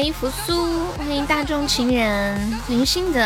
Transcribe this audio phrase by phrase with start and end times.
[0.00, 3.20] 欢迎扶苏，欢迎大众情人，欢迎心德。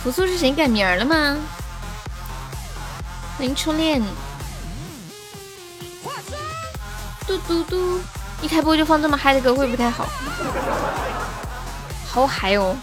[0.00, 1.36] 扶苏是谁改名了吗？
[3.36, 4.00] 欢迎初恋。
[7.26, 8.00] 嘟嘟嘟，
[8.42, 10.06] 一开播就放这么嗨的歌会不会太好。
[12.06, 12.76] 好嗨哦！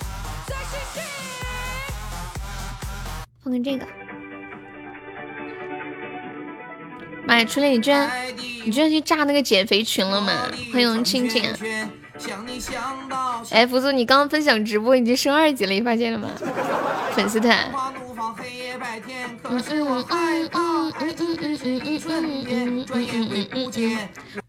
[3.42, 3.88] 放个这个。
[7.26, 8.12] 妈呀，初恋，你居然
[8.64, 10.48] 你居然去炸那个减肥群了吗？
[10.72, 11.44] 欢迎青青。
[13.50, 16.30] 哎，福苏，你刚刚分享直播已经升二级了，你发现了吗？
[17.16, 17.72] 粉丝团。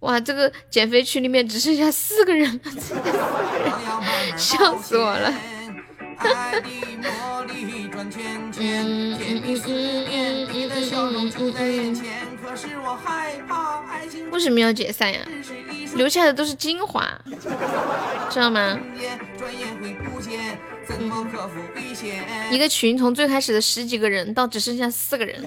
[0.00, 2.72] 哇，这个减肥群里面只剩下四个人了，
[4.36, 5.33] 笑死我了。
[14.31, 15.20] 为什么要解散呀？
[15.95, 17.06] 留下的都是精华，
[18.31, 18.78] 知道吗？
[22.50, 25.45] 一个群从最开始的十几个人到只剩下四个人，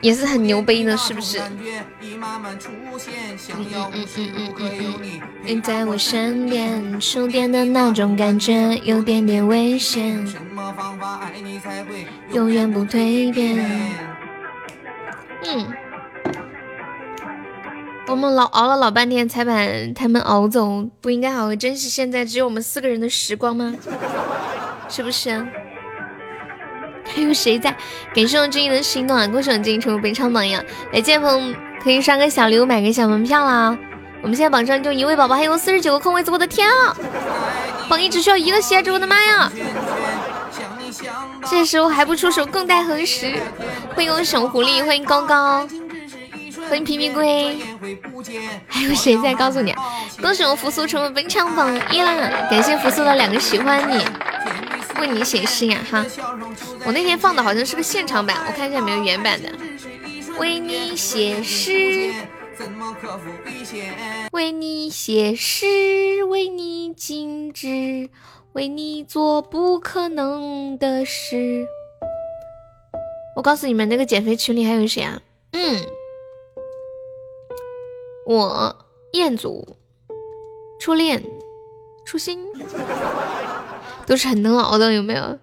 [0.00, 1.40] 也是很牛逼的，是不是？
[5.44, 10.26] 你在我身边，触电的那种感觉有点点危险，
[12.32, 13.92] 永远不蜕变。
[15.44, 15.66] 嗯。
[18.08, 23.74] 我们老熬了老半天才把他们熬走，不应该好好珍惜现在只有我们四个人的时光吗？
[24.88, 25.44] 是不是？
[27.14, 27.74] 还有谁在？
[28.14, 29.26] 感谢我正义的心动啊！
[29.26, 30.62] 恭喜我正义成为本场榜样。
[30.92, 33.76] 来，剑锋可以刷个小礼物，买个小门票啦！
[34.22, 36.96] 我们现在榜上就一位宝宝，还有四十九个空位子，我的天啊！
[37.88, 39.52] 榜一只需要一个喜爱值，我的妈呀！
[41.48, 43.34] 这时候还不出手，更待何时？
[43.94, 45.68] 欢迎我小狐狸，欢迎高高。
[46.68, 47.56] 欢迎皮皮龟，
[48.66, 49.32] 还有谁在？
[49.34, 49.72] 告诉你，
[50.20, 52.12] 恭喜我扶苏成为本场榜一啦！
[52.50, 54.04] 感谢扶苏的两个喜欢你，
[55.00, 56.04] 为你写诗呀哈！
[56.84, 59.50] 我那天放的好像是个现场版，我看一下有没有原版的。
[60.38, 62.12] 为你写诗，
[64.32, 68.08] 为你写诗，为你静止，
[68.52, 71.66] 为你做不可能的事。
[73.34, 75.20] 我告诉你们，那个减肥群里还有谁啊？
[75.52, 75.84] 嗯。
[78.26, 78.76] 我
[79.12, 79.76] 彦祖，
[80.80, 81.22] 初恋，
[82.04, 82.44] 初心，
[84.06, 85.38] 都是很能熬的，有没有？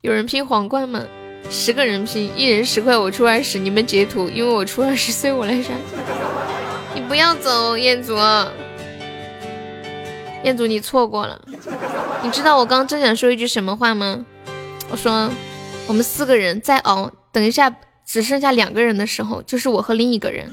[0.00, 1.02] 有人拼皇冠吗？
[1.50, 5.74] 十个人拼，一人十块，我出二十，你们截图，因为我出二十，所以我来刷。
[6.94, 8.16] 你不要走，彦祖，
[10.44, 11.40] 彦祖，你错过了。
[12.22, 14.24] 你知道我刚正想说一句什么话吗？
[14.90, 15.28] 我说，
[15.88, 17.74] 我们四个人再熬，等一下
[18.06, 20.48] 只剩下两个人的时候，就是我和另一个人。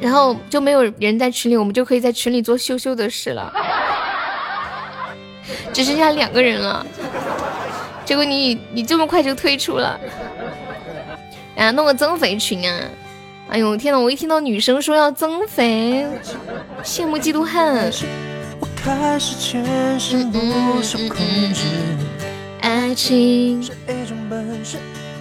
[0.00, 3.52] 然后就没有人在群里，我们就可以在群里做羞羞的事了。
[5.72, 6.86] 只剩下两个人了，
[8.04, 9.98] 结果你你这么快就退出了，
[11.56, 12.80] 啊，弄个增肥群啊！
[13.48, 16.04] 哎呦天呐，我一听到女生说要增肥，
[16.82, 17.92] 羡慕嫉妒恨。
[22.60, 23.70] 爱情，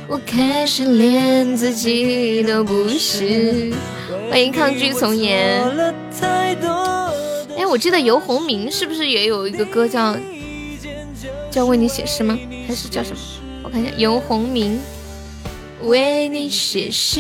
[0.08, 3.72] 我开始连自己都不是。
[4.30, 5.62] 欢迎抗拒从严。
[7.68, 10.16] 我记得游鸿明是不是也有一个歌叫
[11.52, 12.38] 叫为你写诗吗？
[12.68, 13.18] 还是叫什么？
[13.64, 14.80] 我看一下，游鸿明
[15.82, 17.20] 为你写诗，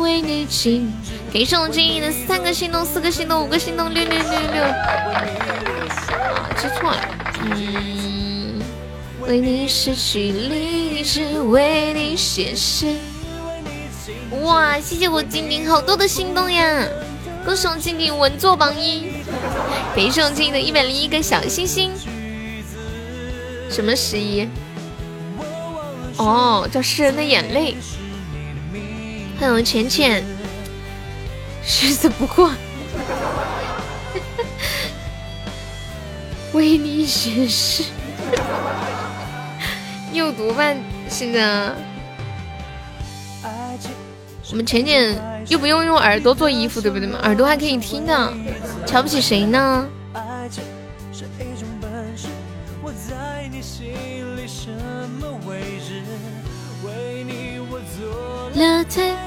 [0.00, 0.92] 为你静。
[1.32, 4.62] 给送金一的三个心动，四个心动，五个心动，六六六六。
[4.62, 5.24] 啊，
[6.56, 7.00] 记错了。
[7.42, 8.60] 嗯，
[9.26, 12.96] 为你失去理智，为你写诗。
[14.42, 16.86] 哇，谢谢我静静好多的心动呀！
[17.44, 19.09] 恭喜我静静稳坐榜一，
[19.94, 21.90] 感谢我静静的一百零一个小心心。
[23.68, 24.48] 什么十一？
[26.16, 27.76] 哦，叫诗人的眼泪。
[29.38, 30.24] 欢迎浅浅，
[31.82, 32.52] 日子不过，
[36.52, 37.84] 为你写诗。
[40.12, 40.72] 你有毒吧，
[41.08, 41.74] 现在。
[44.50, 45.16] 我们浅浅
[45.50, 47.18] 又不用用耳朵做衣服，对不对嘛？
[47.24, 48.32] 耳朵还可以听呢，
[48.86, 49.86] 瞧不起谁呢？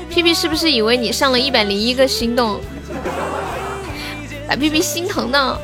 [0.09, 2.61] 屁屁是不是以为你上了一百零一个心动，
[4.47, 5.57] 把屁屁心疼呢？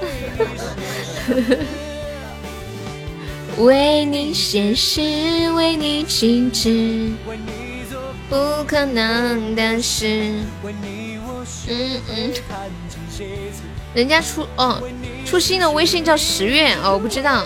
[3.60, 5.02] 为你写诗，
[5.56, 7.12] 为你静止。
[8.30, 10.34] 不可能的事。
[11.68, 12.34] 嗯嗯，
[13.94, 14.82] 人家出哦，
[15.26, 17.46] 出新的微信叫十月哦，我不知道。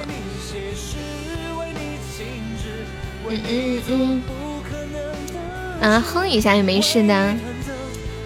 [3.29, 4.21] 嗯嗯嗯，
[5.81, 7.35] 啊，哼一下也没事的。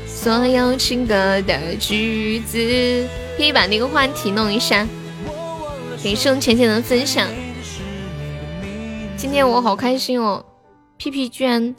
[0.08, 3.08] 所有情歌的句子，
[3.38, 4.86] 可以把那个话题弄一下。
[6.02, 7.28] 给送浅浅的分享。
[9.16, 10.44] 今天我好开心哦，
[10.98, 11.76] 屁屁居然。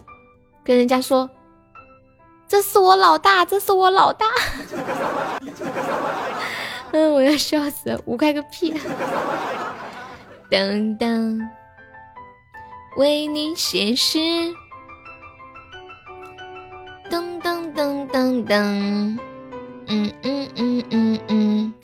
[0.68, 1.30] 跟人家说，
[2.46, 4.26] 这是我老大，这是我老大。
[6.92, 8.74] 嗯，我要笑死了，五块个屁！
[10.50, 11.40] 当当，
[12.98, 14.18] 为你写诗。
[17.10, 19.18] 噔噔噔噔噔，
[19.86, 21.74] 嗯嗯嗯嗯嗯，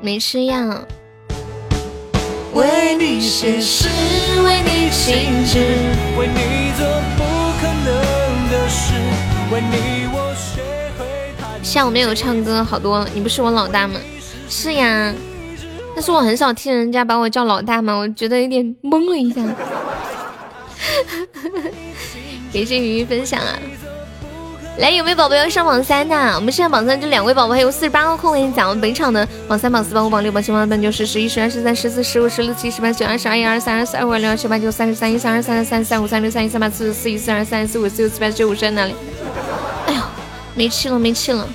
[0.00, 0.56] 没吃药。
[2.54, 3.90] 为你写诗，
[4.42, 5.58] 为你静止，
[6.18, 6.86] 为你做
[7.18, 7.41] 不。
[11.62, 13.06] 下午没有唱歌，好多。
[13.14, 13.98] 你不是我老大吗？
[14.48, 15.14] 是呀，
[15.94, 19.40] 但是我很少听人家把我叫老大嘛，我觉得有点懵了一下。
[22.52, 23.58] 感谢云云分享啊！
[24.78, 26.16] 来，有没有宝宝要上榜三的？
[26.34, 28.50] 我们现在榜三就两位宝宝，还有四十八个空位。
[28.52, 38.94] 讲我们本场的榜三、榜四、榜五、榜六、榜七、榜八、榜九、十、十一、十二、十三、十四、十五、十六、十七、十八、九、二十二、一、二、三、二、四、二、五、二、六、二、七、八、九、三、十三、一、三、二、三、三、三、三、五、三、六、三、一、三、八、四、四、一、四、二、三、四、五、四、六、七、八、九、五十在哪里？
[39.86, 40.00] 哎呦，
[40.54, 41.46] 没气了，没气了！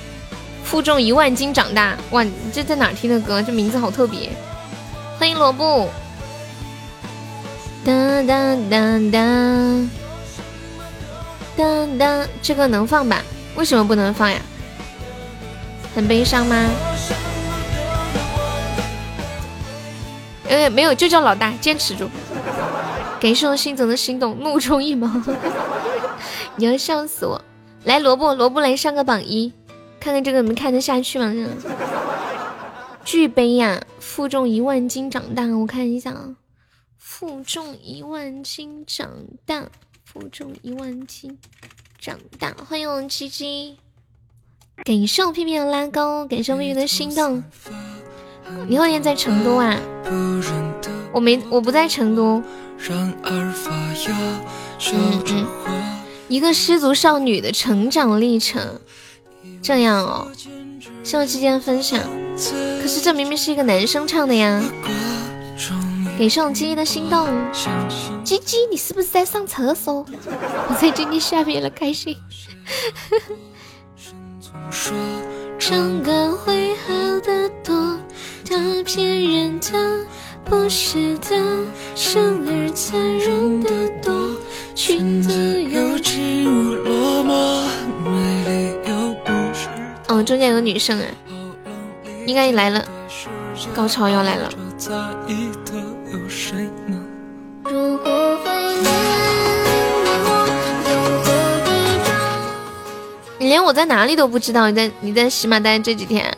[0.62, 3.42] 负重一万斤长大，哇，这在哪听的歌？
[3.42, 4.30] 这名字好特别。
[5.18, 5.90] 欢迎萝卜。
[7.84, 9.97] 哒哒哒哒。
[11.58, 13.20] 当当，这个能放吧？
[13.56, 14.40] 为什么不能放呀？
[15.92, 16.70] 很悲伤吗？
[20.48, 22.08] 呃，没有，就叫老大，坚持住。
[23.20, 25.10] 感受心总的心动，怒冲一毛，
[26.54, 27.42] 你要笑死我！
[27.82, 29.52] 来，萝卜，萝卜来上个榜一，
[29.98, 31.34] 看看这个你们看得下去吗？
[33.04, 33.82] 巨悲呀！
[33.98, 36.36] 负重一万斤长大，我看一下啊，
[36.96, 39.10] 负重一万斤长
[39.44, 39.64] 大。
[40.10, 41.36] 负重一万斤，
[42.00, 42.54] 长大。
[42.66, 43.76] 欢迎我们七七，
[44.82, 47.44] 感谢我屁屁的拉钩，感谢我屁屁的心动。
[48.66, 49.78] 你后天在成都啊？
[51.12, 52.42] 我没，我不在成都。
[52.88, 53.54] 嗯嗯，
[56.28, 58.80] 一个失足少女的成长历程，
[59.60, 60.32] 这样哦。
[61.04, 62.00] 谢谢七七的分享。
[62.80, 64.64] 可是这明明是一个男生唱的呀。
[66.18, 67.28] 给上鸡鸡的心动，
[68.24, 70.04] 鸡鸡，你是不是在上厕所？
[70.68, 72.16] 我在鸡鸡下面了，开心。
[75.60, 77.96] 唱歌会好得多，
[78.44, 80.04] 他骗人的
[80.44, 81.36] 不是的，
[81.94, 83.70] 生而残忍的
[84.02, 84.36] 多，
[84.74, 85.30] 裙子
[86.82, 87.62] 落寞，
[88.02, 89.68] 美丽又不是。
[90.08, 91.06] 哦，中间有女生啊，
[92.26, 92.84] 应该来了，
[93.72, 94.50] 高潮要来了。
[103.40, 106.36] 你连我在哪里都不知道，你在你在喜马待这几天，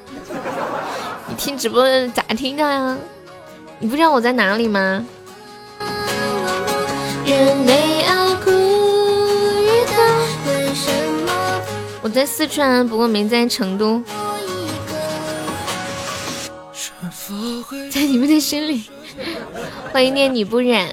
[1.29, 2.97] 你听直播咋听的呀？
[3.79, 5.05] 你不知道我在哪里吗？
[12.03, 14.03] 我在四川，不过没在成都，
[17.91, 18.85] 在你们的心里。
[19.93, 20.89] 欢迎念你不染。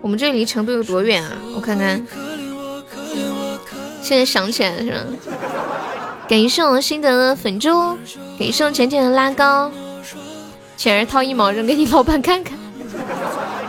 [0.00, 1.32] 我们这离成都有多远啊？
[1.54, 2.04] 我看看。
[4.02, 4.98] 现在想起来了是吧？
[6.28, 7.96] 感谢我心得的粉猪，
[8.38, 9.70] 感谢我浅浅的拉高，
[10.76, 12.58] 浅儿掏一毛扔给你老板看看。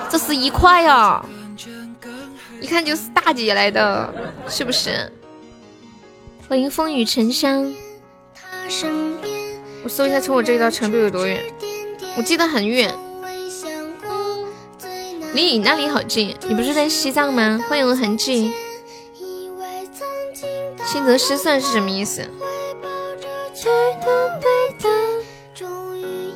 [0.10, 1.24] 这是一块呀，
[2.60, 4.14] 一看就是大姐来的，
[4.48, 5.12] 是不是？
[6.50, 7.72] 欢迎风雨沉香。
[9.84, 11.44] 我搜一下，从我这里到成都有多远？
[12.18, 12.94] 我记得很远，
[15.36, 16.34] 离你那里好近。
[16.48, 17.60] 你不是在西藏吗？
[17.68, 18.54] 欢迎痕迹。
[20.86, 22.24] 心得失算是什么意思？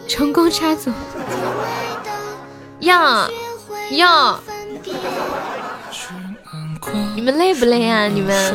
[0.06, 0.91] 成功插足。
[2.82, 3.29] 呀
[3.91, 4.38] 呀，
[7.15, 8.06] 你们累不累啊？
[8.08, 8.53] 你们？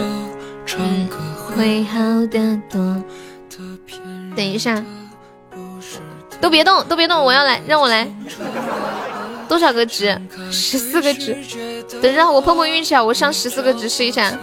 [1.57, 3.03] 会好的多。
[4.37, 4.85] 等一下，
[6.39, 8.07] 都别动，都别动，我要来，让我来。
[9.55, 10.21] 多少个值？
[10.51, 11.37] 十四个值。
[12.03, 13.01] 等让我碰碰运气啊！
[13.01, 14.37] 我上十四个值试一下。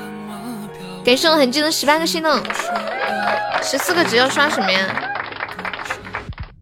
[1.03, 2.41] 感谢我很近的十八个心动。
[3.61, 4.87] 十四个值要刷什么呀？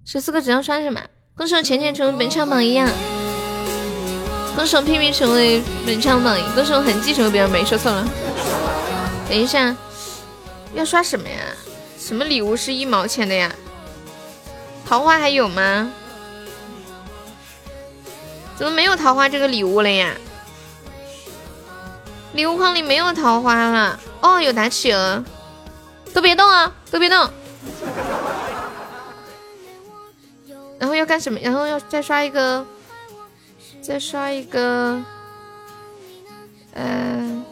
[0.03, 0.99] 十四个值要刷什么？
[1.37, 2.89] 恭喜我浅浅成为本场榜一啊！
[4.55, 6.41] 恭喜我屁屁成为本场榜一！
[6.55, 8.03] 恭喜我痕迹成为别人没说错了。
[9.29, 9.75] 等一下，
[10.73, 11.35] 要刷什么呀？
[11.99, 13.51] 什么礼物是一毛钱的呀？
[14.87, 15.91] 桃花还有吗？
[18.59, 20.13] 怎么没有桃花这个礼物了呀？
[22.33, 23.97] 礼物框里没有桃花了。
[24.19, 25.23] 哦，有打企鹅，
[26.13, 27.29] 都别动啊，都别动。
[30.77, 31.39] 然后要干什么？
[31.41, 32.65] 然后要再刷一个，
[33.81, 35.01] 再刷一个，
[36.73, 37.45] 呃。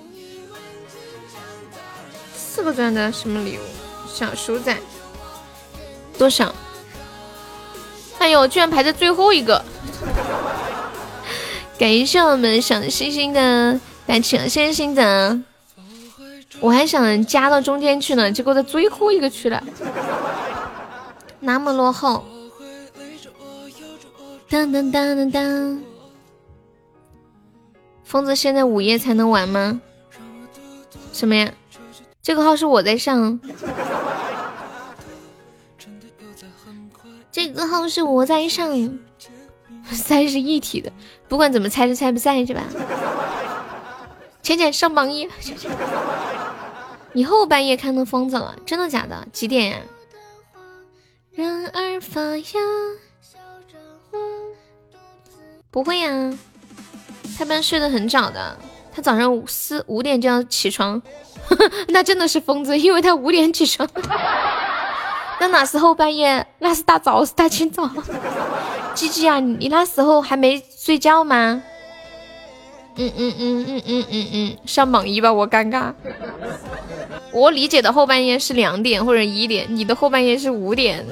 [2.36, 3.62] 四个钻的什么礼物？
[4.14, 4.78] 小鼠仔
[6.18, 6.54] 多少？
[8.20, 9.64] 哎呦，居然排在最后一个！
[11.78, 15.02] 感谢我们小星星的大气，谢谢星子。
[16.60, 19.64] 我还想加到中间去呢，结果在最后一个去了，
[21.40, 22.26] 那么落后。
[24.50, 25.84] 当当当当当！
[28.04, 29.80] 疯子现在午夜才能玩吗？
[31.14, 31.52] 什么呀？
[32.24, 33.40] 这个号是我在上，
[37.32, 38.98] 这个号是我在上，
[39.92, 40.92] 三是一体的，
[41.28, 42.64] 不管怎么猜是猜不在是吧？
[44.42, 45.28] 浅浅上榜一，
[47.12, 49.28] 你后半夜看到疯子了，真的假的？
[49.34, 49.78] 几点呀？
[55.70, 56.34] 不会呀，
[57.38, 58.58] 他一般睡得很早的，
[58.94, 61.02] 他早上五四五点就要起床。
[61.90, 63.88] 那真的是疯子，因为他五点起床。
[65.40, 66.48] 那哪是后半夜？
[66.60, 67.90] 那是大早，是大清早。
[68.98, 71.62] 鸡鸡啊，你那时候还没睡觉吗？
[72.96, 75.94] 嗯嗯嗯嗯嗯嗯嗯，上榜一吧，我尴尬。
[77.32, 81.06] 我理解的后半夜是两点或者一点，你的后半夜是五点。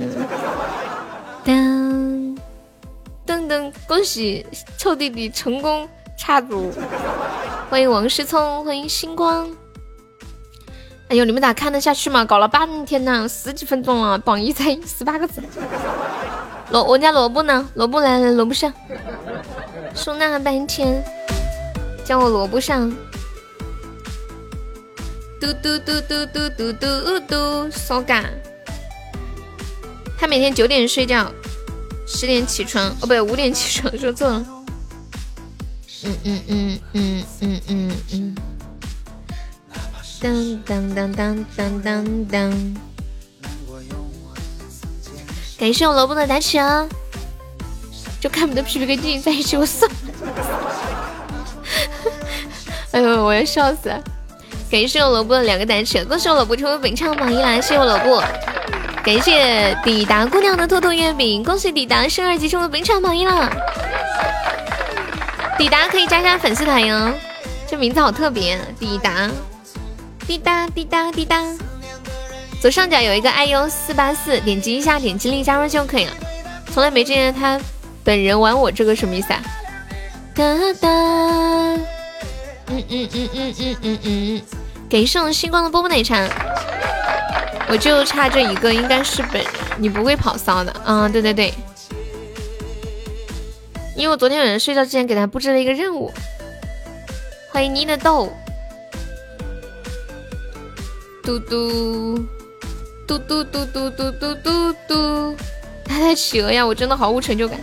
[1.45, 2.35] 噔
[3.27, 4.43] 噔噔，恭喜
[4.79, 5.87] 臭弟弟成功
[6.17, 6.71] 插足！
[7.69, 9.47] 欢迎王思聪，欢迎星光。
[11.09, 12.25] 哎呦，你们咋看得下去嘛？
[12.25, 15.39] 搞了半天呢，十几分钟了，榜一才十八个字。
[16.71, 17.69] 萝，我家萝卜呢？
[17.75, 18.73] 萝卜来了，萝卜上。
[19.93, 21.03] 说那半天，
[22.03, 22.91] 叫我萝卜上。
[25.39, 28.25] 嘟嘟嘟嘟嘟嘟嘟嘟，骚嘎。
[30.17, 31.31] 他每天九点睡觉，
[32.07, 32.87] 十点起床。
[32.87, 34.45] 哦，不对，五点起床，说错了。
[36.03, 38.35] 嗯嗯嗯嗯嗯嗯嗯。
[40.21, 42.75] 当当当当当当当！
[45.57, 46.85] 感谢我萝卜的打起啊！
[48.19, 49.97] 就看不得皮皮跟静静在一起，我算了。
[52.91, 54.01] 哎呦，我要笑死了！
[54.69, 57.55] 感谢我萝卜的两个打起，恭喜我萝卜成为本场榜一啦！
[57.55, 58.23] 谢谢我萝卜，
[59.03, 63.49] 感谢抵达姑娘的兔兔月饼，恭喜抵达升二级成为本场榜一了。
[65.57, 67.13] 抵达可以加加粉丝团哟，
[67.67, 69.29] 这名字好特别，抵达。
[70.27, 71.37] 滴答滴答滴答，
[72.65, 76.11] 左上角有一个 iu 四八四，点击一下，点击立即加入就可以了。
[76.73, 77.61] 从来没见见他
[78.03, 79.39] 本人玩我这个什么意思啊？
[80.33, 80.43] 哒
[80.81, 84.41] 哒，嗯嗯嗯嗯嗯嗯嗯，
[84.89, 86.27] 给送星光的波波奶茶，
[87.67, 89.45] 我就差这一个，应该是本人，
[89.77, 90.75] 你不会跑骚的。
[90.87, 91.53] 嗯，对对对，
[93.95, 96.11] 因为我昨天晚上睡觉之前给他布置了一个任务。
[97.51, 98.33] 欢迎你的豆。
[101.21, 102.25] 嘟嘟
[103.07, 105.35] 嘟嘟嘟嘟嘟嘟嘟嘟，
[105.85, 106.65] 他在企鹅呀！
[106.65, 107.59] 我真的毫无成就感。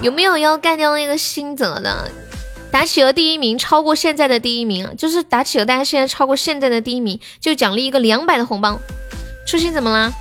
[0.00, 2.10] 有没有要干掉那个新泽的？
[2.70, 8.80] 打企鹅第一名超过现在的第一名，就是打企鹅，大家现在超过现在的第一名，就奖励一个两百的红包。
[9.46, 10.12] 初心怎么了？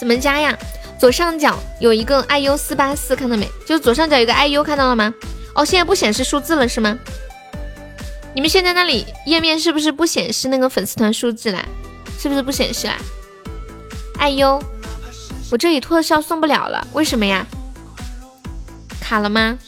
[0.00, 0.56] 怎么加呀？
[0.98, 3.46] 左上角有一个 iu 四八四，看到没？
[3.66, 5.12] 就是左上角有个 iu，看到了吗？
[5.54, 6.98] 哦，现在不显示数字了是吗？
[8.34, 11.62] 你们现在那里页面是不是不显示那个粉丝团数字啦？
[12.22, 12.96] 是不是不显示啊？
[14.20, 14.62] 哎呦，
[15.50, 17.44] 我这里特效送不了了，为什么呀？
[19.00, 19.58] 卡了吗？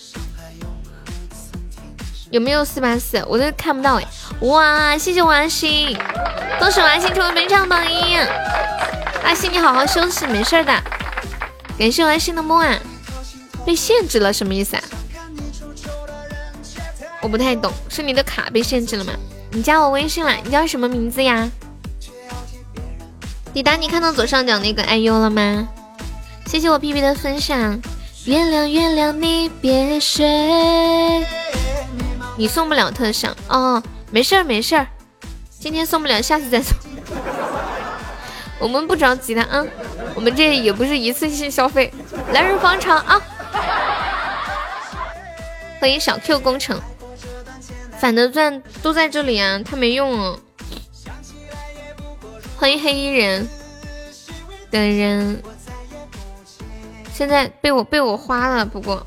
[2.30, 3.20] 有没有四八四？
[3.26, 4.06] 我都看不到哎！
[4.42, 5.98] 哇，谢谢我阿星，
[6.60, 8.14] 恭喜我阿星成为本场榜一！
[9.24, 10.72] 阿星你好好休息，没事的。
[11.76, 12.78] 感谢我阿星的梦啊！
[13.66, 14.82] 被限制了什么意思啊？
[17.20, 19.12] 我不太懂，是你的卡被限制了吗？
[19.50, 21.50] 你加我微信了，你叫什么名字呀？
[23.54, 25.68] 抵达，你看到左上角那个哎呦了吗？
[26.44, 27.80] 谢谢我屁屁的分享。
[28.24, 31.24] 月亮月亮你别睡，
[32.36, 33.80] 你送不了特效哦，
[34.10, 34.84] 没事儿没事儿，
[35.60, 36.76] 今天送不了，下次再送。
[38.58, 39.64] 我们不着急的啊，
[40.16, 41.94] 我们这也不是一次性消费。
[42.32, 43.22] 来日方长啊！
[45.78, 46.80] 欢迎小 Q 工程，
[48.00, 50.40] 反的钻都在这里啊，他没用哦。
[52.64, 53.46] 欢迎黑衣人
[54.70, 55.42] 的人，
[57.12, 58.64] 现在被我被我花了。
[58.64, 59.06] 不过，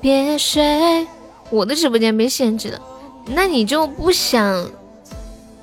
[0.00, 1.06] 别睡，
[1.48, 2.80] 我的直播间被限制了，
[3.26, 4.68] 那你就不想？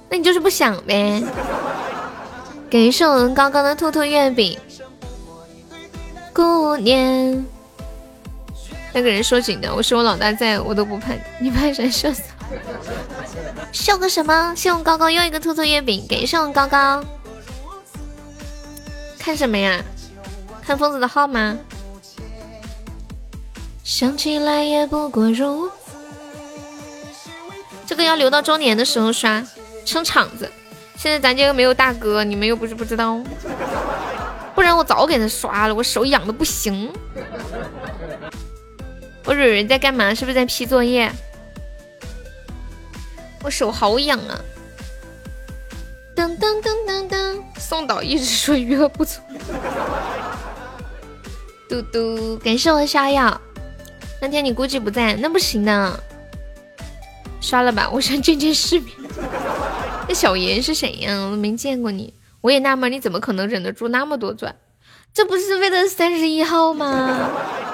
[0.10, 1.22] 那你就是不想呗。
[2.72, 4.58] 感谢我们高高的兔兔月饼，
[6.32, 7.46] 姑娘。
[8.94, 11.86] 那个人说紧的，我是我老大在，我都不怕，你怕啥？
[11.90, 12.24] 笑死！
[13.72, 14.54] 笑个什么？
[14.56, 17.04] 谢我高高又一个兔兔月饼，感谢我高高。
[19.18, 19.82] 看什么呀？
[20.62, 21.58] 看疯子的号吗？
[23.84, 25.74] 想起来也不过如此。
[27.86, 29.44] 这个要留到周年的时候刷，
[29.86, 30.52] 撑场子。
[30.96, 33.20] 现在咱家又没有大哥，你们又不是不知道，
[34.54, 35.74] 不然我早给他刷了。
[35.74, 36.92] 我手痒的不行。
[39.26, 40.14] 我蕊蕊在干嘛？
[40.14, 41.12] 是不是在批作业？
[43.44, 44.40] 我手好痒啊！
[46.16, 49.22] 噔噔噔噔噔，宋导一直说余额不足。
[51.70, 53.40] 嘟嘟，感谢我逍遥。
[54.22, 56.00] 那天你估计不在，那不行的。
[57.40, 58.94] 刷了吧，我想见见世面。
[60.08, 61.16] 那小严是谁呀？
[61.26, 62.14] 我都没见过你。
[62.42, 64.54] 我也纳闷，你怎么可能忍得住那么多钻？
[65.14, 67.30] 这不是为了三十一号吗？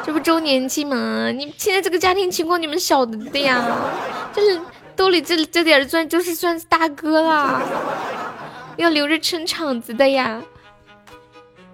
[0.06, 1.32] 这不周年庆吗？
[1.32, 3.66] 你现在这个家庭情况你们晓得的呀，
[4.34, 4.60] 就是
[4.96, 7.62] 兜里这这点钻就是算大哥啦，
[8.78, 10.42] 要留着撑场子的呀。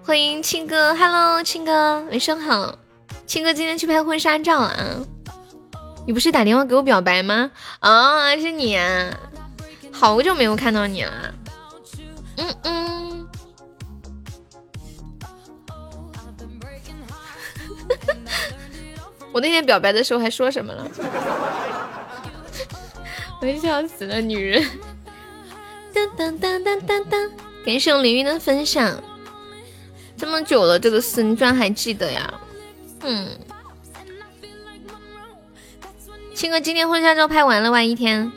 [0.04, 2.76] 欢迎青哥，Hello，青哥，晚上好。
[3.26, 4.74] 青哥今天去拍婚纱照啊？
[6.06, 7.52] 你不是打电话给我表白吗？
[7.78, 9.16] 啊，是你啊，
[9.92, 11.34] 好久没有看到你了。
[12.36, 13.28] 嗯嗯。
[19.32, 20.84] 我那天表白的时候还说什么了？
[23.42, 24.64] 我笑死了，女人。
[25.92, 27.30] 当当当当当当，
[27.66, 29.02] 感谢我凌云的分享。
[30.16, 32.32] 这么久了，这个事你居然还记得呀？
[33.00, 33.28] 嗯。
[36.34, 38.30] 青哥今天婚纱照拍完了哇，一天。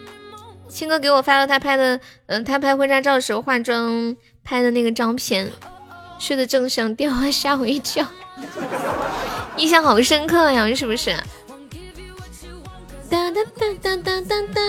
[0.67, 5.51] 青哥给我发了他拍的，嗯，他拍婚纱照的时候化妆拍的那个照片。
[6.17, 8.07] 睡得正香，电话吓我一跳。
[9.57, 11.15] 印象好深刻呀，是不是？
[13.35, 14.61] 哒哒哒哒哒哒哒。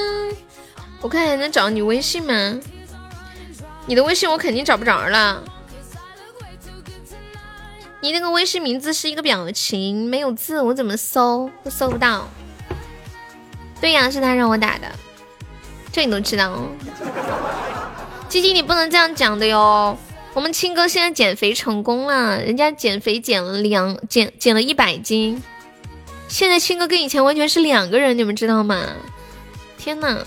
[1.00, 2.59] 我看还能找你微信吗？
[3.87, 5.44] 你的微信我肯定找不着了。
[8.00, 12.29] 你那个微信名字是一个表情，没有字，我怎么搜都搜不到。
[13.81, 14.90] 对呀，是他让我打的，
[15.92, 16.61] 这你都知道。
[18.29, 19.96] 鸡鸡，你不能这样讲的哟。
[20.35, 25.40] 我们青哥现在减肥成功了，人家减肥减了两减减了一百斤，
[26.28, 28.82] 现在青哥跟以前完全是两个人，你们知道吗？
[29.78, 30.18] 天呐，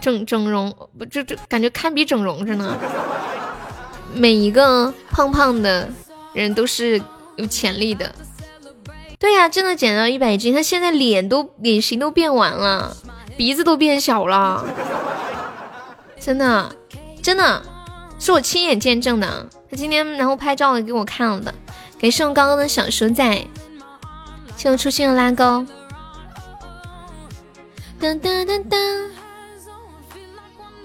[0.00, 2.76] 整整容不这这感觉堪比整容着呢。
[4.14, 5.88] 每一个胖胖的
[6.32, 7.00] 人都是
[7.36, 8.14] 有潜力的。
[9.18, 12.96] 对呀，真的减到一百斤，他现在脸都脸型都变完了，
[13.36, 14.64] 鼻子都变小了，
[16.20, 16.76] 真的
[17.22, 17.62] 真的。
[18.20, 21.54] 是我亲眼见证的，他今天然后拍照给我看了的。
[22.00, 23.46] 感谢我刚刚的小鼠仔，
[24.58, 25.64] 谢我初心的拉钩。
[28.00, 29.08] 噔噔噔噔，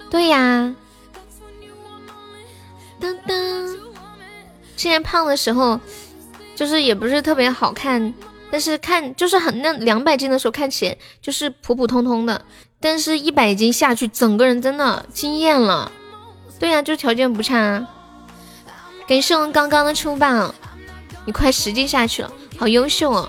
[0.08, 0.72] 对呀，
[3.00, 3.76] 噔噔。
[4.76, 5.80] 之前胖的时候，
[6.54, 8.14] 就是也不是特别好看，
[8.48, 12.44] 但是看就是很那两百斤的时候看起来就是普普通通的，
[12.78, 15.90] 但是一百斤下去，整个人真的惊艳了。
[16.60, 17.84] 对呀，就条件不差。
[19.08, 20.54] 感谢我们刚刚的出榜，
[21.26, 23.28] 你快十斤下去了，好优秀哦！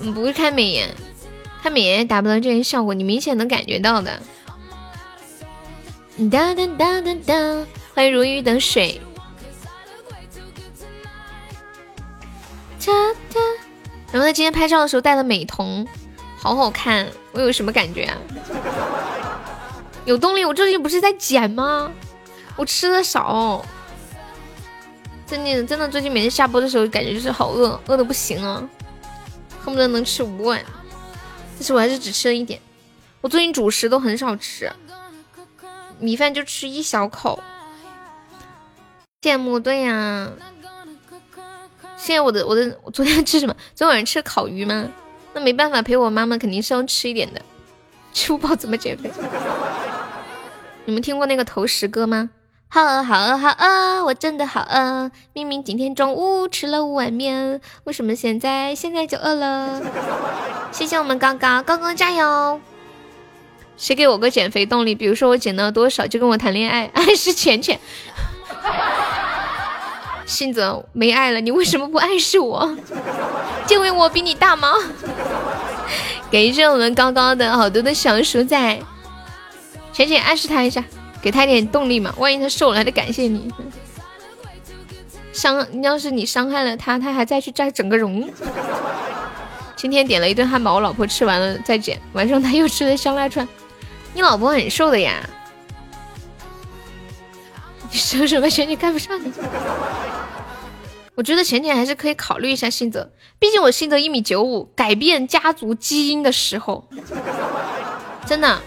[0.00, 0.94] 嗯，不会开美颜，
[1.62, 4.20] 开美颜达不到这些效果，你明显能感觉到的。
[6.30, 9.00] 哒哒哒哒哒，欢迎如鱼得水。
[12.84, 12.92] 哒
[13.32, 13.40] 哒。
[14.12, 15.86] 然后他今天拍照的时候戴了美瞳，
[16.38, 18.16] 好好看，我有什么感觉啊？
[20.04, 21.90] 有动力，我最近不是在减吗？
[22.54, 23.66] 我吃的少，
[25.26, 28.66] 真的真的，最近每天下播的时候，感觉就是好饿，饿的不行啊，
[29.66, 30.64] 恨不得能吃五碗。
[31.54, 32.60] 但是我还是只吃了一点。
[33.20, 34.70] 我最近主食都很少吃，
[35.98, 37.42] 米饭就吃一小口。
[39.22, 40.30] 羡慕，对呀。
[41.96, 43.56] 现在我的我的我昨天吃什么？
[43.74, 44.88] 昨天晚上吃烤鱼吗？
[45.34, 47.42] 那没办法，陪我妈妈肯定是要吃一点的。
[48.12, 49.10] 吃不饱怎么减肥？
[50.86, 52.30] 你们听过那个投食歌吗？
[52.68, 55.10] 好饿好饿好饿，我真的好饿。
[55.32, 59.80] 明明今天中午吃了五碗面，为什么现在现在就饿了？
[60.72, 62.60] 谢谢我们高高，高高加油。
[63.78, 64.94] 谁给我个减肥动力？
[64.94, 66.90] 比如说我减到多少就跟我谈恋爱。
[66.92, 67.78] 爱 是浅浅。
[70.26, 72.76] 信泽没爱了，你为什么不暗示我？
[73.66, 74.74] 就因为我比你大吗？
[76.30, 78.80] 感谢我们高高的好多的小鼠仔，
[79.92, 80.84] 浅浅暗示他一下，
[81.26, 83.52] 给他一点动力嘛，万一他瘦了还得感谢你。
[85.32, 88.30] 伤，要是你伤害了他，他还再去再整个容。
[89.74, 93.48] 今天点了一顿汉堡，我老婆吃完了再减，晚上他又吃了香辣串。
[94.14, 95.28] 你老婆很瘦的呀。
[97.90, 98.48] 你说什么？
[98.48, 99.32] 浅浅看不上你。
[101.16, 103.10] 我觉得浅浅还是可以考虑一下信泽，
[103.40, 106.88] 毕竟我信泽一米九五，改变家族基因的时候，
[108.24, 108.62] 真的，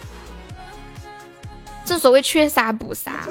[1.89, 3.27] 正所谓缺啥补啥。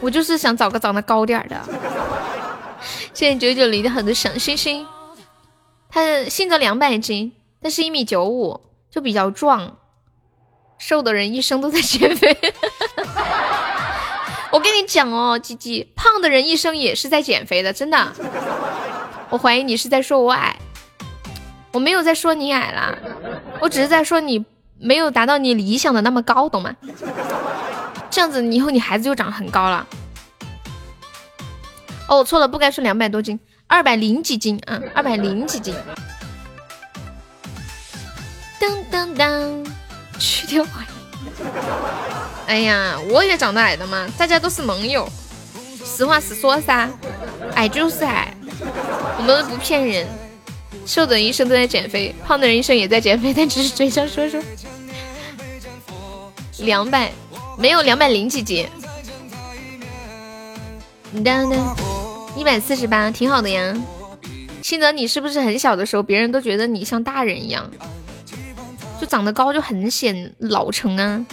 [0.00, 1.58] 我就是想找个长得高点的。
[3.14, 4.86] 谢谢九九零的很多小星星。
[5.88, 9.78] 他信泽两百斤，但是一米九五，就比较壮。
[10.76, 12.36] 瘦的人一生都在减肥。
[14.50, 18.12] 我跟你讲哦，鸡鸡，胖的人一生也是在减肥的，真的。
[19.30, 20.54] 我怀疑你是在说我矮，
[21.72, 22.94] 我没有在说你矮啦，
[23.60, 24.44] 我只是在说你
[24.78, 26.74] 没有达到你理想的那么高，懂吗？
[28.10, 29.86] 这样子，以后你孩子就长很高了。
[32.08, 35.74] 哦，错了，不该说两百多斤，二百零几斤啊，二百零几斤。
[38.60, 39.64] 当当当，
[40.18, 40.64] 去掉。
[42.46, 45.08] 哎呀，我也长得矮的嘛，大家都是盟友，
[45.84, 46.88] 实话实说噻，
[47.54, 48.32] 矮就是矮，
[49.18, 50.06] 我们不骗人。
[50.86, 54.40] 瘦的人一生都在减肥，胖的人医生也在减肥，但只是嘴上说说。
[56.60, 57.12] 两百，
[57.58, 58.66] 没有两百零几斤。
[61.24, 61.76] 当当，
[62.36, 63.76] 一百四十八，挺好的呀。
[64.62, 67.70] 新泽，你是不是很小的时候，别人都觉得你像大人一样，
[69.00, 71.24] 就长得高就很显老成啊？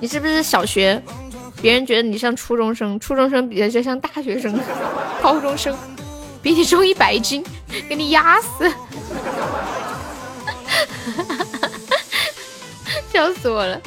[0.00, 1.02] 你是不是小学？
[1.62, 4.58] 别人觉得你像初中生，初中生比较像大学生，
[5.22, 5.76] 高中生
[6.42, 7.44] 比你重一百斤，
[7.88, 8.72] 给你压死！
[13.12, 13.80] 笑死我了！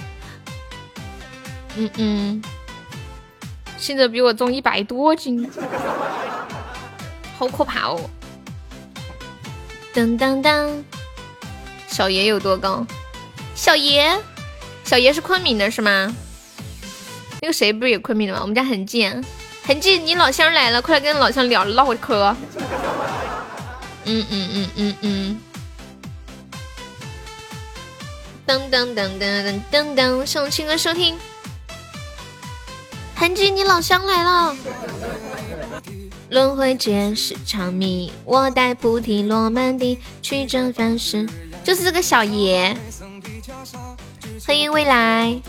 [1.76, 2.44] 嗯嗯，
[3.78, 5.50] 现在比我重一百多斤，
[7.38, 8.00] 好可怕哦！
[9.94, 10.84] 当当当，
[11.88, 12.86] 小爷有多高？
[13.56, 14.20] 小爷。
[14.84, 16.14] 小爷是昆明的，是吗？
[17.42, 18.42] 那个谁不是也昆明的吗？
[18.42, 19.10] 我们家很近，
[19.66, 20.06] 很近。
[20.06, 22.36] 你老乡来了，快来跟老乡聊唠会嗑。
[24.06, 25.42] 嗯嗯嗯嗯嗯。
[28.46, 31.18] 噔噔噔噔噔噔噔，送亲哥收听。
[33.16, 34.56] 很近，你老乡来了。
[36.30, 41.28] 轮回皆是场谜，我带菩提落满地，曲折凡世。
[41.64, 42.76] 就是这个小爷。
[44.46, 45.40] 欢迎未来。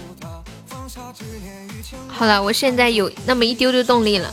[2.08, 4.32] 好了，我现在有那么一丢丢动力了。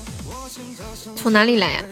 [1.15, 1.83] 从哪里来呀？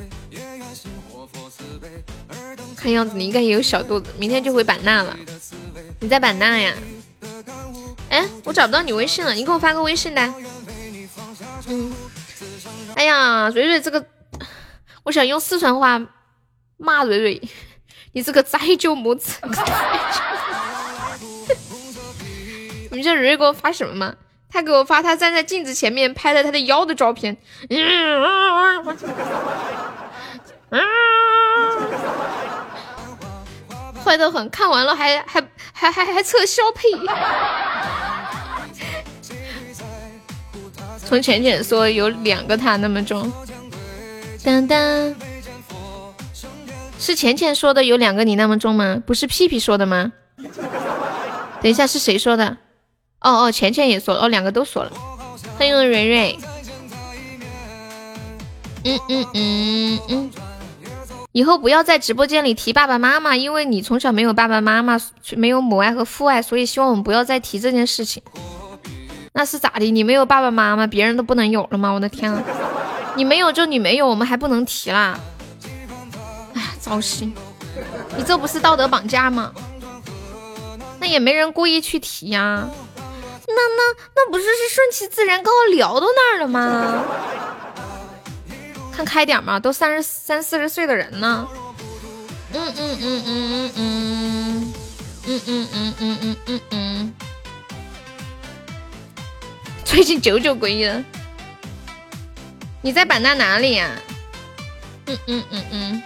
[2.76, 5.16] 看样子你应该也有小肚子，明天就回版纳了。
[6.00, 6.74] 你在版纳呀？
[8.10, 10.34] 哎，我找不到你微信了，你给我发个微信来。
[11.68, 11.94] 嗯。
[12.96, 14.06] 哎呀，蕊蕊这个，
[15.04, 16.00] 我想用四川话
[16.78, 17.42] 骂蕊蕊，
[18.14, 19.34] 你这个栽酒母子。
[22.92, 24.16] 你知道蕊蕊给我发什么吗？
[24.52, 27.38] 他给我发他站在镜子前面拍了他的腰的照片，
[34.04, 36.90] 坏的很，看完了还还还还还测消配。
[41.06, 43.32] 从浅浅说有两个他那么重，
[44.44, 45.16] 当当，
[47.00, 49.02] 是浅浅说的有两个你那么重吗？
[49.06, 50.12] 不是屁屁说的吗？
[51.62, 52.58] 等一下是谁说的？
[53.22, 54.92] 哦哦，钱钱也说了，哦，两个都说了。
[55.58, 56.40] 欢迎蕊蕊。
[58.86, 60.32] 嗯嗯嗯嗯。
[61.32, 65.00] 以后不要在直播间里提爸爸妈妈，因为你从小没有爸爸妈妈，
[65.36, 68.24] 没有母爱和父爱，所以希望我们不要再提这件事情。
[69.34, 69.92] 那是咋的？
[69.92, 71.92] 你没有爸爸妈妈，别人都不能有了吗？
[71.92, 72.42] 我的天啊！
[73.16, 75.20] 你没有就你没有，我们还不能提啦？
[76.56, 77.34] 哎呀，糟心。
[78.18, 79.52] 你这不是道德绑架吗？
[81.00, 82.68] 那也没人故意去提呀。
[83.60, 87.04] 那那那不是是顺其自然，刚好聊到那儿了吗？
[88.96, 91.48] 看开点嘛，都三十三四十岁的人呢。
[92.52, 94.74] 嗯嗯嗯嗯嗯嗯
[95.28, 97.14] 嗯嗯嗯嗯嗯嗯嗯。
[99.86, 100.90] 最近九九归一。
[102.82, 103.90] 你在版纳哪里呀？
[105.06, 106.04] 嗯嗯嗯嗯，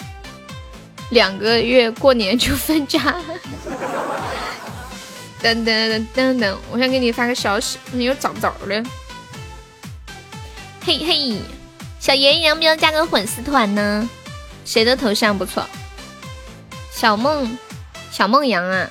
[1.12, 3.00] 两个月过年就分家。
[5.44, 8.84] 等等等等等，我想给你发个消息，你又找不着了。
[10.86, 11.38] 嘿嘿，
[12.00, 14.10] 小爷爷要不要加个粉丝团呢？
[14.64, 15.66] 谁的头像不错？
[16.94, 17.58] 小梦，
[18.10, 18.90] 小梦阳啊。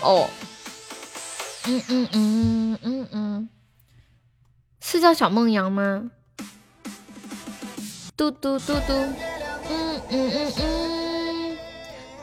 [0.00, 0.30] 哦。
[1.66, 3.48] 嗯嗯嗯嗯嗯，
[4.80, 6.10] 是叫小梦阳吗？
[8.16, 8.92] 嘟嘟嘟嘟，
[9.68, 11.58] 嗯嗯嗯嗯，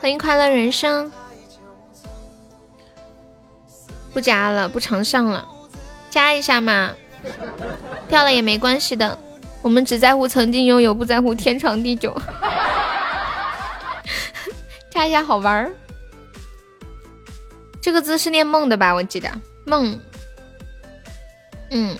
[0.00, 1.12] 欢迎快乐人生，
[4.18, 5.46] 不加了，不常上了，
[6.10, 6.90] 加一下嘛，
[8.08, 9.16] 掉了也没关系的，
[9.62, 12.20] 我们只在乎曾经拥有，不在乎天长地久，
[14.90, 15.70] 加一下好玩儿，
[17.80, 18.92] 这个字是念梦的吧？
[18.92, 19.30] 我记得
[19.64, 19.96] 梦，
[21.70, 21.96] 嗯。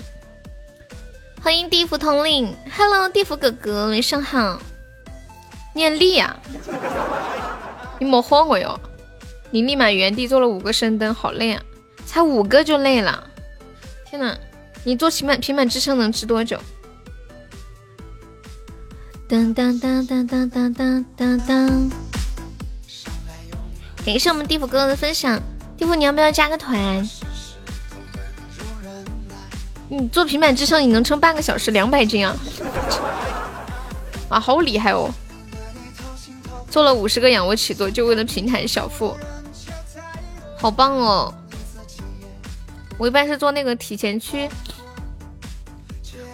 [1.40, 4.60] 欢迎地府统领，Hello，地府哥哥，晚上好。
[5.72, 6.36] 念力啊，
[8.00, 8.76] 你莫慌我哟！
[9.52, 11.62] 你立马原地做了五个深蹲，好累啊！
[12.08, 13.22] 才五个就累了，
[14.08, 14.34] 天呐，
[14.82, 16.58] 你做平板平板支撑能支多久？
[19.28, 21.90] 当当当当当当当当当！
[24.06, 25.38] 感谢我们地府哥哥的分享，
[25.76, 27.06] 地府你要不要加个团？
[29.90, 32.34] 你做平板支撑，你能撑半个小时，两百斤啊！
[34.30, 35.10] 啊，好厉害哦！
[36.70, 39.14] 做了五十个仰卧起坐，就为了平坦小腹，
[40.56, 41.34] 好棒哦！
[42.98, 44.48] 我一般是做那个体前屈，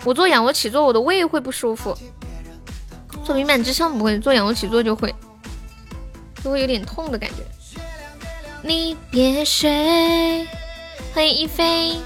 [0.02, 1.96] 我做仰卧起坐，我的胃会不舒服。
[3.22, 5.14] 做平板支撑不会，做仰卧起坐就会，
[6.42, 7.36] 就会有点痛的感觉。
[8.62, 10.48] 你别睡，
[11.12, 11.96] 欢迎一飞。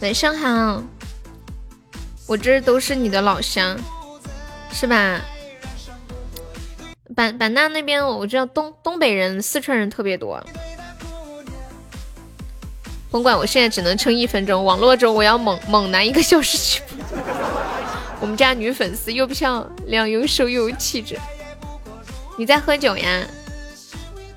[0.00, 0.82] 晚上好，
[2.26, 3.76] 我这都是你的老乡，
[4.72, 5.20] 是吧？
[7.16, 10.40] 版版纳那边我知道东东北人、四川人特别多。
[13.10, 14.64] 甭管，我现在只能撑一分钟。
[14.64, 16.82] 网络中我要猛猛男一个小时去。
[18.20, 21.18] 我们家女粉丝又漂亮又瘦又有气质。
[22.38, 23.26] 你在喝酒呀？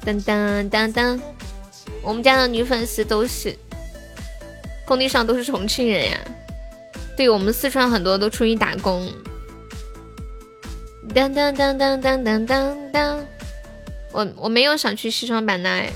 [0.03, 1.21] 当当当当，
[2.01, 3.55] 我们家的女粉丝都是。
[4.85, 6.17] 工地上都是重庆人呀，
[7.15, 9.07] 对我们四川很多都出去打工。
[11.13, 13.25] 当当当当当当当当，
[14.11, 15.93] 我我没有想去西双版纳哎。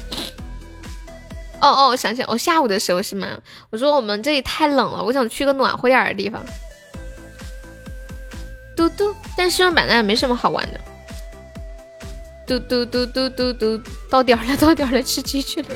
[1.59, 3.27] 哦哦，我想想，我下午的时候是吗？
[3.69, 6.43] 我说我们这里太冷了，我想去个暖和点的地方。
[8.75, 10.79] 嘟嘟，但西双版纳没什么好玩的。
[12.45, 15.69] 嘟嘟嘟嘟嘟嘟，到点了，到点了，吃鸡去了。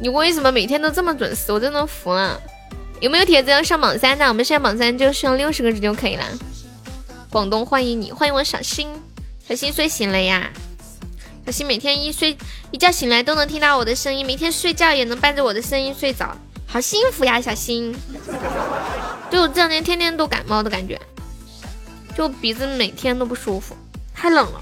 [0.00, 1.52] 你为什么每天都这么准时？
[1.52, 2.40] 我真的服了。
[3.00, 4.26] 有没有铁子要上榜三的？
[4.26, 6.24] 我们现在榜三就剩六十个人就可以了。
[7.30, 8.88] 广东欢迎你，欢迎我小新。
[9.48, 10.50] 小新睡醒了呀？
[11.44, 12.36] 小新每天一睡
[12.70, 17.40] 一觉醒来都能听到我的声音，每天睡觉也能伴着我的声音睡着，好幸福呀！
[17.40, 17.92] 小新，
[19.28, 21.00] 对我这两天天天都感冒的感觉，
[22.16, 23.76] 就鼻子每天都不舒服，
[24.14, 24.60] 太冷了。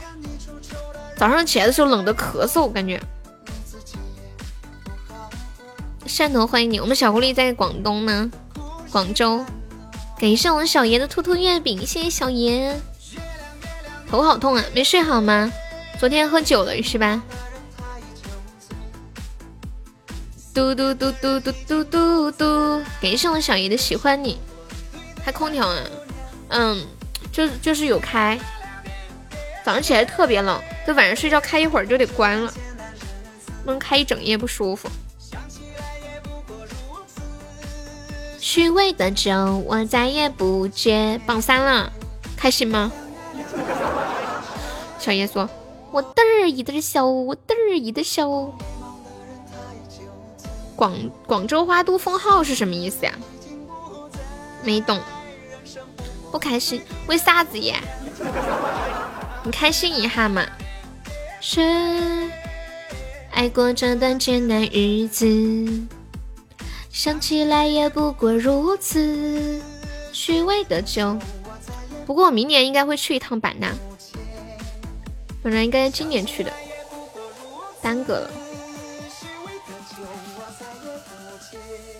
[1.16, 2.98] 早上起来的时候冷的咳嗽，感觉。
[6.06, 8.30] 汕头欢迎你，我们小狐狸在广东呢，
[8.90, 9.44] 广州。
[10.18, 12.74] 感谢我们小爷的兔兔月饼，谢谢小爷。
[14.10, 15.52] 头好痛啊，没睡好吗？
[16.00, 17.22] 昨天喝酒了是吧？
[20.54, 24.40] 嘟嘟嘟嘟嘟嘟嘟嘟，感谢我小姨的喜欢你。
[25.22, 25.76] 开空调啊？
[26.48, 26.86] 嗯，
[27.30, 28.40] 就就是有开。
[29.62, 32.50] 早上起来特别冷，就晚上睡觉开一会儿就得关了，
[33.62, 34.88] 不能开一整夜不舒服。
[38.38, 41.20] 虚伪的酒，我再也不接。
[41.26, 41.92] 榜三了，
[42.38, 42.90] 开心吗？
[44.98, 45.48] 小爷说
[45.92, 48.28] ：“我嘚儿一的笑，我嘚儿一的笑。”
[50.76, 50.94] 广
[51.26, 53.12] 广州花都封号是什么意思呀？
[54.62, 54.98] 没懂。
[56.32, 56.80] 不开心？
[57.06, 57.78] 为啥子呀？
[59.42, 60.46] 你开心一下嘛。
[61.40, 61.60] 是
[63.30, 65.26] 爱过这段艰难日子。
[66.90, 69.60] 想起来也不过如此，
[70.12, 71.16] 虚伪的酒。
[72.06, 73.72] 不过我明年应该会去一趟版纳，
[75.42, 76.52] 本来应该今年去的。
[77.82, 78.30] 耽搁了。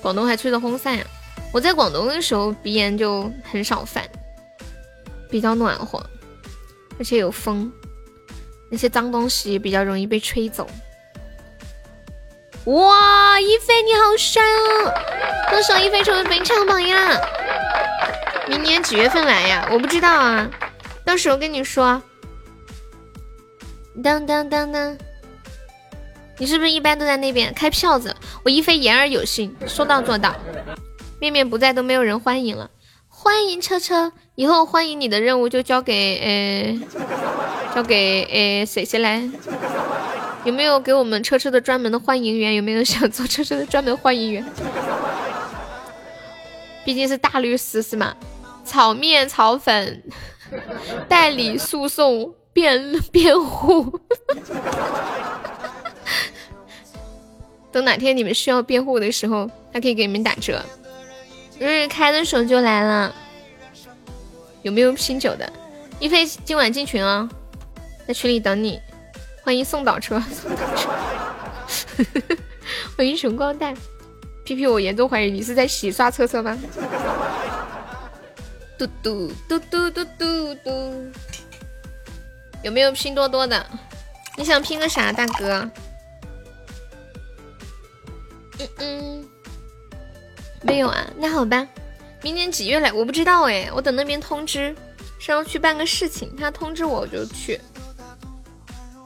[0.03, 1.05] 广东还吹着风扇呀！
[1.53, 4.09] 我在广东的时候鼻炎就很少犯，
[5.31, 5.99] 比较暖和，
[6.99, 7.73] 而且有风，
[8.71, 10.69] 那些脏东西也比较容易被吹走。
[12.65, 14.93] 哇，一菲你好帅哦！
[15.49, 17.19] 恭喜一菲成为本场榜一啦！
[18.47, 19.67] 明年几月份来呀？
[19.73, 20.49] 我不知道啊，
[21.05, 22.03] 到时候跟你说。
[24.03, 24.97] 当当当当，
[26.39, 28.15] 你是不是一般都在那边开票子？
[28.43, 30.35] 我一菲言而有信，说到做到。
[31.21, 32.71] 面面不在，都没有人欢迎了。
[33.09, 39.29] 欢迎车车，以后欢迎你的任务就交给呃，交给呃谁谁来？
[40.45, 42.55] 有没有给我们车车的专门的欢迎员？
[42.55, 44.45] 有没有想做车车的专门欢迎员？
[46.83, 48.17] 毕竟是大律师是吗？
[48.65, 50.03] 炒面、炒粉、
[51.07, 53.99] 代理诉讼、辩辩护。
[57.73, 60.63] 等哪天你们需要辩护的时候，他可以给你们打折。
[61.59, 63.15] 日日开的时候就来了，
[64.61, 65.51] 有没有拼酒的？
[65.99, 67.27] 一菲今晚进群啊，
[68.07, 68.79] 在群里等你。
[69.43, 70.91] 欢迎送倒车，送导车。
[72.95, 73.75] 欢迎熊光蛋。
[74.45, 76.59] 皮皮，我严重怀疑你是在洗刷车车吗？
[78.77, 80.71] 嘟嘟嘟嘟嘟嘟嘟。
[82.63, 83.67] 有没有拼多多的？
[84.37, 85.71] 你想拼个啥，大哥？
[88.59, 89.29] 嗯嗯。
[90.63, 91.67] 没有啊，那好吧，
[92.23, 92.93] 明年几月来？
[92.93, 94.77] 我不知道哎，我等那边通知，
[95.19, 97.59] 是要去办个事情，他通知我我就去，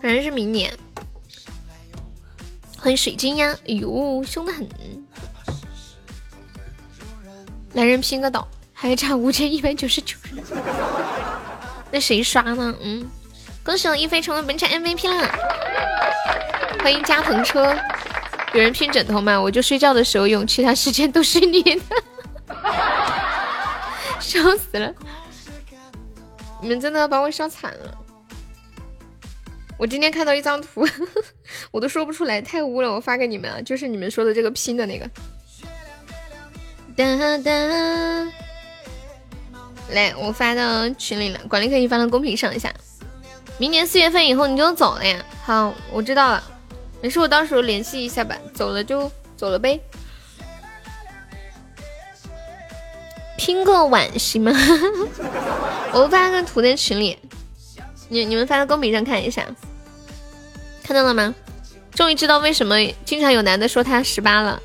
[0.02, 0.76] 反正是明年。
[2.76, 4.68] 欢迎水晶呀，哎呦，凶的很。
[7.74, 10.16] 来人拼个岛，还差五千一百九十九。
[11.90, 12.74] 那谁刷呢？
[12.80, 13.08] 嗯，
[13.64, 15.26] 恭喜我一飞成为本场 MVP 啦！
[16.82, 17.74] 欢迎加藤车。
[18.52, 19.40] 有人拼枕头吗？
[19.40, 21.80] 我就睡觉的时候用，其他时间都是你的，
[24.20, 24.92] 笑死了！
[26.60, 27.98] 你们真的要把我笑惨了。
[29.78, 30.86] 我今天看到一张图，
[31.72, 32.92] 我都说不出来，太污了。
[32.92, 35.08] 我发给你们啊，就是你们说的这个拼的那个。
[36.94, 37.02] 哒
[37.38, 37.50] 哒，
[39.90, 42.70] 来，我发到群里了，管理可以发到公屏上一下。
[43.58, 45.24] 明年四月份以后你就走了呀？
[45.44, 46.42] 好，我知道了。
[47.00, 48.36] 没事，我到时候联系一下吧。
[48.52, 49.78] 走了就走了呗，
[53.36, 54.52] 拼个碗行吗？
[55.92, 57.18] 我发个图在群里，
[58.08, 59.46] 你你们发到公屏上看一下，
[60.82, 61.34] 看到了吗？
[61.94, 64.60] 终于知道为什么经常有男的说他十八了，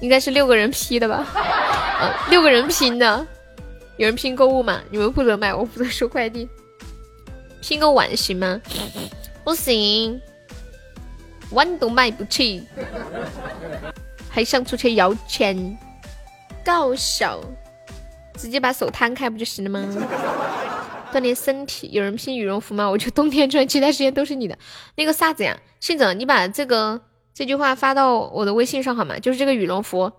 [0.00, 1.24] 应该是六个人 P 的吧？
[2.28, 3.24] 六个人拼的，
[3.98, 4.80] 有人拼购物吗？
[4.90, 6.48] 你们负责买，我负责收快递。
[7.66, 8.60] 拼个碗行吗？
[9.42, 10.22] 不行。
[11.50, 12.62] 碗都买不起，
[14.30, 15.76] 还想出去要钱，
[16.64, 17.40] 搞笑！
[18.36, 19.84] 直接把手摊开不就行了吗？
[21.12, 21.90] 锻炼身体。
[21.90, 22.88] 有人拼羽绒服吗？
[22.88, 24.56] 我就冬天穿，其他时间都是你的。
[24.94, 25.58] 那个啥子呀？
[25.80, 27.00] 信总，你把这个
[27.34, 29.18] 这句话发到我的微信上好吗？
[29.18, 30.12] 就是这个羽绒服，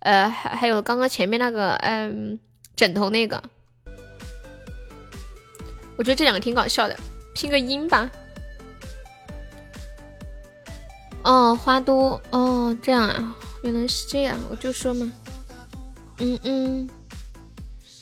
[0.00, 2.38] 呃，还还有刚刚前面那个，嗯，
[2.76, 3.42] 枕头那个，
[6.00, 6.96] 我觉得这两个挺搞笑的，
[7.34, 8.10] 拼个音吧。
[11.22, 15.12] 哦，花都哦，这样啊，原来是这样，我就说嘛，
[16.16, 16.88] 嗯嗯，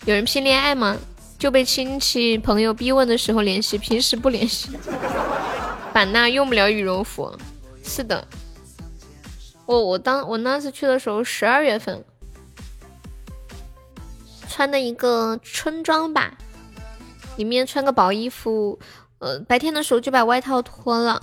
[0.05, 0.97] 有人拼恋爱吗？
[1.41, 4.71] 就被亲戚朋友逼问的时候联系，平时不联系。
[5.93, 7.37] 版纳用不了羽绒服，
[7.83, 8.25] 是的，
[9.67, 12.05] 我我当我那次去的时候，十二月份
[14.49, 16.39] 穿的一个春装吧，
[17.39, 18.79] 里面穿个薄衣服，
[19.21, 21.23] 呃，白天的时候就把外套脱了。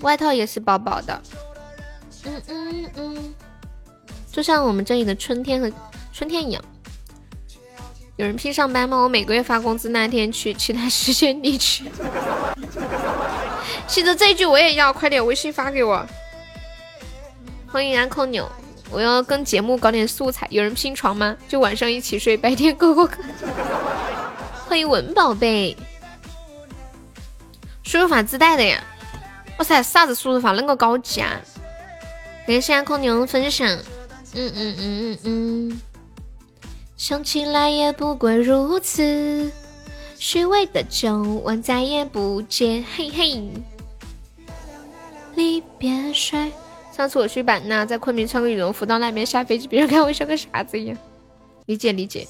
[0.00, 1.22] 外套也是薄薄的，
[2.26, 3.34] 嗯嗯嗯，
[4.30, 5.72] 就像我们这里的春天和
[6.12, 6.62] 春天一样。
[8.16, 8.98] 有人拼上班吗？
[8.98, 11.90] 我每个月发工资那天去，其他时间你去。
[13.88, 16.06] 记得这句我也要，快点微信发给我。
[17.66, 18.50] 欢迎安扣钮，
[18.90, 20.46] 我要跟节目搞点素材。
[20.50, 21.36] 有人拼床吗？
[21.48, 23.22] 就晚上一起睡，白天过过课。
[24.66, 25.76] 欢迎文宝贝，
[27.82, 28.82] 输入法自带的呀。
[29.58, 31.40] 哇塞，啥子输入法那么高级啊！
[32.46, 33.66] 感谢空牛分享，
[34.34, 35.80] 嗯嗯嗯嗯嗯，
[36.96, 39.50] 想起来也不过如此，
[40.18, 43.48] 虚伪的酒我再也不接，嘿嘿。
[45.36, 46.52] 离别水。
[46.94, 50.96] 上次我去版纳，在昆明穿个羽绒服到那边下飞机，别人看我像个傻子一样。
[51.66, 52.24] 理解理解。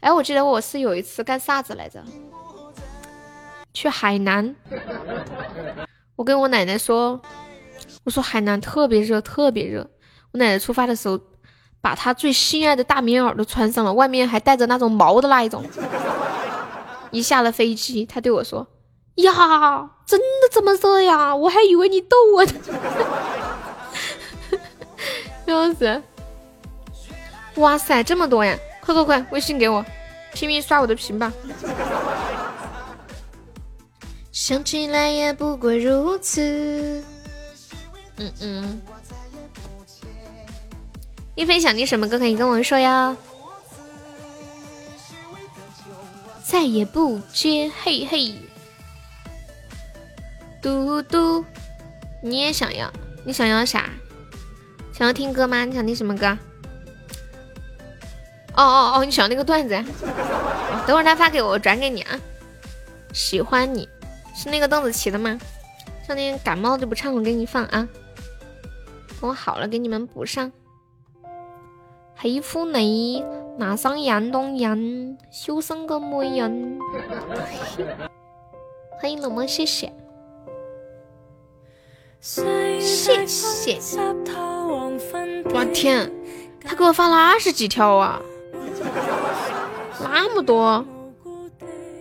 [0.00, 2.02] 哎，我记得我是有一次干啥子来着？
[3.72, 4.56] 去海南。
[6.16, 7.20] 我跟我奶奶说，
[8.02, 9.88] 我说海南特别热，特别热。
[10.32, 11.20] 我奶奶出发的时候，
[11.80, 15.64] 把她最心爱的大棉袄都穿上了，外面还带着那种毛的那一种。
[17.12, 18.66] 一下了飞机，她对我说
[19.16, 21.34] ：“呀，真的这么热呀？
[21.34, 22.52] 我还以为你逗我呢。
[25.46, 26.02] ”笑死！
[27.56, 28.56] 哇塞，这么多呀！
[28.80, 29.84] 快快快，微信给我，
[30.32, 31.32] 拼命刷我的屏吧。
[34.32, 37.02] 想起来也不过如此。
[38.16, 38.80] 嗯嗯。
[41.34, 43.16] 一菲想听什么歌可以跟我说呀？
[46.44, 48.34] 再也不接，嘿嘿。
[50.62, 51.44] 嘟嘟，
[52.22, 52.90] 你也想要？
[53.24, 53.90] 你想要啥？
[54.92, 55.64] 想要听歌吗？
[55.64, 56.26] 你想听什么歌？
[58.54, 59.74] 哦哦哦，你想要那个段子？
[60.86, 62.20] 等会儿他发给我，我转给你啊。
[63.12, 63.88] 喜欢你。
[64.34, 65.38] 是那个邓紫棋的吗？
[66.06, 67.88] 上天感冒就不唱了，给你放啊。
[69.20, 70.50] 等我好了给你们补上。
[72.16, 73.24] 黑虎内
[73.58, 74.78] 马上杨东阳，
[75.30, 76.78] 修身个美人。
[79.00, 79.92] 欢迎冷漠，谢谢。
[82.20, 83.78] 谢谢。
[85.52, 86.12] 我天，
[86.62, 88.20] 他给我发了二十几条啊，
[89.98, 90.84] 那么多。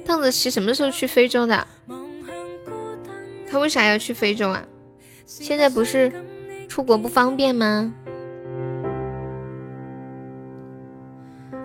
[0.06, 1.68] 邓紫棋什么时候去非洲的？
[3.50, 4.64] 他为啥要去非洲啊？
[5.26, 6.12] 现在不是
[6.68, 7.94] 出国不方便吗？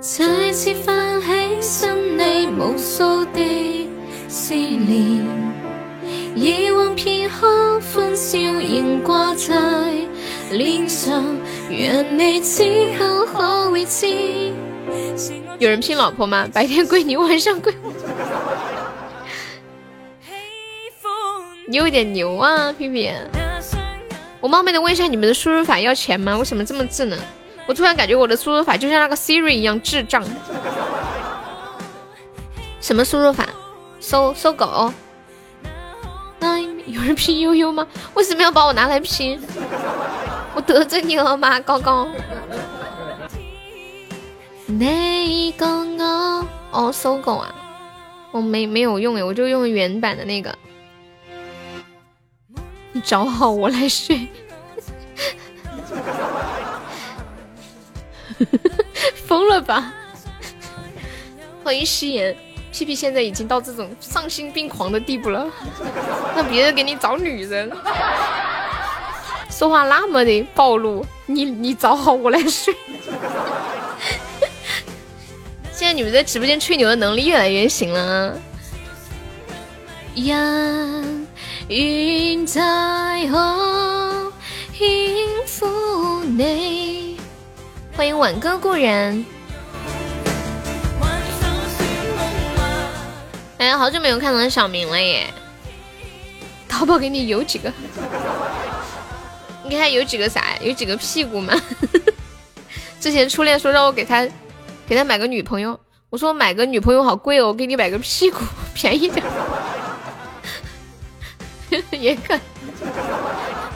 [0.00, 3.88] 再次泛起心里无数的
[4.28, 5.24] 思念，
[6.34, 9.54] 以往片刻欢笑仍挂在
[10.50, 11.24] 脸上，
[11.70, 12.64] 愿你此
[12.98, 14.52] 刻可会知。
[15.60, 16.48] 有人拼老婆吗？
[16.52, 17.92] 白天归你，晚上归我。
[21.68, 23.10] 你有点牛啊，屁屁！
[24.40, 26.36] 我冒昧的问一下，你们的输入法要钱吗？
[26.36, 27.18] 为什么这么智能？
[27.66, 30.22] 我突然感觉我的输入法就像那个 Siri 一样智障。
[32.80, 33.48] 什么输入法？
[34.00, 34.92] 搜搜狗？
[36.86, 37.86] 有人拼悠悠吗？
[38.14, 39.40] 为什么要把我拿来拼？
[40.54, 42.06] 我得罪你了吗，高高？
[44.66, 45.66] 那个
[46.70, 47.54] 哦，搜狗啊，
[48.32, 50.56] 我没没有用诶，我就用原版的那个。
[52.92, 54.28] 你找好我来睡，
[59.26, 59.92] 疯了吧？
[61.64, 62.36] 欢迎夕颜，
[62.74, 65.46] 屁屁现在已经到这种丧心病狂的地步了，
[66.34, 67.70] 让别人给你找女人，
[69.48, 72.74] 说话那么的暴露，你你找好我来睡。
[75.70, 78.36] 现在你们在直播间吹牛的能力越来越行了
[80.16, 80.34] 呀。
[81.68, 84.32] 云在后，
[84.80, 87.20] 迎赴你。
[87.96, 89.24] 欢迎晚歌故人。
[93.58, 95.32] 哎呀，好久没有看到小明了耶！
[96.68, 97.72] 淘宝给你邮几个？
[99.62, 100.56] 你给他邮几个啥？
[100.60, 101.54] 有几个屁股吗？
[103.00, 104.26] 之前初恋说让我给他
[104.86, 105.78] 给他买个女朋友，
[106.10, 108.38] 我说买个女朋友好贵哦，我给你买个屁股
[108.74, 109.24] 便宜点。
[111.90, 112.38] 也可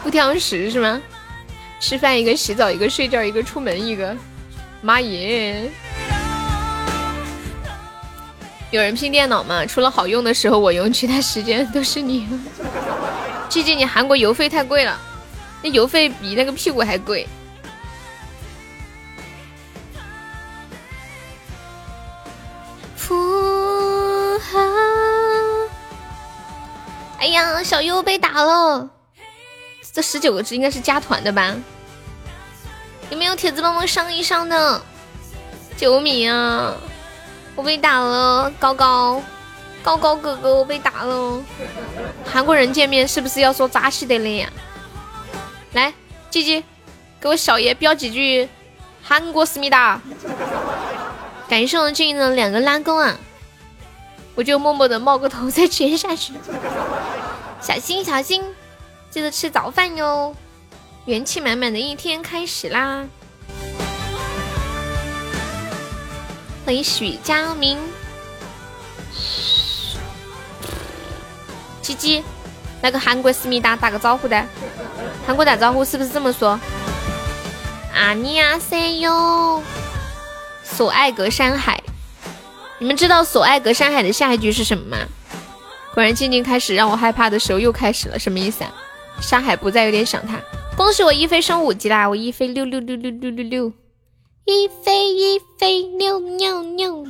[0.03, 1.01] 不挑食是吗？
[1.81, 4.16] 吃饭一个，洗澡一个，睡觉一个，出门一个。
[4.81, 5.70] 妈耶！
[8.71, 9.64] 有人拼电脑吗？
[9.64, 12.29] 除了好用的时候我用，其他时间都是你。
[13.49, 14.99] 记记，你韩国邮费太贵了，
[15.62, 17.27] 那邮费比那个屁股还贵。
[27.19, 28.89] 哎呀，小优被打了！
[29.93, 31.57] 这十九个字应该是加团的吧？
[33.11, 34.81] 有没有铁子帮忙上一上的？
[35.77, 36.75] 九米啊！
[37.59, 39.20] 我被打了，高高
[39.82, 41.42] 高高哥哥，我被打了。
[42.24, 44.48] 韩国人见面是不是要说扎西的嘞呀？
[45.72, 45.92] 来，
[46.30, 46.62] 鸡鸡，
[47.18, 48.48] 给我小爷飙几句
[49.02, 50.00] 韩国思密达！
[51.48, 53.18] 感谢我静的两个拉钩啊！
[54.36, 56.32] 我就默默的冒个头再接下去，
[57.61, 58.44] 小心小心，
[59.11, 60.32] 记得吃早饭哟！
[61.06, 63.04] 元气满满的一天开始啦！
[66.69, 67.79] 欢迎许佳明，
[71.81, 72.23] 鸡鸡，
[72.83, 74.47] 来个韩国思密达打个招呼的，
[75.27, 76.61] 韩国打招呼是不是这么说？
[77.95, 79.62] 阿尼亚塞哟，
[80.62, 81.83] 所爱隔山海。
[82.79, 84.99] 你们知道“所爱隔山海”的下一句是什么吗？
[85.95, 88.71] 果然静静开始让我害怕的时候又开始了，什么意思啊？
[89.23, 90.39] 山海不再，有点想他。
[90.77, 92.07] 恭喜我一飞升五级啦！
[92.07, 93.73] 我一飞六六六六六六六，
[94.49, 97.07] 一飞一飞六六六。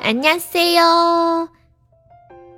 [0.00, 1.48] 俺家 c 哟。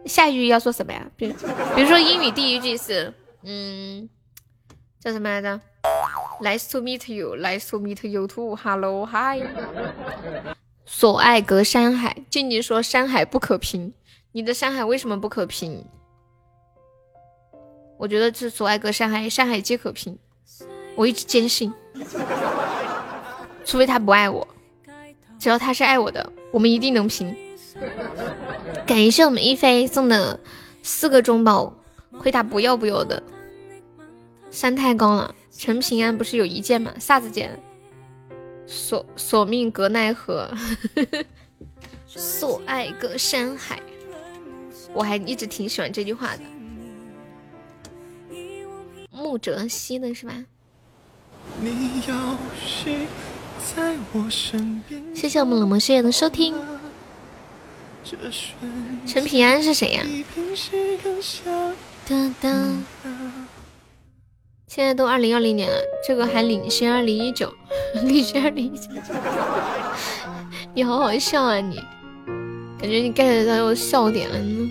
[0.04, 1.10] 下一句要说什么呀？
[1.16, 1.26] 比
[1.74, 4.06] 比如说英语第一句是嗯
[5.02, 5.58] 叫什么来着
[6.42, 9.42] ？Nice to meet you nice to meet you too hello hi
[10.84, 12.14] 所爱隔山海。
[12.28, 13.94] 静静说山海不可平。
[14.32, 15.86] 你的山海为什么不可平？
[17.96, 20.18] 我觉得是所爱隔山海山海皆可平。
[20.94, 21.72] 我一直坚信。
[23.64, 24.46] 除非他不爱我，
[25.38, 27.34] 只要他是爱我的，我们一定能平。
[28.86, 30.38] 感谢我们一飞送的
[30.82, 31.72] 四个中宝，
[32.18, 33.22] 亏他不要不要的。
[34.50, 36.92] 山太高了，陈平安不是有一剑吗？
[36.98, 37.58] 啥子剑？
[38.66, 40.50] 索索命隔奈何，
[42.06, 43.80] 所爱隔山海。
[44.92, 46.42] 我还一直挺喜欢这句话的，
[49.12, 50.34] 穆哲熙的是吧？
[55.14, 56.54] 谢谢我们冷漠事业的收听。
[59.06, 60.04] 陈平安是谁呀？
[64.66, 67.52] 现在都二零二零年了，这个还领先二零一九，
[68.02, 68.88] 领先二零一九。
[70.74, 71.76] 你好好笑啊你！
[72.78, 74.70] 感觉你 get 到我笑点了呢。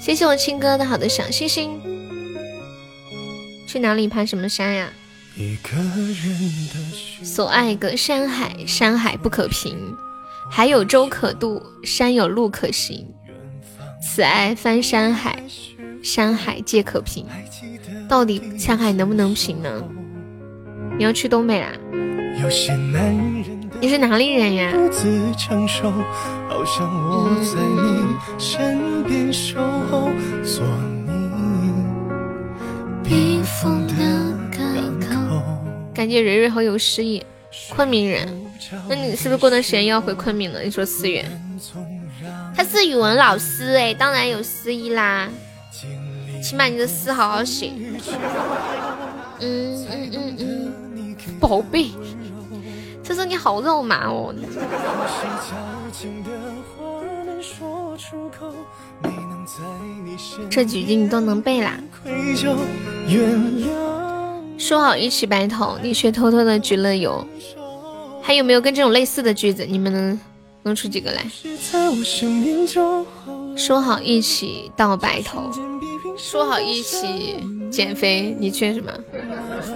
[0.00, 1.80] 谢谢我亲哥的好的小星星。
[3.66, 4.92] 去哪里爬什么山呀？
[7.24, 9.74] 所爱隔山海，山海不可平；
[10.50, 13.06] 海有舟可渡，山有路可行。
[14.02, 15.42] 此爱翻山海，
[16.02, 17.26] 山海皆可平。
[18.08, 19.82] 到底山海能不能平呢？
[20.98, 21.68] 你要去东北啦？
[23.80, 24.72] 你是哪里人呀？
[35.94, 37.22] 感觉蕊蕊好有诗意，
[37.74, 38.26] 昆明人。
[38.88, 40.62] 那你是不是过段时间又要回昆明了？
[40.62, 41.24] 你说思源，
[42.56, 45.28] 他是语文老师哎，当然有诗意啦。
[46.42, 47.72] 起码你的诗好好写。
[49.40, 51.90] 嗯嗯嗯嗯，宝贝。
[53.04, 54.32] 这是你好肉麻哦！
[60.48, 61.78] 这几句你都能背啦。
[64.62, 67.26] 说好一起白头，你却偷偷的举了油。
[68.22, 69.66] 还有没有跟这种类似的句子？
[69.68, 70.20] 你们能
[70.62, 71.26] 弄出几个来？
[73.56, 75.50] 说好一起到白头，
[76.16, 78.92] 说好一起减肥，你却什么？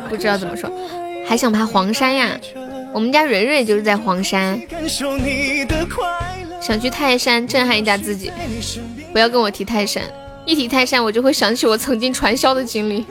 [0.09, 0.71] 不知道怎么说，
[1.27, 2.39] 还想爬黄山呀？
[2.95, 4.57] 我们家蕊蕊就是在黄山，
[6.63, 8.31] 想去泰山震撼一下自己。
[9.13, 10.05] 不要跟我提泰山，
[10.45, 13.05] 一提泰山我就会想起我曾经传销的经历。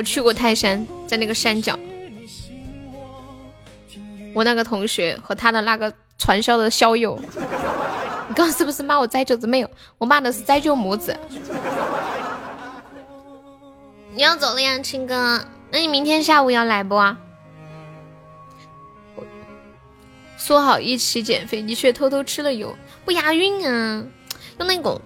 [0.00, 1.78] 我去过泰山，在那个山脚，
[4.32, 7.20] 我那个同学和他的那个传销的校友，
[8.26, 9.46] 你刚刚是不是骂我栽舅子？
[9.46, 11.14] 没有，我骂的是栽舅母子。
[14.14, 15.38] 你要走了呀，亲哥。
[15.70, 16.98] 那你明天下午要来不？
[20.38, 22.74] 说好一起减肥，你却偷偷吃了油，
[23.04, 24.02] 不押韵啊！
[24.58, 24.98] 用那种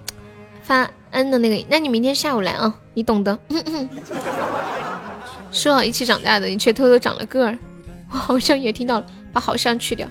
[0.62, 3.38] 发嗯的那个，那你明天下午来啊，你懂的。
[5.52, 7.56] 说好一起长大的，你却偷偷长了个儿，
[8.10, 10.08] 我好像也听到了，把好像去掉。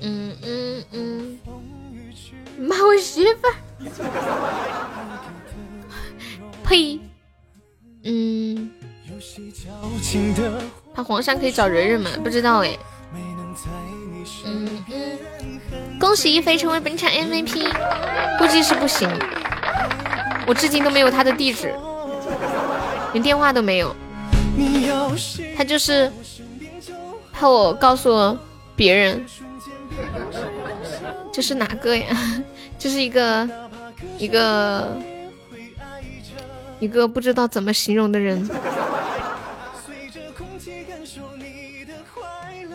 [0.00, 1.38] 嗯嗯嗯，
[2.58, 3.54] 骂我媳妇儿，
[6.64, 7.00] 呸！
[8.04, 8.70] 嗯，
[10.94, 12.10] 他黄山可以找人人吗？
[12.22, 12.78] 不知道哎。
[14.44, 15.18] 嗯嗯，
[16.02, 17.72] 恭喜一飞成为本场 MVP，
[18.36, 19.08] 估计是不行。
[20.48, 21.72] 我至今都没有他的地址，
[23.12, 23.94] 连电话都没有。
[25.56, 26.10] 他就是
[27.32, 28.36] 怕我告诉
[28.74, 29.24] 别人，
[31.32, 32.08] 这是哪个呀？
[32.76, 33.48] 这是一个
[34.18, 34.98] 一个。
[36.80, 38.50] 一个不知道怎么形容的人，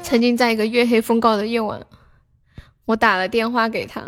[0.01, 1.85] 曾经在一个月黑风高的夜晚，
[2.87, 4.01] 我打了电话给他，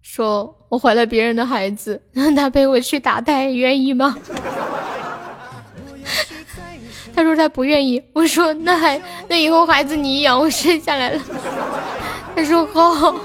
[0.00, 4.16] 说我怀了别人的孩子，让他陪我去打胎，愿意吗？
[7.14, 8.02] 他说他不愿意。
[8.14, 8.98] 我说那还
[9.28, 11.20] 那以后孩子你养，我生下来了。
[12.34, 13.14] 他说好。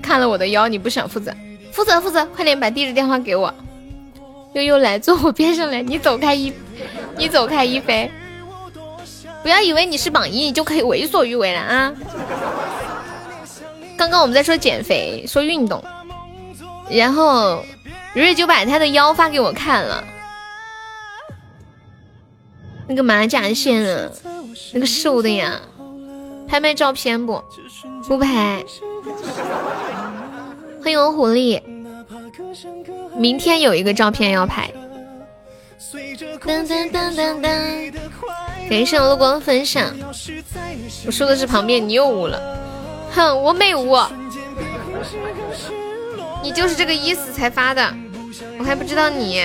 [0.00, 1.34] 看了我的腰，你不想负责？
[1.72, 3.52] 负责负责，快点把地址电话给我。
[4.52, 6.52] 悠悠来坐我边上来，你走开一，
[7.16, 8.08] 你走开一飞。
[9.42, 11.94] 不要以为你是榜一，就可以为所欲为了啊！
[13.96, 15.82] 刚刚我们在说减肥，说运动，
[16.90, 17.64] 然后
[18.14, 20.04] 瑞瑞就把他的腰发给我看了，
[22.86, 24.10] 那个马甲线啊，
[24.72, 25.60] 那个瘦的呀，
[26.48, 27.42] 拍卖照片不？
[28.06, 28.64] 不拍。
[30.82, 31.62] 欢迎我狐狸，
[33.16, 34.70] 明天有一个照片要拍。
[35.92, 37.92] 噔噔噔噔噔，
[38.70, 39.92] 感谢我的光分享。
[41.04, 42.40] 我说的是旁边，你又污了。
[43.12, 43.98] 哼，我没污，
[46.40, 47.92] 你就是这个意思才发的，
[48.60, 49.40] 我还不知道你。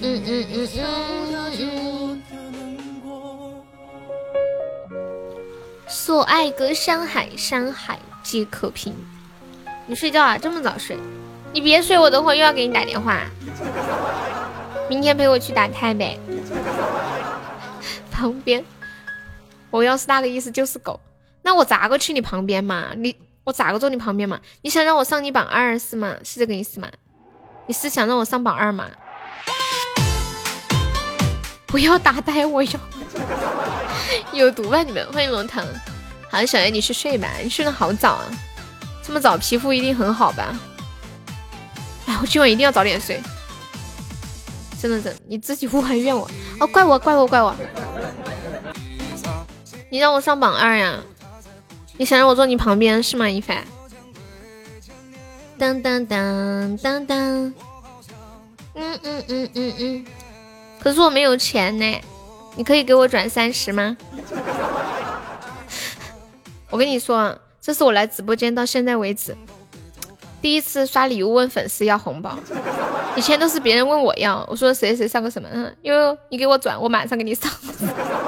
[0.00, 2.22] 嗯嗯嗯嗯嗯。
[5.86, 8.92] 所爱隔山海，山海皆可平。
[9.86, 10.36] 你睡觉啊？
[10.36, 10.98] 这么早睡？
[11.52, 13.20] 你别睡，我等会又要给你打电话。
[14.88, 16.18] 明天陪我去打太呗。
[18.10, 18.64] 旁边，
[19.70, 21.00] 我要是大的意思就是狗。
[21.42, 22.90] 那我咋个去你旁边嘛？
[22.96, 23.14] 你
[23.44, 24.40] 我咋个坐你旁边嘛？
[24.62, 26.14] 你想让我上你榜二是吗？
[26.22, 26.88] 是这个意思吗？
[27.66, 28.86] 你是想让我上榜二吗？
[31.66, 32.80] 不要打呆我哟！
[34.32, 35.06] 有毒吧你们？
[35.12, 35.66] 欢迎龙腾。
[36.30, 38.26] 好，小叶你去睡吧，你睡得好早啊，
[39.02, 40.56] 这么早皮肤一定很好吧？
[42.06, 43.20] 哎，我今晚一定要早点睡。
[44.84, 46.30] 真的真，你自己无还怨我？
[46.60, 47.56] 哦，怪我怪我怪我！
[49.88, 51.00] 你让我上榜二呀？
[51.96, 53.26] 你想让我坐你旁边是吗？
[53.26, 53.64] 一凡？
[55.56, 57.16] 当当当当当，
[58.74, 60.06] 嗯嗯嗯嗯嗯。
[60.78, 62.00] 可是我没有钱呢，
[62.54, 63.96] 你可以给我转三十吗？
[66.68, 69.34] 我跟你说，这是我来直播间到现在为止。
[70.44, 72.38] 第一次刷礼物问粉丝要红包，
[73.16, 75.48] 以前都是别人问我要，我说谁谁上个什么，
[75.80, 77.50] 因为你给我转，我马上给你上。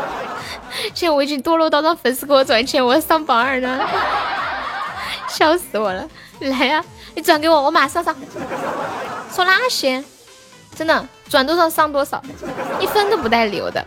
[0.95, 3.87] 现在我已经堕落到让粉丝给我转钱，我要上榜二了，
[5.29, 6.09] 笑死我了！
[6.41, 6.83] 来呀，
[7.15, 8.17] 你转给我，我马上上。
[9.31, 10.03] 说那些，
[10.75, 12.23] 真的转多少上多少，
[12.81, 13.85] 一分都不带留的。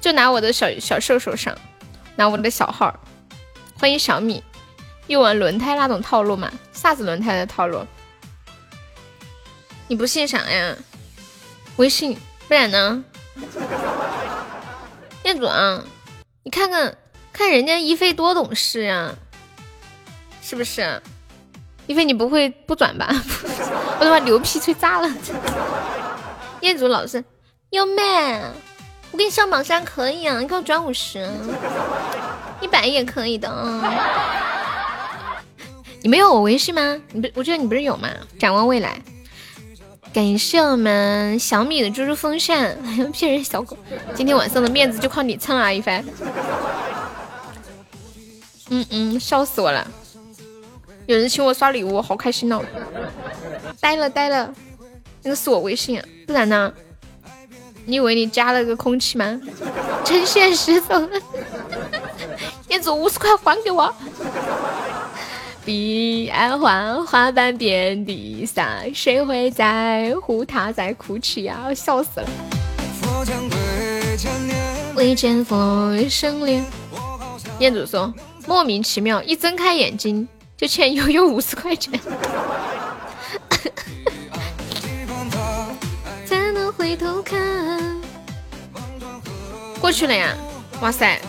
[0.00, 1.56] 就拿我的小小瘦手上，
[2.16, 2.92] 拿我的小号，
[3.78, 4.42] 欢迎小米。
[5.10, 6.48] 又玩轮胎那种套路嘛？
[6.72, 7.84] 啥子轮胎的套路？
[9.88, 10.76] 你不信啥呀？
[11.74, 13.02] 微信，不然呢？
[15.20, 15.82] 店主啊，
[16.44, 16.96] 你看看
[17.32, 19.12] 看人家一菲多懂事呀，
[20.40, 21.02] 是不是？
[21.88, 23.08] 一菲你不会不转吧？
[23.98, 25.12] 我都把牛皮吹炸了。
[26.60, 27.24] 业主老师，
[27.70, 28.40] 优妹，
[29.10, 31.28] 我给你上榜三可以啊，你给我转五十，
[32.60, 34.58] 一百也可以的啊。
[36.02, 37.00] 你没有我微信吗？
[37.12, 38.08] 你不，我觉得你不是有吗？
[38.38, 39.00] 展望未来，
[40.12, 42.76] 感谢我们小米的猪猪风扇，
[43.12, 43.76] 骗人小狗，
[44.14, 46.04] 今天晚上的面子就靠你蹭了，一帆。
[48.70, 49.86] 嗯嗯，笑死我了！
[51.06, 52.62] 有人请我刷礼物，好开心哦！
[53.80, 54.54] 呆了呆了，
[55.22, 56.72] 那个是我微信，不然呢？
[57.84, 59.40] 你以为你加了个空气吗？
[60.04, 61.08] 真现实，走了。
[62.68, 63.92] 业主五十块还给我。
[65.64, 71.72] 彼岸花，花瓣遍地撒，谁会在乎他在哭泣呀？
[71.74, 72.28] 笑死了！
[74.96, 76.64] 未见佛生莲。
[77.58, 78.12] 业主说，
[78.46, 81.92] 莫名其妙，一睁开眼睛就欠悠悠五十块钱。
[86.24, 88.00] 才能回头看。
[89.80, 90.34] 过去了呀！
[90.80, 91.20] 哇塞！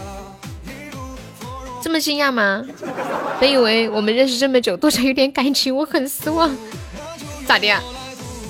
[1.82, 2.64] 这么惊讶吗？
[3.40, 6.56] 本以为我们认识这么久，多少有点感情，我很失望。
[7.48, 7.68] 咋的？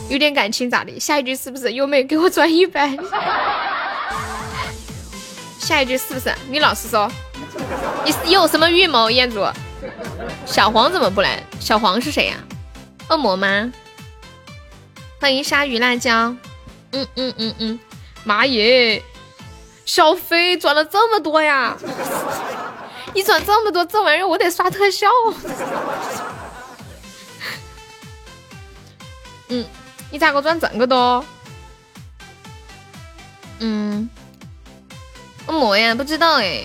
[0.09, 0.99] 有点感情咋的？
[0.99, 2.95] 下一句是不是优美给我转一百？
[5.57, 6.33] 下一句是不是？
[6.49, 7.09] 你老实说，
[8.25, 9.09] 你有什么预谋？
[9.09, 9.39] 彦祖，
[10.45, 11.41] 小黄怎么不来？
[11.59, 12.35] 小黄是谁呀？
[13.09, 13.71] 恶魔吗？
[15.21, 16.35] 欢迎鲨鱼辣椒。
[16.91, 17.79] 嗯嗯嗯嗯，
[18.25, 19.01] 妈耶！
[19.85, 21.77] 小飞转了这么多呀！
[23.13, 25.07] 你转这么多，这玩意儿我得刷特效。
[29.49, 29.65] 嗯，
[30.09, 31.23] 你咋个转这么多？
[33.59, 34.09] 嗯，
[35.45, 36.63] 恶魔呀，不知道哎，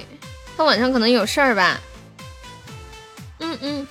[0.56, 1.80] 他晚上可能有事儿吧。
[3.38, 3.86] 嗯嗯，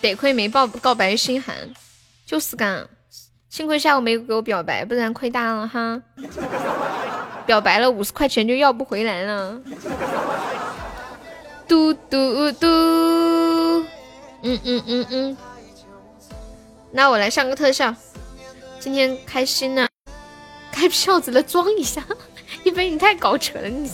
[0.00, 1.54] 得亏没报告白心寒，
[2.26, 2.88] 就是干，
[3.48, 6.00] 幸亏下午没给我表白，不然亏大了哈。
[7.46, 9.60] 表白了五十块钱就要不回来了。
[11.70, 12.66] 嘟嘟嘟，
[14.42, 15.36] 嗯嗯嗯嗯，
[16.90, 17.94] 那我来上个特效，
[18.80, 19.86] 今天开心呢，
[20.72, 22.04] 开票子了装一下，
[22.64, 23.88] 一菲你太搞扯了，你。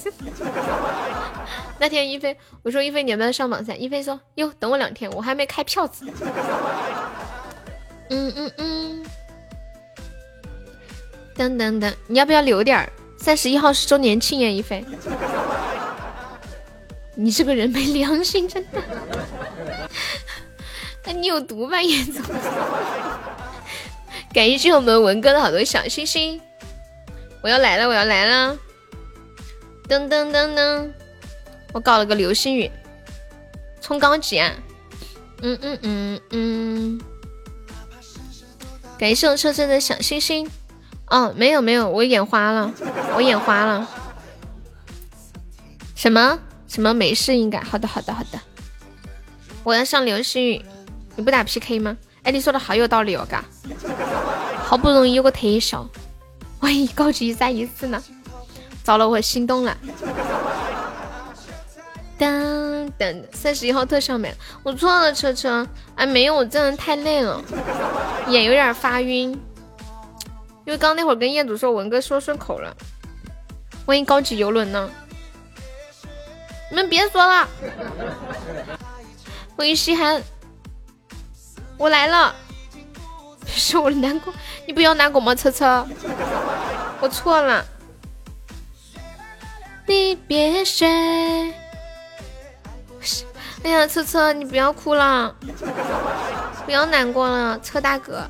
[1.79, 3.79] 那天一菲我说一菲你要不要上榜三？
[3.79, 6.07] 一菲说哟等我两天，我还没开票子。
[8.09, 9.07] 嗯嗯嗯。
[11.37, 12.91] 等等等，你要不要留点儿？
[13.19, 14.83] 三十一号是周年庆耶，一菲。
[17.17, 18.83] 你这个人没良心，真的。
[21.05, 22.23] 那你有毒吧，叶总？
[24.33, 26.41] 感谢我们文哥的好多小心心。
[27.43, 28.59] 我要来了，我要来了！
[29.89, 30.91] 噔噔噔噔，
[31.73, 32.71] 我搞了个流星雨，
[33.81, 34.53] 冲高级啊！
[35.43, 37.01] 嗯嗯嗯嗯。
[38.99, 40.51] 感谢我车车的小星星。
[41.09, 42.75] 哦，没有没有，我眼花了，
[43.15, 43.89] 我眼花了。
[45.95, 46.39] 什么
[46.69, 48.41] 什么没事，应该好的好的好的。
[49.65, 50.65] 我要上流星雨，
[51.17, 51.97] 你不打 PK 吗？
[52.23, 53.45] 哎，你说的好有道理哦，嘎。
[54.59, 55.89] 好不容易有个特效，
[56.61, 58.03] 万一高级一三一四呢？
[58.83, 59.77] 糟了，我心动了。
[62.19, 65.67] 等等，三十一号特效没，我错了，车车。
[65.95, 67.43] 哎，没有，我真的太累了，
[68.29, 69.31] 眼有点发晕。
[70.65, 72.77] 因为刚那会儿跟业主说文哥说顺口了，
[73.87, 74.91] 万一高级游轮呢？
[76.69, 77.49] 你们别说了，
[79.57, 80.21] 欢迎西寒，
[81.79, 82.35] 我来了。
[83.47, 84.35] 是我难过，
[84.67, 85.35] 你不要难过吗？
[85.35, 85.87] 车车，
[87.01, 87.65] 我错了。
[89.87, 90.87] 你别睡。
[93.63, 95.35] 哎呀，车车，你不要哭了，
[96.65, 98.29] 不要难过了，车大哥，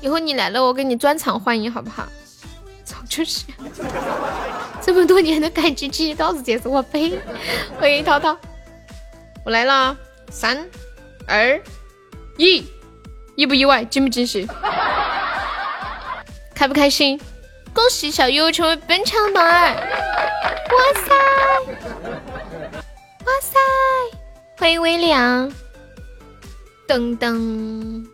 [0.00, 2.06] 以后你来了，我给你专场欢迎，好不好？
[2.86, 3.44] 早就是
[4.80, 7.18] 这么多年的感情记忆到此结束，我背。
[7.80, 8.38] 欢迎涛涛，
[9.44, 9.96] 我来了，
[10.30, 10.64] 三
[11.26, 11.60] 二
[12.38, 12.64] 一。
[13.34, 13.84] 意不意外？
[13.84, 14.46] 惊不惊喜？
[16.54, 17.20] 开不开心？
[17.74, 19.74] 恭喜小优成为本场榜二！
[19.74, 21.14] 哇塞！
[23.24, 23.58] 哇塞！
[24.56, 25.52] 欢迎微凉！
[26.88, 28.06] 噔噔！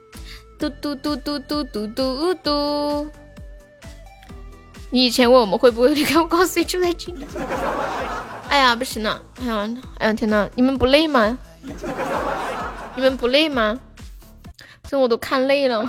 [0.59, 3.11] 嘟嘟嘟嘟嘟嘟嘟嘟！
[4.93, 7.25] 你以前问我们会不会离开，我告诉你就在这里。
[8.51, 9.23] 哎呀，不行了！
[9.41, 9.67] 哎呀，
[9.99, 11.39] 哎呀，天呐，你们不累吗？
[12.95, 13.81] 你们不累吗？
[14.87, 15.81] 这我都看累了，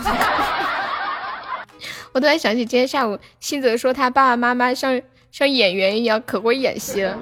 [2.14, 5.02] 我突然想起今天下午新泽说他爸爸妈妈像
[5.34, 7.18] 像演员一样可会演戏了。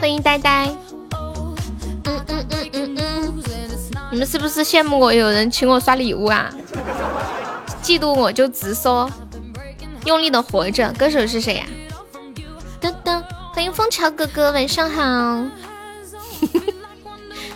[0.00, 0.74] 欢迎呆呆，
[1.10, 3.42] 嗯嗯嗯嗯嗯，
[4.10, 6.50] 你们是不是羡慕我有人请我刷礼物啊？
[7.82, 9.10] 嫉妒我就直说。
[10.04, 11.66] 用力的活着，歌手是谁呀？
[12.80, 13.22] 噔噔，
[13.52, 15.44] 欢迎枫桥哥哥，晚上好。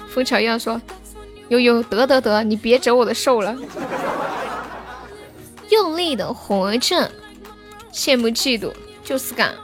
[0.08, 0.80] 枫桥要说。
[1.48, 3.56] 悠悠得得得，你别折我的寿了。
[5.70, 7.08] 用力的活着，
[7.92, 8.72] 羡慕嫉妒
[9.04, 9.54] 就是干。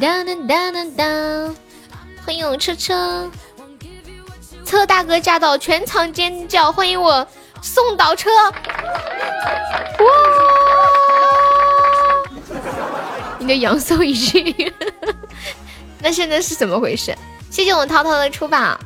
[0.00, 1.54] 当当当当当，
[2.24, 3.30] 欢迎我车车，
[4.64, 6.72] 车大哥驾到，全场尖叫！
[6.72, 7.26] 欢迎我
[7.64, 8.52] 送倒车，哇！
[13.38, 14.54] 你的阳寿已尽，
[15.98, 17.16] 那现在是怎么回事？
[17.50, 18.78] 谢谢我涛涛的出宝。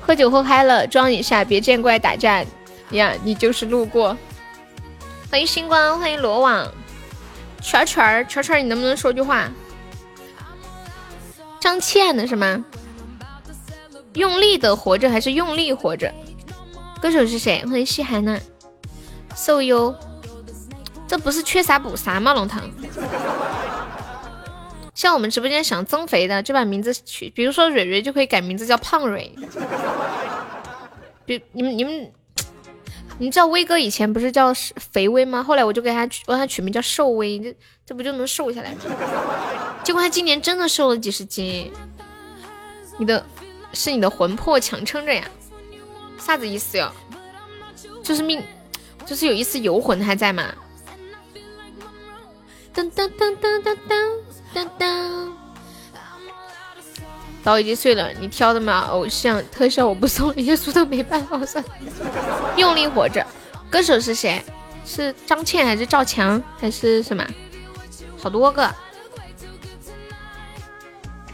[0.00, 2.44] 喝酒喝嗨了，装一下，别见怪打架
[2.90, 3.12] 呀！
[3.24, 4.16] 你就是路过。
[5.28, 6.72] 欢迎星光，欢迎罗网，
[7.60, 9.50] 圈圈儿，圈圈儿，你能不能说句话？
[11.58, 12.64] 张倩的是吗？
[14.12, 16.14] 用力的活着还是用力活着？
[17.00, 17.64] 歌手是谁？
[17.64, 18.38] 欢迎西海呢？
[19.36, 19.94] 瘦优，
[21.06, 22.34] 这不是缺啥补啥吗？
[22.34, 22.60] 龙腾。
[24.94, 29.32] 像我们直播间想增肥的，就把名字取，比如说蕊蕊就可以改名字叫胖蕊。
[31.24, 32.10] 比你们你们，
[33.18, 35.40] 你知道威哥以前不是叫肥威吗？
[35.40, 37.54] 后来我就给他取，我他取名叫瘦威，这
[37.86, 38.78] 这不就能瘦下来吗？
[39.84, 41.70] 结果他今年真的瘦了几十斤。
[42.98, 43.24] 你的
[43.72, 45.22] 是你的魂魄强撑着呀？
[46.18, 46.92] 啥子意思哟？
[48.02, 48.42] 就是命，
[49.06, 50.44] 就是有一丝游魂还在吗？
[52.74, 54.18] 噔噔噔噔噔噔。
[54.54, 55.36] 当当，
[57.44, 58.10] 刀已经碎了。
[58.14, 58.88] 你挑的嘛？
[58.90, 61.62] 偶像特效我不送，耶稣都没办法算。
[62.56, 63.26] 用力活着，
[63.70, 64.42] 歌手是谁？
[64.86, 67.26] 是张倩还是赵强还是什么？
[68.18, 68.74] 好多个。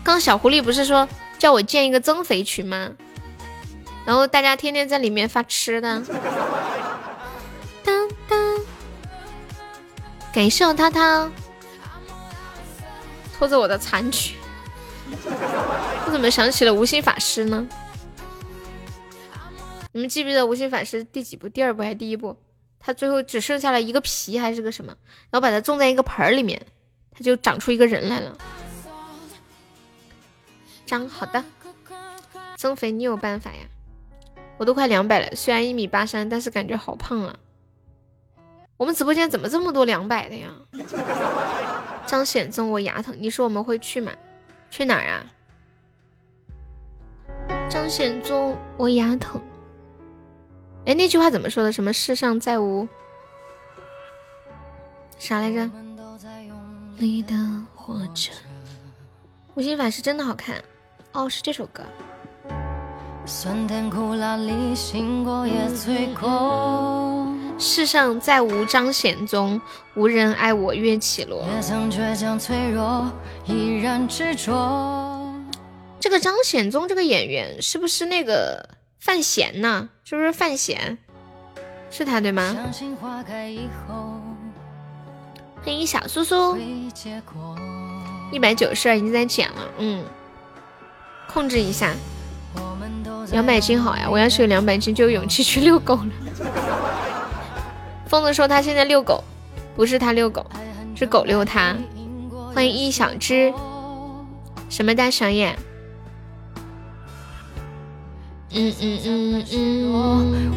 [0.02, 1.08] 刚小狐狸不是说
[1.38, 2.90] 叫我建一个增肥群吗？
[4.06, 6.02] 然后大家天天在里面发吃的。
[7.82, 8.60] 当当，
[10.32, 11.30] 感谢我涛涛。
[13.36, 14.36] 拖着我的残局，
[16.06, 17.66] 我怎么想起了无心法师呢？
[19.90, 21.48] 你们记不记得无心法师第几部？
[21.48, 22.36] 第二部还是第一部？
[22.78, 24.94] 他最后只剩下了一个皮还是个什么，
[25.30, 26.64] 然后把它种在一个盆儿里面，
[27.10, 28.38] 它就长出一个人来了。
[30.86, 31.44] 张好的，
[32.56, 33.58] 增肥你有办法呀？
[34.56, 37.36] 我都快两百了，虽然一米八三，但是感觉好胖啊。
[38.76, 40.48] 我们直播间怎么这么多两百的呀？
[42.06, 44.12] 张显宗，我牙疼，你说我们会去吗？
[44.70, 45.26] 去哪儿啊？
[47.68, 49.40] 张显宗，我牙疼。
[50.86, 51.72] 哎，那句话怎么说的？
[51.72, 52.86] 什么世上再无
[55.18, 55.70] 啥来着？
[59.54, 60.62] 无心法师真的好看
[61.12, 61.82] 哦，是这首歌。
[67.58, 69.58] 世上再无张显宗，
[69.94, 71.46] 无人爱我岳绮罗。
[75.98, 78.68] 这个张显宗这个演员是不是那个
[78.98, 79.88] 范闲呢？
[80.04, 80.98] 是不是范闲？
[81.90, 82.54] 是他对吗？
[85.64, 86.58] 欢迎小苏苏，
[88.30, 90.04] 一百九十二已经在减了，嗯，
[91.26, 91.94] 控制一下。
[93.34, 96.06] 两百斤好呀，我要是有两百斤就有勇气去遛狗了。
[98.06, 99.24] 疯子说他现在遛狗，
[99.74, 100.46] 不是他遛狗，
[100.94, 101.74] 是狗遛他。
[102.54, 103.52] 欢迎一小只，
[104.70, 105.58] 什么大小眼？
[108.52, 110.52] 嗯嗯嗯嗯。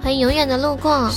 [0.00, 1.10] 欢迎永远的路过。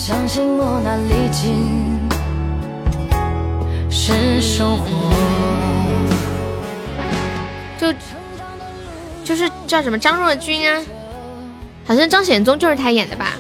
[7.78, 7.94] 就
[9.30, 10.82] 就是叫什么张若昀啊，
[11.86, 13.34] 好像张显宗就是他演的吧。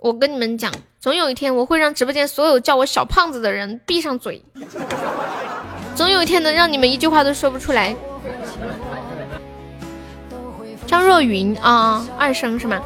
[0.00, 4.42] 我跟你们讲，总有一天我会让直播间所有叫我小胖子的人闭上嘴。
[5.94, 7.94] 总有一天能让你们一句话都说不出来。
[10.86, 12.80] 张若昀啊，二声是吗？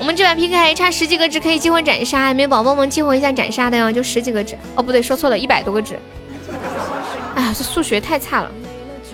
[0.00, 4.58] 我们这把 PK 还差十几个值可以激活斩杀，还没宝宝们激活一下斩杀的哟，就十几个值。
[4.74, 5.96] 哦，不对，说错了，一百多个值。
[7.34, 8.50] 哎呀，这数学太差了，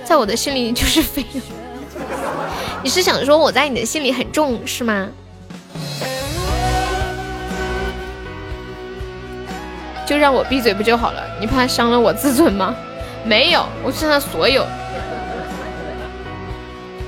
[0.04, 1.40] 在我的心里就是废物。
[2.82, 5.08] 你是想说我在你的心里很重是吗？
[10.06, 11.22] 就让我闭嘴不就好了？
[11.40, 12.74] 你怕伤了我自尊吗？
[13.24, 14.64] 没有，我身上所有。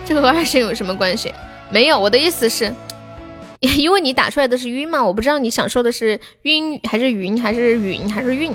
[0.05, 1.33] 这个和二声有什么关系？
[1.71, 2.75] 没有，我的意思是，
[3.61, 8.53] 因为你打出来的是晕嘛，我不知道你想说的是晕还是云还是云还是韵，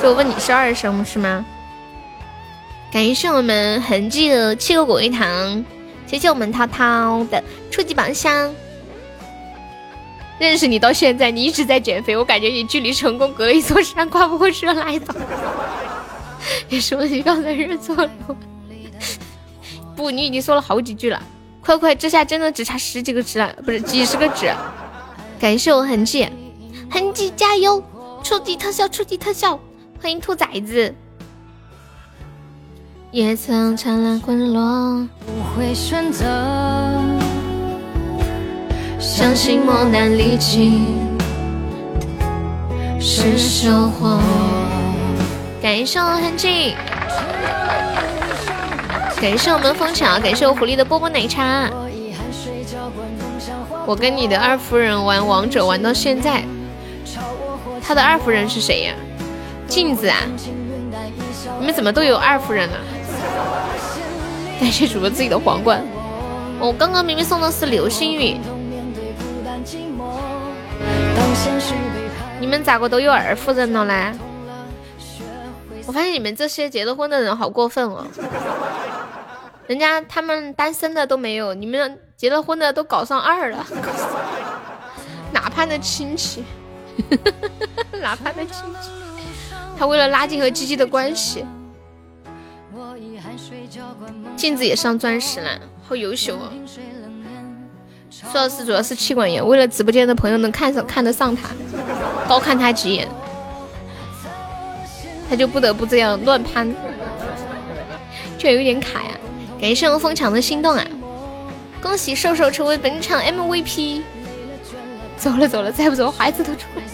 [0.00, 1.44] 所以我问你是二声是吗？
[2.94, 5.64] 感谢我们痕迹的七个果味糖，
[6.06, 8.54] 谢谢我们涛涛的初级宝箱。
[10.38, 15.12] 认识你到现在，你一直在减肥，我感觉你距离成功隔了一座山，跨不过车来的。
[16.70, 18.10] 你说你刚才认错了，
[19.96, 21.20] 不，你已经说了好几句了。
[21.60, 24.54] 快快，这下真的只差十几个值了，不是几十个值。
[25.40, 26.28] 感谢我痕迹，
[26.88, 27.82] 痕迹加油！
[28.22, 29.58] 初级特效，初级特效！
[30.00, 30.94] 欢迎兔崽子。
[33.14, 35.06] 也曾灿烂滚落。
[35.24, 36.24] 不会选择。
[38.98, 40.84] 相信磨难历尽
[42.98, 44.18] 是收获。
[45.62, 46.74] 感谢我痕迹，
[49.20, 51.70] 感谢我们枫桥，感谢我狐狸的波波奶茶。
[53.86, 56.42] 我跟你的二夫人玩王者玩到现在，
[57.80, 58.94] 他的二夫人是谁呀？
[59.68, 60.16] 镜子啊？
[61.60, 62.76] 你们怎么都有二夫人呢？
[64.60, 65.84] 感谢主播自己的皇冠。
[66.58, 68.38] 我刚刚明明送的是流星雨。
[72.40, 74.12] 你们咋个都有二夫人了呢？
[75.86, 78.06] 我发现你们这些结了婚的人好过分哦！
[79.66, 83.66] 人家他们单身的都没有，你们结了婚的都搞上二了。
[85.32, 86.44] 哪怕那亲戚，
[88.00, 88.90] 哪怕那亲戚，
[89.78, 91.44] 他为了拉近和鸡鸡的关系，
[94.36, 95.50] 镜子也上钻石了，
[95.82, 96.50] 好优秀哦！
[98.10, 101.50] 苏老师主要是气管炎，为了直播间的朋友能看上看得上他，
[102.28, 103.08] 高看他几眼，
[105.28, 106.74] 他就不得不这样乱攀，
[108.38, 109.10] 这有点卡呀。
[109.60, 110.84] 感谢我疯抢的心动啊！
[111.82, 114.02] 恭喜瘦瘦成为本场 MVP。
[115.16, 116.90] 走了走了，再不走孩子都出来了。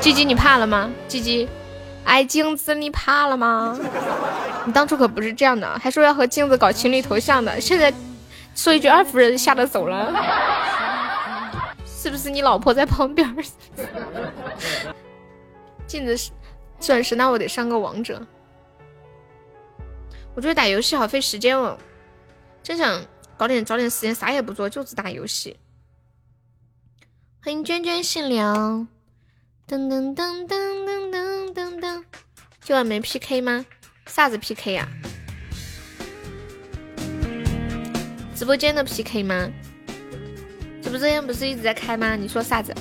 [0.00, 0.90] 鸡鸡你怕了吗？
[1.06, 1.48] 鸡鸡，
[2.06, 3.78] 哎，镜子，你怕了吗？
[4.64, 7.92] 你当初可不是这样的，还说要和镜子搞情侣头像的，现在
[8.54, 10.14] 说一句二夫人吓得走了，
[11.84, 13.28] 是不是你老婆在旁边？
[15.86, 16.30] 镜子是
[16.80, 18.24] 钻石，那我得上个王者。
[20.34, 21.76] 我觉得打游戏好费时间哦，
[22.62, 23.02] 真想
[23.36, 25.56] 搞点找点时间，啥也不做，就只打游戏。
[27.42, 28.86] 欢迎娟娟姓聊，
[29.68, 31.25] 噔噔噔噔噔噔。
[32.66, 33.64] 今晚没 PK 吗？
[34.06, 34.88] 啥子 PK 呀？
[38.34, 39.48] 直播间的 PK 吗？
[40.82, 42.16] 直播间不是一直在开吗？
[42.16, 42.74] 你说啥子？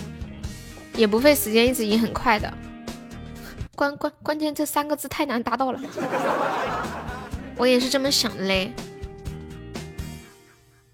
[0.95, 2.51] 也不费时间，一直赢很快的。
[3.75, 5.79] 关关关键这三个字太难达到了，
[7.55, 8.73] 我也是这么想的嘞。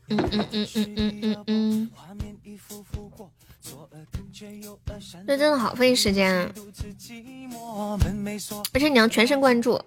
[0.09, 1.91] 嗯嗯嗯嗯嗯嗯嗯。
[5.27, 6.49] 这真的好费时间啊！
[8.73, 9.79] 而且你要全神贯注，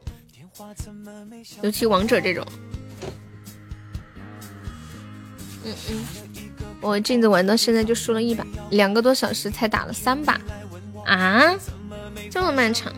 [1.63, 2.47] 尤其王者这种。
[5.65, 6.05] 嗯嗯，
[6.81, 10.39] 我镜子玩到现在就输了一把，两个多小时才打了三把
[11.07, 11.57] 啊，
[12.31, 12.93] 这么漫长。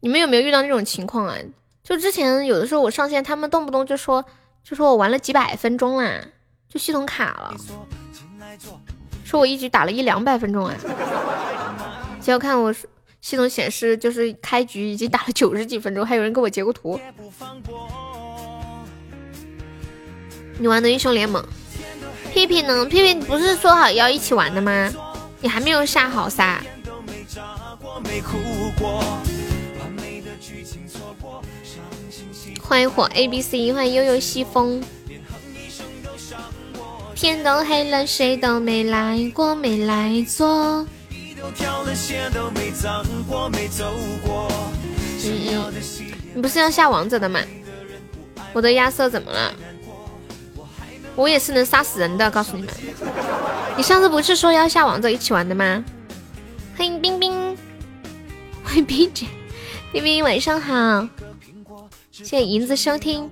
[0.00, 1.36] 你们有没有遇到那种情况啊？
[1.84, 4.24] 就之前有的时候我上线，他们动不动就说
[4.64, 6.20] 就说我玩了几百分钟啦，
[6.68, 7.56] 就系统卡了。
[9.32, 10.76] 说我一局打了一两百分钟哎，
[12.20, 12.70] 结果看我
[13.22, 17.00] 系统显示就是开局已经打了九十几分钟，还有人给我截过图。
[20.58, 21.42] 你玩的英雄联盟，
[22.34, 22.84] 屁屁呢？
[22.84, 24.92] 屁屁不是说好要一起玩的吗？
[25.40, 26.62] 你还没有下好噻。
[32.60, 34.84] 欢迎火 A B C，欢迎悠悠西风。
[37.22, 40.84] 天都黑了，谁都没来过，没来坐。
[46.34, 47.38] 你不是要下王者的吗？
[48.52, 49.54] 我的亚瑟怎么了？
[51.14, 52.74] 我也是能杀死人的，告诉你们。
[53.76, 55.84] 你上次不是说要下王者一起玩的吗？
[56.76, 57.56] 欢迎冰冰，
[58.64, 59.28] 欢迎冰姐，
[59.92, 61.08] 冰冰晚上好，
[62.10, 63.30] 谢谢银子收听。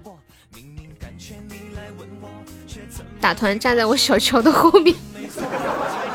[3.21, 4.97] 打团站在我小乔的后面，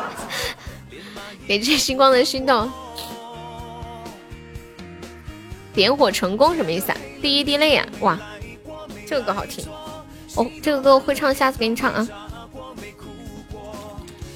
[1.48, 2.70] 给这星光的心动，
[5.74, 6.98] 点火成功什么意思啊？
[7.22, 7.86] 第一滴泪呀！
[8.00, 8.20] 哇，
[9.06, 9.64] 这个歌好听
[10.36, 12.08] 哦，这个歌我会唱，下次给你唱啊。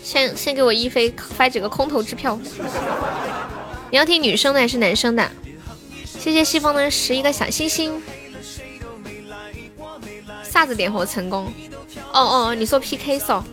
[0.03, 2.39] 先先给我一飞发几个空头支票。
[3.91, 5.27] 你要听女生的还是男生的？
[6.05, 8.01] 谢谢西风的十一个小星星。
[10.49, 11.45] 啥子点火成功？
[12.11, 13.43] 哦哦哦，你说 PK 嗦？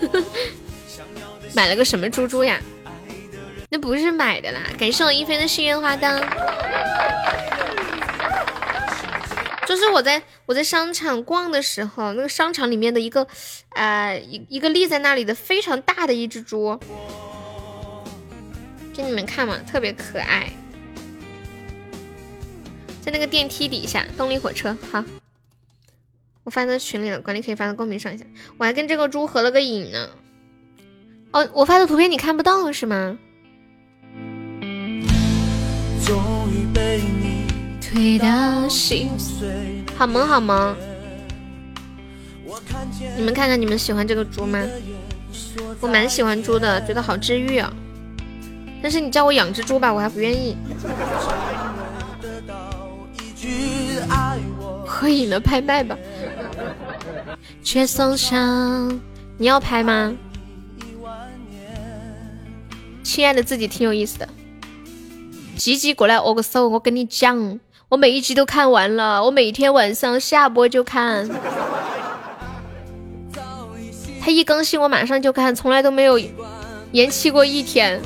[1.54, 2.60] 买了个什么猪猪呀？
[3.68, 4.60] 那不是买的啦！
[4.78, 6.22] 感谢我一飞的幸运花灯。
[9.66, 13.26] 就是我在我在商场逛的时候，那个商场里面的一个
[13.70, 16.78] 呃一一个立在那里的非常大的一只猪，
[18.94, 20.52] 给你们看嘛，特别可爱，
[23.00, 25.02] 在那个电梯底下，动力火车，好。
[26.44, 28.24] 我发在群里了，管理可以发到公屏上一下。
[28.58, 30.08] 我还跟这个猪合了个影呢。
[31.30, 33.16] 哦，我发的图片你看不到是吗？
[39.96, 40.74] 好萌好萌。
[43.16, 44.60] 你们看看，你们喜欢这个猪吗？
[45.80, 47.72] 我蛮喜欢猪的，觉得好治愈啊。
[48.82, 50.56] 但是你叫我养只猪吧，我还不愿意。
[54.84, 55.96] 合影了，拍卖吧。
[57.62, 59.00] 却送上，
[59.38, 60.14] 你要拍吗？
[63.02, 64.28] 亲爱的，自己挺有意思的。
[65.56, 71.28] 吉吉过来握个手，我跟你讲，我每一集都看完了，我每天晚上下播就看。
[74.20, 76.18] 他一更新我马上就看，从来都没有
[76.92, 78.00] 延期过一天。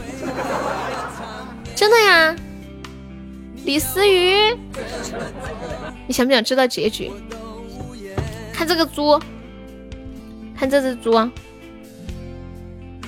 [1.75, 2.37] 真的呀，
[3.65, 4.57] 李思雨，
[6.07, 7.11] 你想不想知道结局？
[8.53, 9.21] 看这个猪。
[10.59, 11.13] 看这只猪，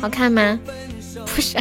[0.00, 0.60] 好看吗？
[1.34, 1.56] 不是，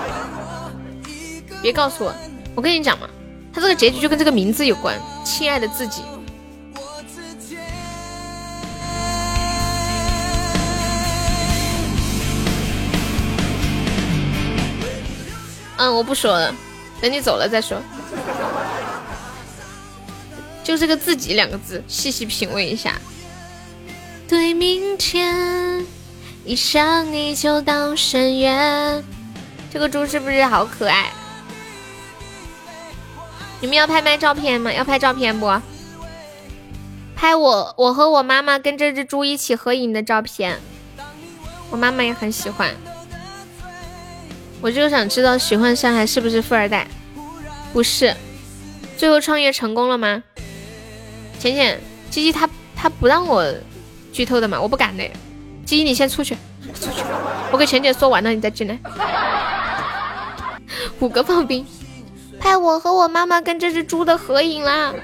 [1.62, 2.14] 别告诉我，
[2.54, 3.08] 我跟你讲嘛，
[3.52, 5.00] 它这个结局就跟这个名字有关。
[5.24, 6.02] 亲爱的自己，
[15.78, 16.54] 嗯，我不说了，
[17.00, 17.80] 等你走了再说。
[20.62, 23.00] 就这个“自己”两个字，细细品味一下。
[24.28, 25.86] 对明天，
[26.44, 29.04] 一想你就到深渊。
[29.70, 31.12] 这个猪是不是好可爱？
[33.60, 34.72] 你们要拍卖照片吗？
[34.72, 35.46] 要拍照片不？
[37.14, 40.58] 拍我，我和我妈妈跟这只猪一起合影的照片。
[41.70, 42.74] 我妈妈也很喜欢。
[44.60, 46.88] 我就想知道许幻山还是不是富二代？
[47.72, 48.14] 不是。
[48.96, 50.22] 最后创业成功了吗？
[51.38, 52.32] 浅浅，鸡鸡。
[52.32, 53.54] 他他不让我
[54.16, 55.04] 剧透的嘛，我不敢的。
[55.66, 56.34] 鸡，你先出去，
[56.80, 57.02] 出去，
[57.52, 58.78] 我给钱姐说完了，你再进来。
[61.00, 61.66] 五个炮兵，
[62.40, 64.94] 拍我和我妈妈跟这只猪的合影啦！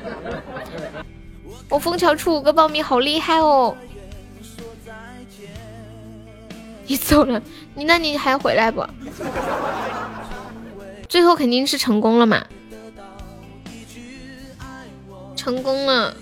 [1.68, 3.76] 我枫桥出五个爆米，好厉害哦！
[6.86, 7.42] 你走了，
[7.74, 8.82] 你那你还回来不？
[11.06, 12.42] 最后肯定是成功了嘛？
[15.36, 16.14] 成功了。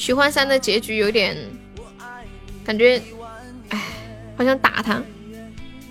[0.00, 1.36] 徐幻山的结局有点
[2.64, 3.02] 感觉，
[3.68, 3.78] 哎，
[4.34, 4.98] 好想打他。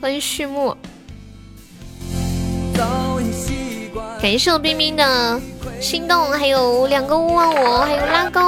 [0.01, 0.75] 欢迎序幕。
[4.19, 5.39] 感谢我冰冰的
[5.79, 8.41] 心动，还有两个勿忘我，还有拉钩。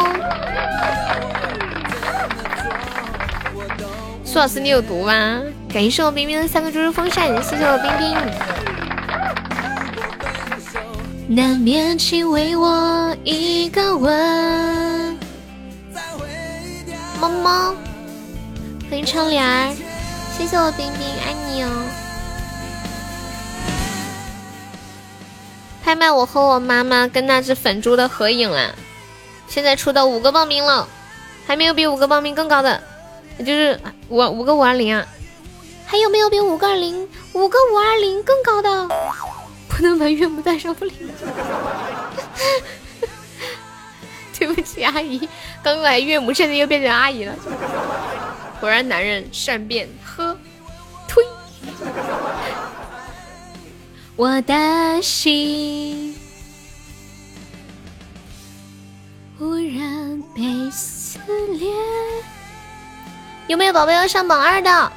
[4.25, 5.43] 苏老师，你有毒吗？
[5.71, 8.17] 感谢我冰冰的三个猪猪风扇，谢谢我冰冰。
[11.35, 15.20] 难免请为我一个吻。
[17.21, 17.75] 么么，
[18.89, 19.75] 欢迎窗帘儿，
[20.35, 21.69] 谢谢我冰冰，爱你哦。
[25.83, 28.73] 拍卖我和我妈妈跟那只粉猪的合影了，
[29.47, 30.87] 现在出到五个报名了，
[31.45, 32.81] 还没有比五个报名更高的，
[33.37, 35.05] 就是五五个五二零啊，
[35.85, 38.87] 还有没有比五个二零五个五二零更高的？
[39.69, 40.95] 不能把岳母带上不灵。
[44.41, 45.29] 对不起阿姨，
[45.61, 47.35] 刚来岳母，现在又变成阿姨了。
[48.59, 50.35] 果然男人善变，呵，
[51.07, 51.23] 推。
[54.15, 56.15] 我的心
[59.37, 61.19] 忽然被撕
[61.49, 61.71] 裂。
[63.45, 64.91] 有没有宝贝要上榜二的？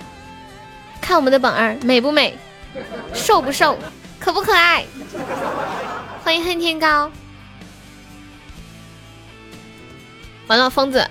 [1.02, 2.38] 看我们的榜二美不美，
[3.12, 3.78] 瘦不瘦，
[4.18, 4.86] 可不可爱？
[6.22, 7.12] 欢迎恨天高。
[10.46, 11.08] 完了，疯子，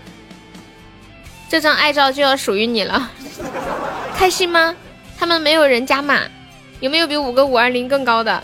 [1.50, 3.10] 这张爱照就要属于你了，
[4.16, 4.76] 开心吗？
[5.18, 6.22] 他们没有人加码。
[6.80, 8.44] 有没有比五个五二零更高的？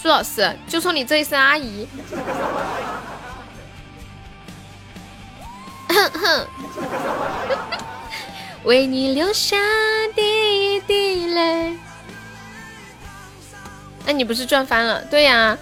[0.00, 1.86] 苏老师，就冲你这一声阿姨。
[5.88, 6.46] 哼哼，
[8.64, 9.56] 为你流下
[10.14, 11.76] 第一滴泪。
[14.06, 15.02] 那你不是赚翻了？
[15.10, 15.58] 对呀，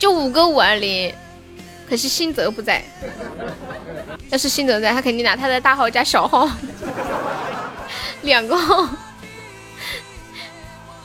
[0.00, 1.14] 就五个五二零，
[1.88, 2.82] 可惜新泽不在。
[4.30, 6.48] 要是新泽在，他肯定拿他的大号加小号，
[8.22, 8.88] 两个号。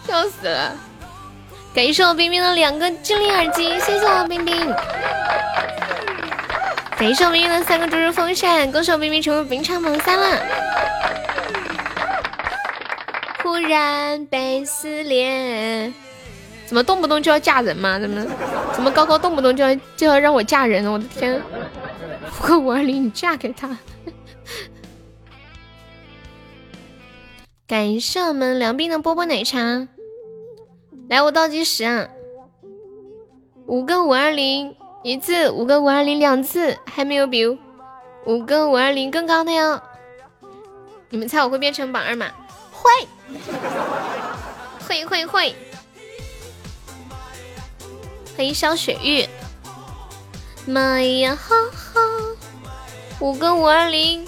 [0.07, 0.75] 笑死了！
[1.71, 4.73] 感谢我冰冰的两个精灵耳机，谢谢我冰冰。
[6.97, 10.41] 感谢我冰冰的三个猪猪风扇，恭喜我冰冰成为本场榜三了。
[13.43, 15.93] 忽然被撕裂，
[16.69, 17.97] 怎么动不动就要嫁人吗？
[17.97, 18.23] 怎么
[18.73, 20.85] 怎么高高动不动就要就要让我嫁人？
[20.85, 21.41] 我的天！
[22.39, 23.67] 五个五二零，你嫁给他？
[27.65, 29.87] 感谢我们凉冰的波波奶茶。
[31.09, 32.07] 来，我倒计时啊，
[33.65, 37.57] 五个五二零一次，五个五二零两次，还没有比五
[38.45, 39.81] 个五二零更高的哟。
[41.09, 42.27] 你们猜我会变成榜二吗？
[42.71, 42.91] 会，
[44.87, 45.55] 会会会。
[48.39, 49.27] 欢迎肖雪玉。
[50.65, 51.99] 妈呀哈哈，
[53.19, 54.25] 五个五二零，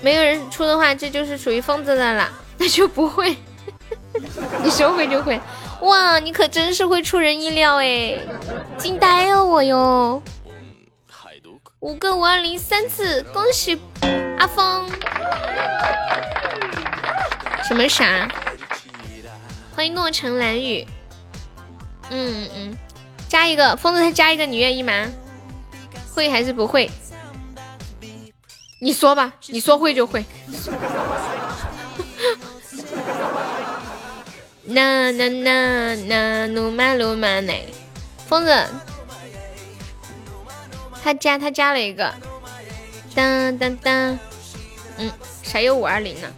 [0.00, 2.28] 没有人出的话，这就是属于疯子的啦，
[2.58, 3.36] 那就不会。
[4.64, 5.40] 你说会就会，
[5.82, 8.18] 哇，你可真是会出人意料哎，
[8.76, 10.20] 惊呆了我哟！
[11.78, 13.80] 五个五二零三次，恭喜
[14.40, 14.90] 阿峰！
[17.62, 18.28] 什么啥？
[19.76, 20.84] 欢迎诺城蓝雨。
[22.10, 22.76] 嗯嗯，
[23.28, 25.06] 加一个疯子，他加一个，你愿意吗？
[26.12, 26.90] 会还是不会？
[28.80, 30.24] 你说吧，你说会就会。
[34.64, 37.62] 那那那那鲁马鲁马奶，
[38.26, 38.68] 疯子，
[41.02, 42.12] 他加他加了一个，
[43.14, 44.18] 当当当，
[44.98, 45.10] 嗯，
[45.42, 46.28] 谁有五二零呢？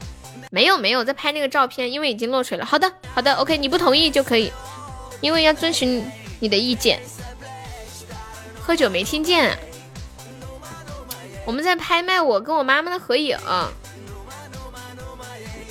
[0.51, 2.65] 没有没有，在拍那个照片，因为已经落水了。
[2.65, 4.53] 好的好的，OK，你不同意就可以，
[5.23, 6.05] 因为要遵循
[6.41, 7.01] 你的意见。
[8.61, 9.59] 喝酒没听见，
[11.47, 13.39] 我们在拍卖我跟我妈妈的合影。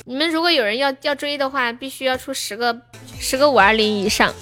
[0.03, 2.81] 你们如果有人要要追的话，必须要出十个
[3.19, 4.33] 十个五二零以上，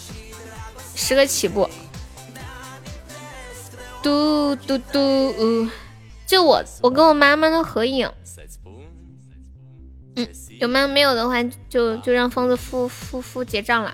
[0.96, 1.70] 十个起步。
[4.02, 5.70] 嘟嘟嘟，
[6.26, 8.10] 就我我跟我妈妈的合影。
[10.16, 10.28] 嗯，
[10.60, 10.88] 有吗？
[10.88, 13.92] 没有的话，就就让疯子付付付结账了。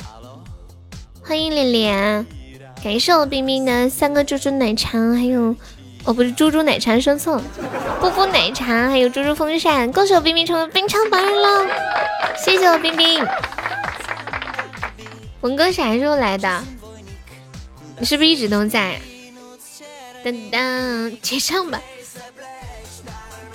[1.28, 2.26] 欢迎脸脸，
[2.84, 5.56] 感谢我冰冰的三个猪猪奶茶，还有
[6.04, 7.44] 哦不是猪猪奶茶说错，了，
[8.00, 9.92] 波波奶茶，还有猪猪风扇。
[9.92, 11.68] 恭喜我冰冰成为冰场榜人了，
[12.38, 13.26] 谢谢我冰冰。
[15.42, 16.64] 文哥啥时候来的？
[17.98, 19.02] 你是不是一直都在？
[20.24, 21.82] 噔噔，接上吧。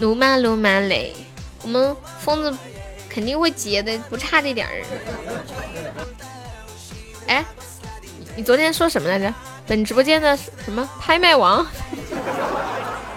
[0.01, 1.15] 鲁马鲁马嘞，
[1.63, 2.59] 我们疯子
[3.09, 4.83] 肯定会接的，不差这点儿。
[7.27, 7.45] 哎。
[8.37, 9.35] 你昨天说什么来着？
[9.67, 11.67] 本直播间的什么拍卖王？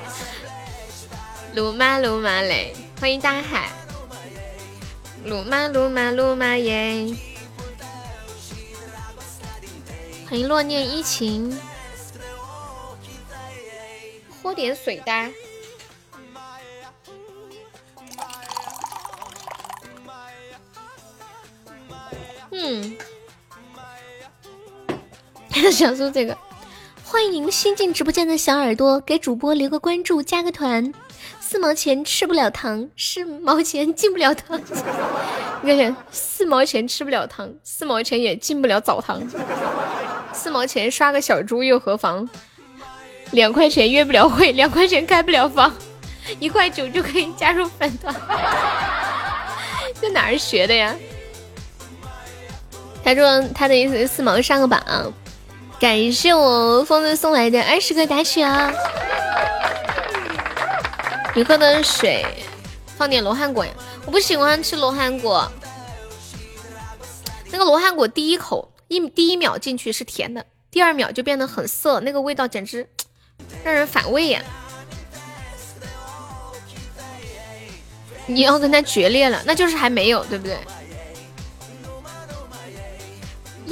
[1.55, 3.69] 鲁马鲁马嘞，欢迎大海。
[5.23, 7.15] 鲁马鲁马鲁马耶，
[10.27, 11.57] 欢迎落念依情。
[14.41, 15.30] 喝点水哒。
[22.51, 22.97] 嗯。
[25.71, 26.35] 想说这个，
[27.03, 30.91] 欢迎新进直播间的小耳朵，给主播留个关注，加个团，
[31.39, 34.59] 四毛钱吃不了糖，四毛钱进不了堂。
[35.61, 39.21] 你看，四毛钱吃不了糖，四毛钱也进不了澡堂。
[40.34, 42.27] 四毛钱刷个小猪又何妨？
[43.31, 45.71] 两块钱约不了会，两块钱开不了房，
[46.39, 48.13] 一块九就可以加入粉团。
[50.01, 50.95] 在哪儿学的呀？
[53.03, 55.13] 他说他的意思是四毛上个榜。
[55.80, 58.74] 感谢我疯子送来的二十个大啊！
[61.36, 62.26] 你喝的水
[62.95, 63.72] 放点罗汉果呀？
[64.06, 65.52] 我不喜欢吃罗汉果，
[67.52, 72.88] 那个罗汉果第一口一第一秒进去是甜的，第二秒就变得很涩，那个味道简直
[73.64, 74.41] 让人反胃呀！
[78.26, 80.58] 你要跟他决裂了，那就是还没有，对不对？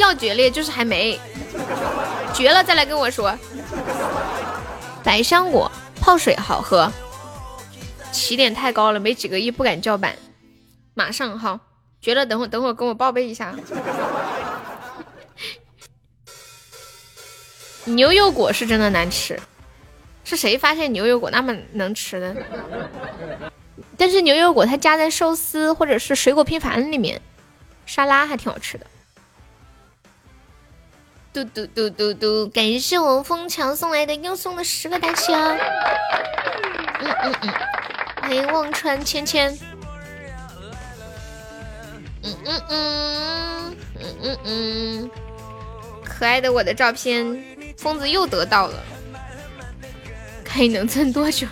[0.01, 1.19] 要决裂就是还没
[2.33, 3.37] 绝了再来跟我说。
[5.03, 6.91] 百香果泡水好喝，
[8.11, 10.15] 起点太高了，没几个亿不敢叫板。
[10.93, 11.59] 马上好，
[12.01, 13.55] 绝了，等会等会跟我报备一下。
[17.85, 19.39] 牛油果是真的难吃，
[20.23, 22.35] 是谁发现牛油果那么能吃的？
[23.97, 27.19] 但是牛油果它加在寿司或者是水果拼盘里面，
[27.85, 28.85] 沙拉还挺好吃的。
[31.33, 32.47] 嘟嘟嘟嘟嘟！
[32.49, 35.55] 感谢我枫桥送来的又送的十个大气啊！
[36.99, 37.53] 嗯嗯嗯，
[38.21, 39.57] 欢迎忘川芊芊。
[42.23, 45.09] 嗯嗯嗯嗯嗯嗯，
[46.03, 47.41] 可爱的我的照片，
[47.77, 48.83] 疯子又得到了，
[50.43, 51.47] 看你能撑多久。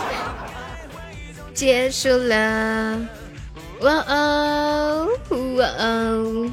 [1.52, 2.98] 结束了，
[3.82, 5.08] 哇哦
[5.58, 6.50] 哇哦。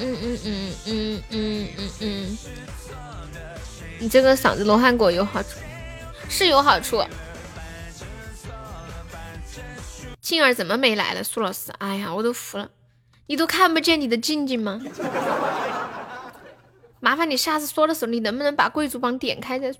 [0.00, 2.38] 嗯嗯嗯嗯嗯嗯嗯，
[3.98, 5.58] 你这个嗓子罗汉果有好处，
[6.28, 7.02] 是有好处。
[10.20, 11.72] 静儿怎么没来了，苏老师？
[11.78, 12.68] 哎呀，我都服了，
[13.26, 14.80] 你都看不见你的静静吗？
[16.98, 19.78] 麻烦你下次说的时候，你能不能把贵族榜点开再说？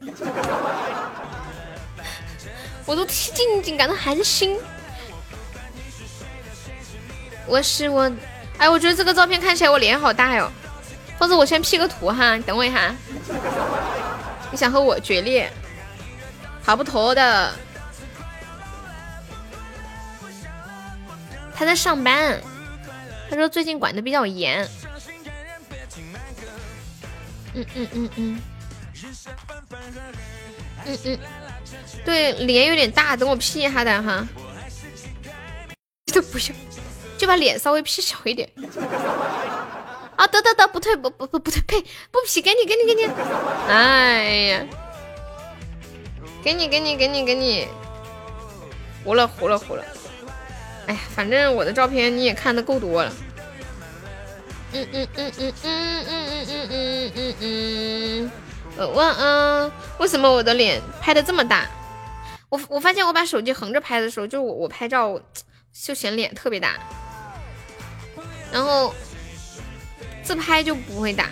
[2.86, 4.56] 我都替静静感到寒心。
[7.48, 8.10] 我是我。
[8.58, 10.50] 哎，我觉得这个照片看起来我脸好大哟，
[11.18, 12.94] 或者我先 P 个图哈，你等我一下。
[14.50, 15.50] 你想和我决裂？
[16.64, 17.52] 跑不脱的。
[21.54, 22.40] 他在上班，
[23.30, 24.68] 他说最近管的比较严。
[27.54, 28.42] 嗯嗯嗯嗯。
[30.84, 31.18] 嗯嗯。
[32.04, 34.26] 对，脸有点大，等我 P 一下的哈。
[36.12, 36.48] 都不用。
[37.16, 38.48] 就把脸稍微 P 小一点
[40.16, 40.26] 啊！
[40.26, 41.80] 得得得，不退不不不不退，呸！
[42.10, 43.12] 不 P，给你给你给你！
[43.68, 44.66] 哎呀，
[46.42, 47.68] 给你给你给你给你！
[49.04, 49.84] 糊了糊了糊了！
[50.86, 53.12] 哎呀，反正我的照片你也看的够多了。
[54.72, 58.30] 嗯嗯嗯嗯嗯嗯嗯嗯嗯嗯嗯。
[58.78, 61.66] 呃，我嗯，为什么我的脸拍的这么大？
[62.48, 65.20] 我我发现我把手机横着拍的时候，就我我拍照
[65.72, 66.74] 就显脸特别大。
[68.52, 68.94] 然后
[70.22, 71.28] 自拍就不会大，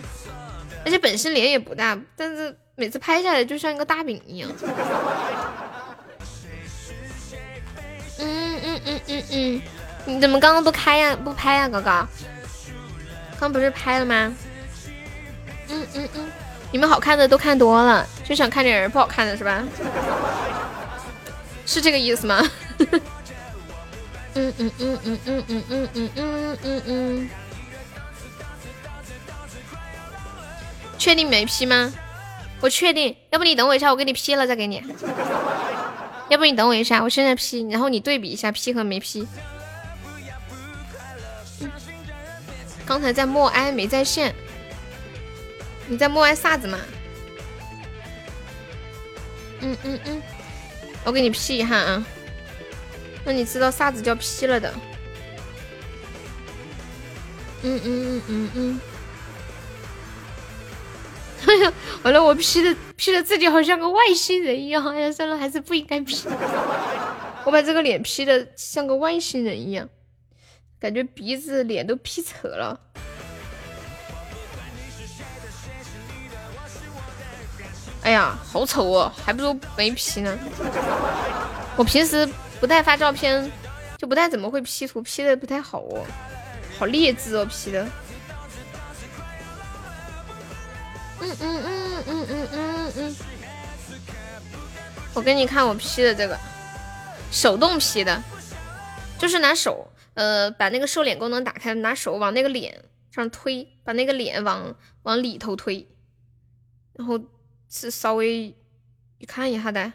[0.84, 4.50] 而且本身脸也不大，但是每次拍下来就像一个大饼一样。
[8.18, 9.62] 嗯嗯嗯嗯嗯，
[10.06, 11.16] 你怎么刚刚不开呀？
[11.16, 12.06] 不拍呀，哥哥？
[13.40, 14.34] 刚不是拍了吗？
[15.68, 16.32] 嗯嗯嗯，
[16.70, 19.64] 你们好看的都看多了，就想看点人不好看的是吧？
[21.66, 22.42] 是这个意思吗？
[24.36, 27.30] 嗯嗯嗯嗯嗯嗯嗯嗯嗯嗯嗯，
[30.98, 31.92] 确定没 P 吗？
[32.60, 34.82] 我确定，要不你等我一下，我给你 P 了再给你。
[36.30, 39.26] 要不你等我一下，我现在 P，然后你对比一下 P 和没 P。
[42.86, 44.34] 刚才在默哀没在线，
[45.86, 46.78] 你在默哀啥子嘛？
[49.60, 50.22] 嗯嗯嗯，
[51.04, 52.04] 我给你 P 一下啊，
[53.24, 54.72] 那你知道啥子叫 P 了的？
[57.62, 58.80] 嗯嗯嗯嗯嗯。
[61.46, 61.72] 哎呀，
[62.04, 64.84] 完了，我 P 的 P 的自己好像个外星人一样。
[64.86, 66.26] 哎呀，算了，还是不应该 P。
[67.44, 69.88] 我把这个脸 P 的像个外星人一样。
[70.80, 72.78] 感觉鼻子脸都 P 扯了，
[78.02, 80.38] 哎呀，好丑哦，还不如没 P 呢。
[81.76, 82.28] 我平时
[82.64, 83.52] 不带发照片，
[83.98, 86.02] 就不太怎么会 P 图，P 的不太好哦，
[86.78, 87.86] 好劣质哦，P 的。
[91.20, 93.16] 嗯嗯嗯嗯嗯嗯嗯，
[95.12, 96.38] 我给你看我 P 的这个，
[97.30, 98.22] 手动 P 的，
[99.18, 99.86] 就是拿手。
[100.14, 105.86] 呃，把那个瘦脸功能打开，拿手往那个脸上推，把那个脸往往里头推，
[106.94, 107.20] 然后
[107.68, 108.56] 是稍微
[109.18, 109.92] 你看一下的，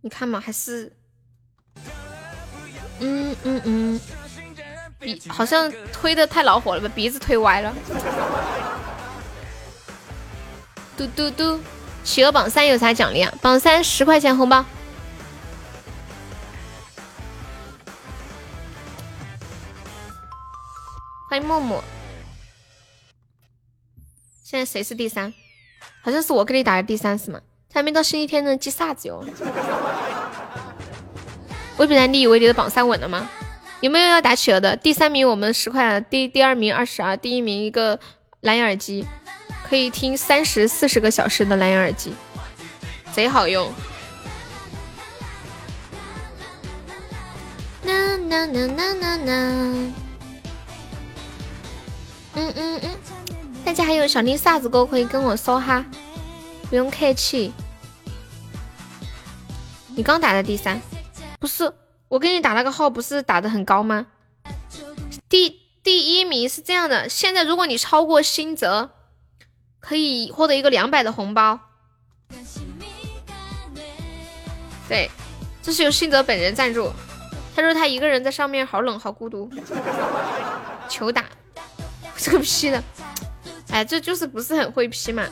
[0.00, 0.96] 你看嘛，还是，
[3.00, 4.00] 嗯嗯嗯，
[4.98, 7.74] 鼻好像推的太恼火了，把鼻子推歪了。
[10.96, 11.58] 嘟嘟嘟，
[12.04, 13.32] 企鹅榜三有啥奖励啊？
[13.40, 14.64] 榜三十块钱红包。
[21.30, 21.82] 欢迎默默，
[24.44, 25.32] 现在谁是第三？
[26.02, 27.40] 好像是我给你打的第三是吗？
[27.72, 29.24] 还没到星期天呢，记啥子哟？
[31.80, 33.26] 魏不然你以为你的榜三稳了吗？
[33.80, 34.76] 有没有要打企鹅的？
[34.76, 37.98] 第三名我们十块，第第二名二十啊，第一名一个
[38.42, 39.06] 蓝牙耳机，
[39.66, 42.12] 可以听三十四十个小时的蓝牙耳机，
[43.14, 43.72] 贼好用。
[47.86, 47.94] 啦
[48.28, 49.32] 啦啦啦啦啦。
[52.34, 52.90] 嗯嗯嗯，
[53.64, 55.82] 大家还有想听啥子歌可以跟我说哈，
[56.68, 57.50] 不用客气。
[59.96, 60.78] 你刚打的第三，
[61.40, 61.72] 不是
[62.08, 64.06] 我给你打那个号，不是打的很高吗？
[65.28, 68.90] 第第一名是这样的，现在如果你超过新泽，
[69.80, 71.58] 可以获得一个两百的红包。
[74.86, 75.10] 对，
[75.62, 76.92] 这是由新泽本人赞助，
[77.56, 79.50] 他说他一个人在上面好冷好孤独，
[80.88, 81.24] 求打。
[82.16, 82.84] 这个 P 的，
[83.70, 85.26] 哎，这就是不是很会 P 嘛？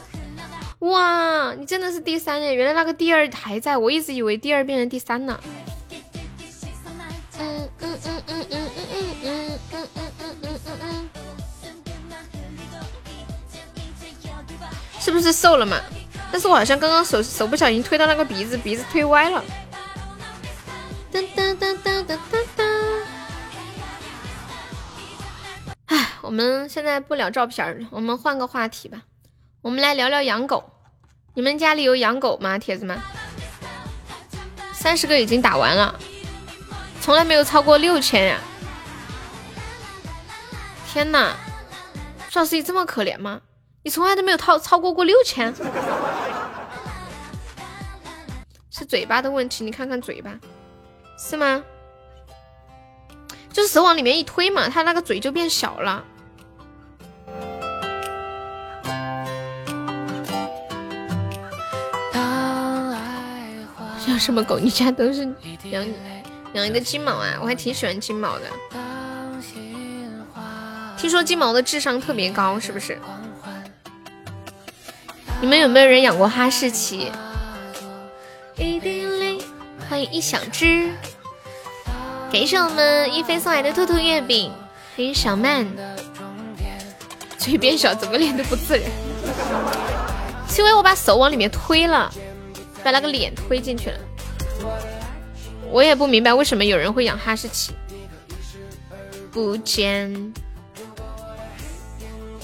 [0.79, 2.55] 哇，你真的是第三耶！
[2.55, 5.39] 原来那个第二还在，我一直以为第二变成第三了。
[15.09, 15.81] 是不是瘦了嘛？
[16.31, 19.43] 但是我好像刚刚手手不小心推到那个鼻子，鼻子推歪了。
[21.11, 22.65] 噔噔噔噔噔噔噔。
[25.87, 29.01] 唉，我们现在不聊照片了，我们换个话题吧。
[29.63, 30.71] 我们来聊聊养狗。
[31.33, 33.01] 你们家里有养狗吗，铁子们？
[34.75, 35.99] 三十个已经打完了，
[37.01, 38.39] 从来没有超过六千呀！
[40.93, 41.33] 天呐，
[42.29, 43.41] 双十一这么可怜吗？
[43.89, 45.51] 你从来都没有超超过过六千？
[48.71, 50.31] 是嘴巴的问题，你看看嘴巴，
[51.19, 51.65] 是吗？
[53.51, 56.05] 就是手往里面一推嘛，它那个嘴就变小了。
[64.07, 64.59] 养什么狗？
[64.59, 65.27] 你家都是
[65.71, 65.87] 养
[66.53, 67.39] 养一个金毛啊？
[67.41, 68.45] 我还挺喜欢金毛的。
[70.99, 73.01] 听说金毛的智商特别高，是不是？
[75.41, 77.13] 你们有没有人养过哈士奇？
[79.89, 80.91] 欢迎一小只。
[82.33, 84.53] 感谢我们一飞送来的兔兔月饼，
[84.97, 85.65] 欢迎小曼。
[87.39, 88.91] 嘴变小，怎么脸都不自然。
[90.49, 92.13] 是因为我把手往里面推了，
[92.83, 93.99] 把那个脸推进去了。
[95.71, 97.73] 我也不明白为什么有人会养哈士奇。
[99.31, 100.35] 不见。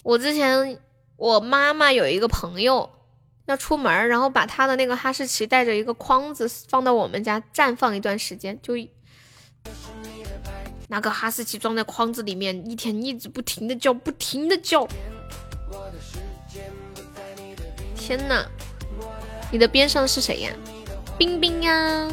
[0.05, 0.79] 我之前
[1.17, 2.91] 我妈妈有一个朋友
[3.47, 8.75] 要出门，然后把他的那个哈士奇带着一个筐子放到我们家暂放一段时间，就。
[10.89, 14.87] 那个哈士奇装在筐子里面，一天一直不停的叫，不停的叫。
[17.97, 18.45] 天呐，
[19.51, 20.53] 你的边上是谁呀？
[21.17, 22.09] 冰冰呀，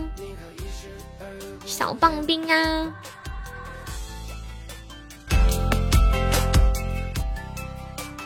[1.65, 2.95] 小棒冰呀。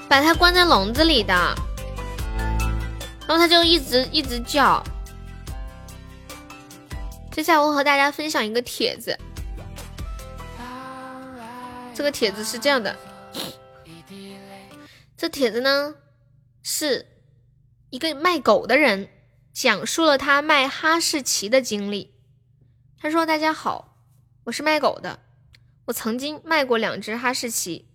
[0.08, 1.34] 把它关在笼子里的，
[3.28, 4.84] 然后它就一直一直叫。
[7.32, 9.18] 接下来我和大家分享一个帖子，
[11.94, 12.96] 这个帖子是这样的，
[15.18, 15.96] 这帖子呢
[16.64, 17.06] 是
[17.90, 19.10] 一个卖狗的人
[19.54, 22.14] 讲述了他卖哈士奇的经历。
[22.98, 23.98] 他说：“大家好，
[24.46, 25.20] 我是卖狗的，
[25.86, 27.90] 我曾经卖过两只哈士奇，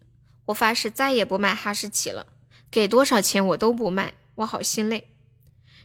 [0.50, 2.26] 我发誓再也不卖哈士奇了，
[2.70, 5.08] 给多少钱我都不卖，我好心累。”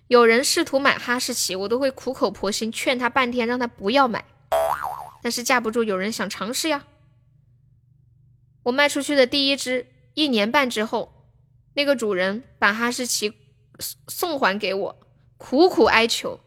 [0.07, 4.25] 有人试图买哈士奇，我都会苦口婆心劝他半天，让他不要买。
[5.23, 6.85] 但是架不住有人想尝试呀。
[8.63, 11.25] 我卖出去的第一只，一年半之后，
[11.73, 13.33] 那个主人把哈士奇
[14.07, 14.99] 送还给我，
[15.37, 16.39] 苦苦哀求，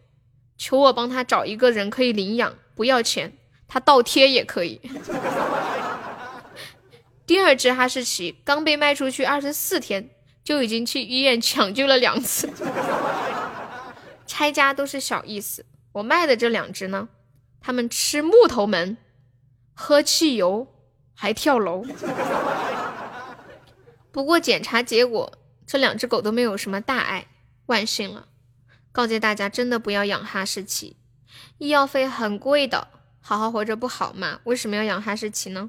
[0.57, 3.37] 求我帮他找一个人可以领养，不要钱，
[3.67, 4.81] 他倒贴也可以。
[7.29, 10.09] 第二只哈士奇刚被卖出去二十四天，
[10.43, 12.51] 就已经去医院抢救了两次。
[14.27, 17.11] 拆家都是小意思，我卖的这两只呢，
[17.61, 18.97] 他们吃木头门，
[19.75, 20.69] 喝汽油，
[21.15, 21.85] 还跳楼。
[24.11, 25.31] 不过检查结果，
[25.67, 27.27] 这两只狗都没有什么大碍，
[27.67, 28.29] 万幸了。
[28.91, 30.97] 告诫大家，真的不要养哈士奇，
[31.59, 32.89] 医药费很贵的。
[33.21, 34.41] 好好活着不好吗？
[34.45, 35.69] 为什么要养哈士奇呢？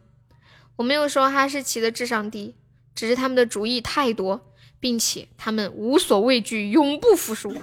[0.80, 2.56] 我没有说哈士奇的智商低，
[2.96, 7.54] 只是他们的主意太多，并且他们无所畏惧，永不服输。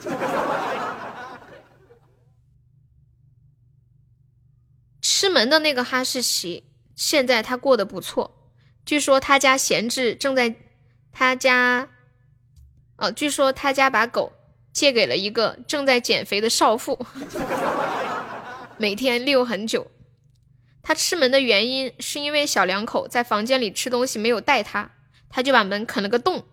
[5.01, 6.65] 吃门的那个哈士奇，
[6.95, 8.53] 现在他过得不错。
[8.85, 10.55] 据说他家闲置，正在
[11.11, 11.89] 他家，
[12.99, 14.31] 哦，据说他家把狗
[14.75, 17.07] 借给了一个正在减肥的少妇，
[18.77, 19.91] 每天遛很久。
[20.87, 24.89] 他吃门的原因是因为小两口在房间里吃东西没有带他，
[25.29, 26.45] 他就把门啃了个洞。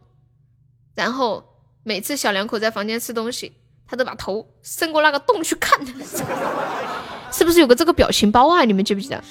[0.96, 3.54] 然后每次小两口在房间吃东西，
[3.86, 5.80] 他都把头伸过那个洞去看。
[7.32, 8.64] 是不是有个这个表情包啊？
[8.64, 9.24] 你们记不记得？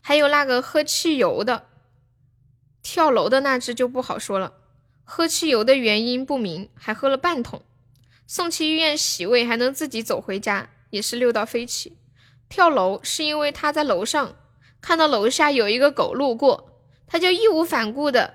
[0.00, 1.66] 还有那个喝汽油的，
[2.82, 4.54] 跳楼的那只就不好说了。
[5.04, 7.62] 喝汽油的原因不明，还喝了半桶，
[8.26, 11.96] 送去医院洗胃，还能自己走回家，也是六到飞起。
[12.48, 14.36] 跳楼是因为他在楼上
[14.80, 18.34] 看到楼下有一个狗路过，他就义无反顾的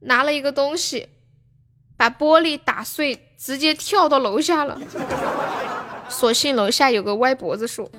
[0.00, 1.08] 拿了一个东西，
[1.96, 3.20] 把玻璃打碎。
[3.36, 4.80] 直接跳到楼下了，
[6.08, 7.90] 所幸楼下有个歪脖子树。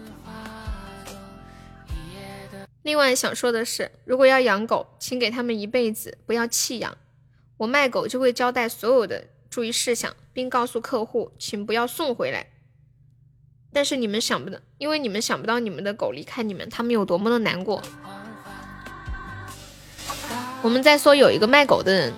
[2.81, 6.97] 另外想说的是，如果要养狗，请给他们一辈子，不要弃养。
[7.57, 12.47] 我卖狗就会交代所有的注意事项，并告诉客户，请不要送回来。
[13.71, 17.81] 但是你们想不到，因为你们想不到你们的狗离开你们，他们有多么的难过。
[20.61, 22.13] 我们在说有一个卖狗的人。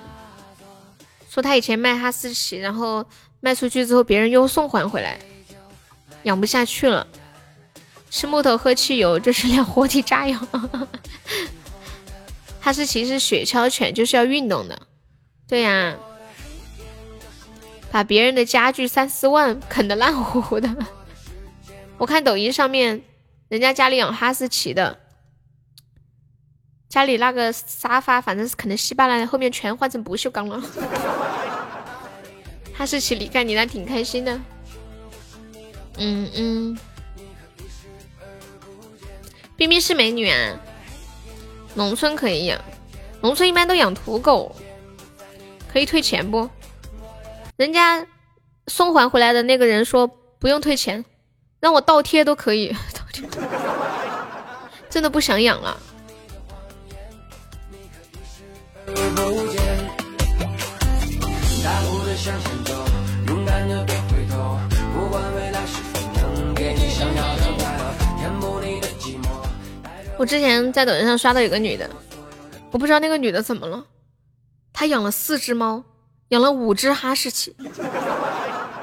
[1.29, 3.05] 说他以前卖哈士奇，然后
[3.41, 5.19] 卖出去之后，别人又送还回来，
[6.23, 7.05] 养不下去了，
[8.09, 10.39] 吃木头喝汽油，这是两活体炸药。
[12.59, 14.87] 哈士奇是雪橇犬，就是要运动的。
[15.47, 15.95] 对呀，
[17.91, 20.69] 把别人的家具三四万啃得烂乎乎的。
[21.97, 23.01] 我看抖音上面，
[23.49, 24.99] 人家家里养哈士奇的，
[26.89, 30.61] 家里那个沙发反正是啃得稀巴烂，后面全换成不锈钢了。
[32.73, 34.39] 哈士奇离开你，那挺开心的。
[35.97, 36.77] 嗯嗯，
[39.55, 40.59] 冰冰是美女啊，
[41.73, 42.61] 农村可以养，
[43.21, 44.55] 农村一般都养土狗，
[45.67, 46.47] 可以退钱不？
[47.57, 48.05] 人家
[48.67, 50.07] 送还回来的那个人说
[50.39, 51.03] 不用退钱，
[51.59, 52.71] 让我倒贴都可以，
[54.89, 55.75] 真的不想养了。
[70.19, 71.89] 我之前在抖音上刷到有个女的，
[72.71, 73.83] 我不知道那个女的怎么了，
[74.73, 75.83] 她养了四只猫，
[76.29, 77.55] 养了五只哈士奇，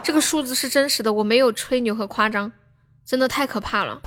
[0.02, 2.50] 这个数字是真实的，我没有吹牛和夸张，
[3.04, 4.00] 真的太可怕了。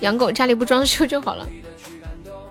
[0.00, 1.46] 养狗家里不装修就好了。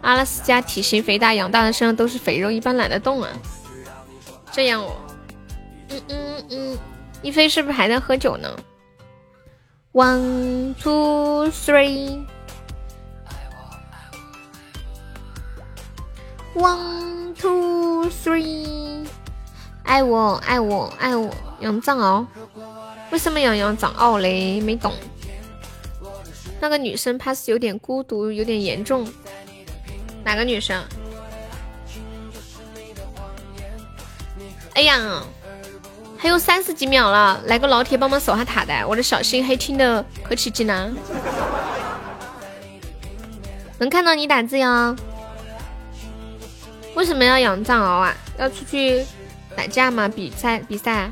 [0.01, 3.29] 阿拉斯加体型肥大，养大的身上都是肥肉，一般懒得动啊。
[4.51, 4.95] 这样哦，
[5.89, 6.77] 嗯嗯嗯，
[7.23, 8.55] 一菲是不是还在喝酒呢
[9.93, 12.23] ？One two three,
[16.55, 19.05] one two three，
[19.83, 21.29] 爱我爱我爱我，
[21.59, 22.25] 养藏獒？
[23.11, 24.61] 为什么要养藏獒嘞？
[24.61, 24.93] 没懂。
[26.61, 29.05] 那个女生怕是有点孤独，有点严重。
[30.23, 30.81] 哪个女生？
[34.73, 35.21] 哎呀，
[36.17, 40.89] 还有三十几秒了，来个老铁帮忙守下塔的，我的小心黑听的可起劲了。
[43.77, 44.95] 能看到你打字哟。
[46.95, 48.15] 为什么要养藏獒啊？
[48.37, 49.05] 要出去
[49.55, 50.07] 打架吗？
[50.07, 51.11] 比赛比赛。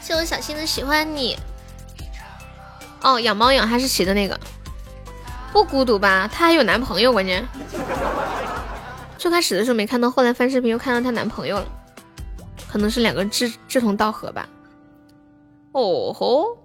[0.00, 1.36] 谢我小新的喜欢你。
[3.02, 4.38] 哦，养猫养哈士奇的那个，
[5.52, 6.28] 不孤独吧？
[6.28, 7.46] 她还有男朋友，关键。
[9.16, 11.66] 最开始的时候没看到，后来翻视频又看到她男朋友了，
[12.70, 14.48] 可能是两个志志同道合吧。
[15.72, 16.56] 哦吼，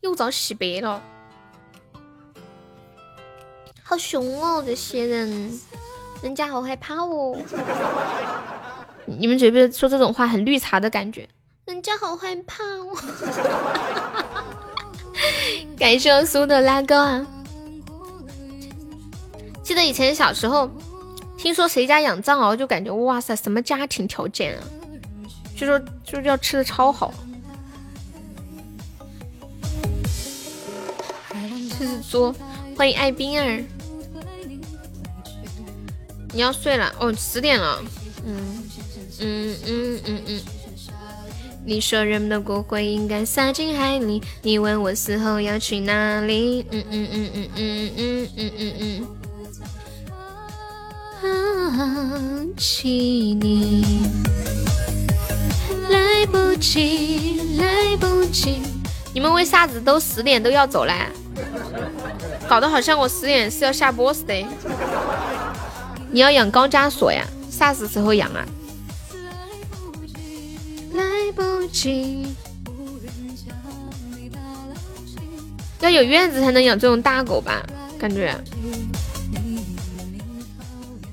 [0.00, 1.02] 又遭洗白了，
[3.82, 4.62] 好凶哦！
[4.64, 5.60] 这些人，
[6.22, 7.36] 人家好害怕哦。
[9.04, 11.28] 你们觉不觉得说这种话很绿茶的感觉？
[11.66, 12.96] 人家好害怕哦！
[15.76, 17.26] 感谢我苏的拉钩啊！
[19.62, 20.70] 记得以前小时候，
[21.36, 24.62] 听说谁家养藏獒，就感觉哇塞，什么家庭条件啊？
[25.56, 27.12] 就说就是要吃的超好。
[31.78, 32.32] 这是猪，
[32.76, 33.64] 欢迎爱冰儿。
[36.32, 37.82] 你要睡了哦，十点了。
[38.24, 38.64] 嗯。
[39.20, 40.22] 嗯嗯嗯。
[40.26, 40.40] 嗯。
[41.64, 46.66] 你说人们的骨灰应该撒进海里，你问我死后要去哪里？
[46.70, 47.50] 嗯嗯嗯嗯。
[47.54, 48.56] 嗯嗯嗯。
[48.58, 49.06] 嗯嗯。
[52.42, 53.84] 想起你，
[55.88, 58.62] 来不及，来不及。
[59.14, 60.94] 你们为啥子都十点都要走嘞？
[62.48, 64.44] 搞得好像我十点是要下播似的。
[66.12, 67.26] 你要养高加索呀？
[67.50, 68.46] 啥子时候养啊？
[70.94, 72.26] 来不及，
[75.80, 77.64] 要有院子才能养这种大狗吧？
[77.98, 78.36] 感觉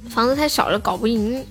[0.09, 1.45] 房子太小了，搞不赢。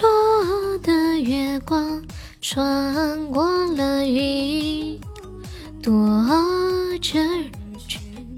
[0.00, 2.02] 落的月光
[2.40, 5.00] 穿过了云，
[5.82, 5.92] 躲
[7.00, 7.18] 着。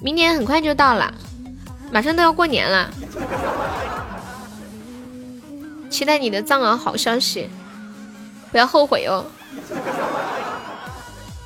[0.01, 1.13] 明年很快就到了，
[1.93, 2.91] 马上都要过年了，
[5.89, 7.49] 期待你的藏獒好消息。
[8.53, 9.25] 不要后悔哦！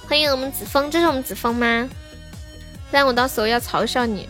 [0.06, 1.88] 欢迎我们子枫，这是我们子枫吗？
[2.90, 4.28] 不然我到时候要嘲笑你，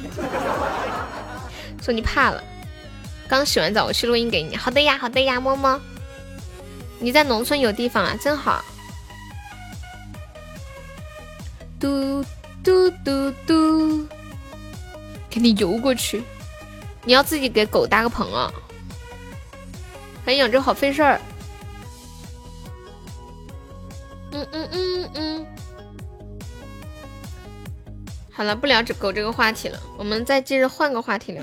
[1.82, 2.42] 说你怕了。
[3.28, 4.56] 刚洗完澡，我去录音给你。
[4.56, 5.80] 好的呀，好的呀，么么。
[6.98, 8.64] 你在农村有地方啊，真好。
[11.78, 12.24] 嘟
[12.62, 14.06] 嘟嘟嘟，
[15.30, 16.22] 给你游过去。
[17.04, 18.52] 你要自己给狗搭个棚啊？
[20.26, 21.20] 还养着好费事儿。
[24.32, 25.46] 嗯嗯嗯嗯，
[28.30, 31.42] 好了，不聊这狗这个话题了，我们再接着换个话题聊。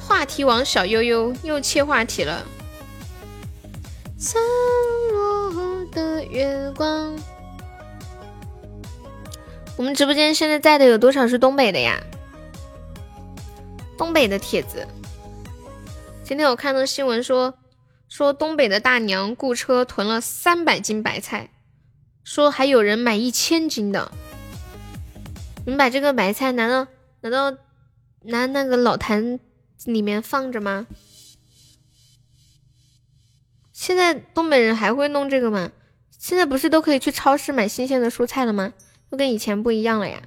[0.00, 2.42] 话题王小悠悠又切话题了。
[4.18, 4.42] 散
[5.12, 7.14] 落的月光。
[9.76, 12.02] 我们直播间现在在的有多少是东北的呀？
[14.02, 14.84] 东北的帖子。
[16.24, 17.54] 今天我看到新闻说。
[18.08, 21.48] 说东北的大娘雇车囤了三百斤白菜，
[22.22, 24.12] 说还有人买一千斤的。
[25.64, 26.86] 你们把这个白菜难道
[27.22, 27.56] 难道
[28.24, 29.40] 拿那个老坛
[29.86, 30.86] 里面放着吗？
[33.72, 35.72] 现在东北人还会弄这个吗？
[36.18, 38.74] 现在不是都可以去超市买新鲜的蔬菜了吗？
[39.08, 40.20] 都跟以前不一样了呀，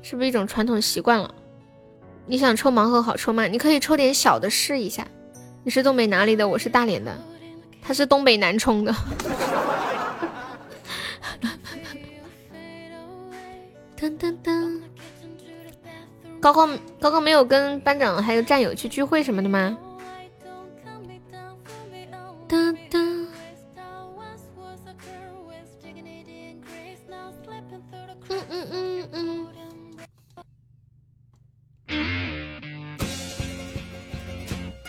[0.00, 1.34] 是不是一种传统习惯了？
[2.28, 3.46] 你想抽盲盒好抽吗？
[3.46, 5.06] 你可以抽点小的试一下。
[5.64, 6.46] 你是东北哪里的？
[6.46, 7.18] 我是大连的，
[7.80, 8.94] 他是东北南充的。
[13.98, 14.80] 噔噔噔，
[16.38, 16.68] 高高
[17.00, 19.76] 高高没有跟班长还有战友去聚会什么的吗？
[22.46, 23.17] 噔噔。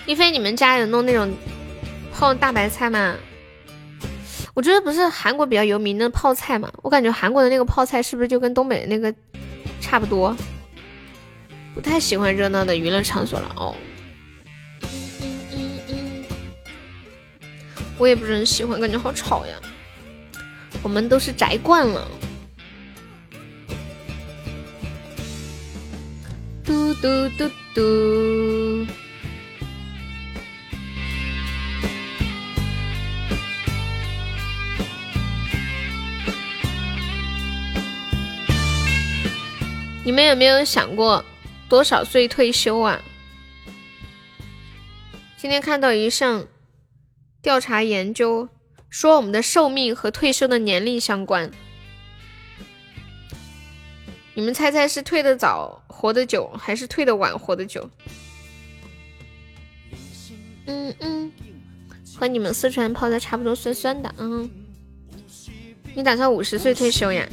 [0.10, 1.32] 一飞，你们家有弄那种
[2.12, 3.16] 泡大白菜吗？
[4.56, 9.14] 我觉得不是韩国比较有名的泡菜嘛，我感觉韩国的那个泡菜是不是就跟东北的那个
[9.80, 10.36] 差不多？
[11.76, 13.76] 不太喜欢热闹的娱乐场所了哦。
[18.00, 19.54] 我也不是很喜欢，感觉好吵呀。
[20.82, 22.08] 我们都是宅惯了。
[26.66, 28.88] 嘟嘟嘟嘟。
[40.10, 41.24] 你们有没有想过
[41.70, 43.00] 多少岁退休啊？
[45.38, 46.48] 今天看到一项
[47.44, 48.50] 调查研究，
[48.90, 51.52] 说我们的寿命和退休的年龄相关。
[54.34, 57.88] 你们猜猜是退的早活得久，还是退的晚活得久？
[60.66, 61.32] 嗯嗯，
[62.18, 64.12] 和你们四川泡的差不多酸酸的。
[64.18, 64.50] 嗯，
[65.94, 67.30] 你打算五十岁退休呀？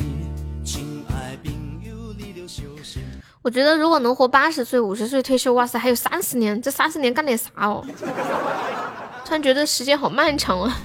[3.47, 7.81] 我觉得如果能活八十岁、五十岁退休，哇塞，还有三十年，这三十年干点啥哦？
[9.25, 10.77] 突然觉得时间好漫长啊！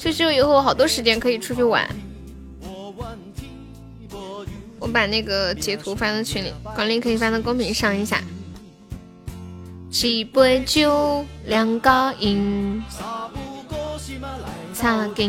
[0.00, 1.84] 退休以后好多时间可以出去玩。
[4.78, 8.22] 我把那个截图发到群里，管理可以发到公屏上一下。
[9.90, 12.80] 几杯酒，两个人，
[14.72, 15.28] 擦肩，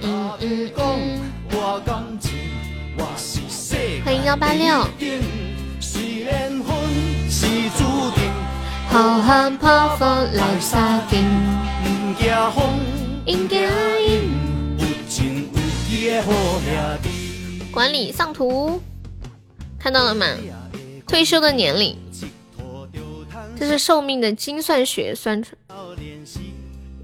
[0.00, 1.20] 嗯嗯嗯。
[4.04, 4.84] 欢迎幺八六。
[17.70, 18.80] 管理上图，
[19.78, 20.26] 看到了吗？
[21.06, 21.96] 退休的年龄，
[23.58, 25.54] 这是寿命的精算学算出。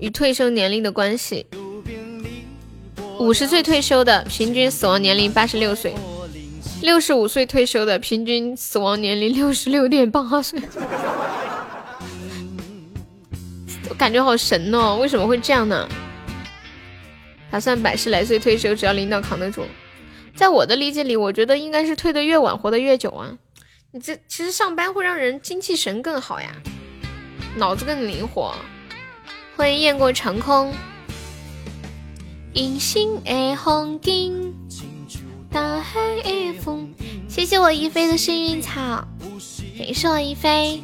[0.01, 1.47] 与退休年龄的关系。
[3.19, 5.95] 五十岁退休的平均死亡年龄八十六岁，
[6.81, 10.61] 六十五岁退休的平均死亡年龄六十六点八岁。
[13.89, 15.89] 我 感觉好神哦，为什么会这样呢？
[17.51, 19.65] 打算百十来岁退休，只要领导扛得住。
[20.37, 23.37] 在我的理解里，我觉得应该是退得越晚，活得越久啊。
[23.91, 26.53] 你这其实上班会让人精气神更好呀，
[27.57, 28.55] 脑子更灵活。
[29.57, 30.73] 欢迎雁过长空。
[32.53, 34.55] 隐形的风景，
[35.51, 36.93] 大海一风。
[37.29, 39.07] 谢谢我一飞的幸运草，
[39.79, 40.83] 感谢我一飞。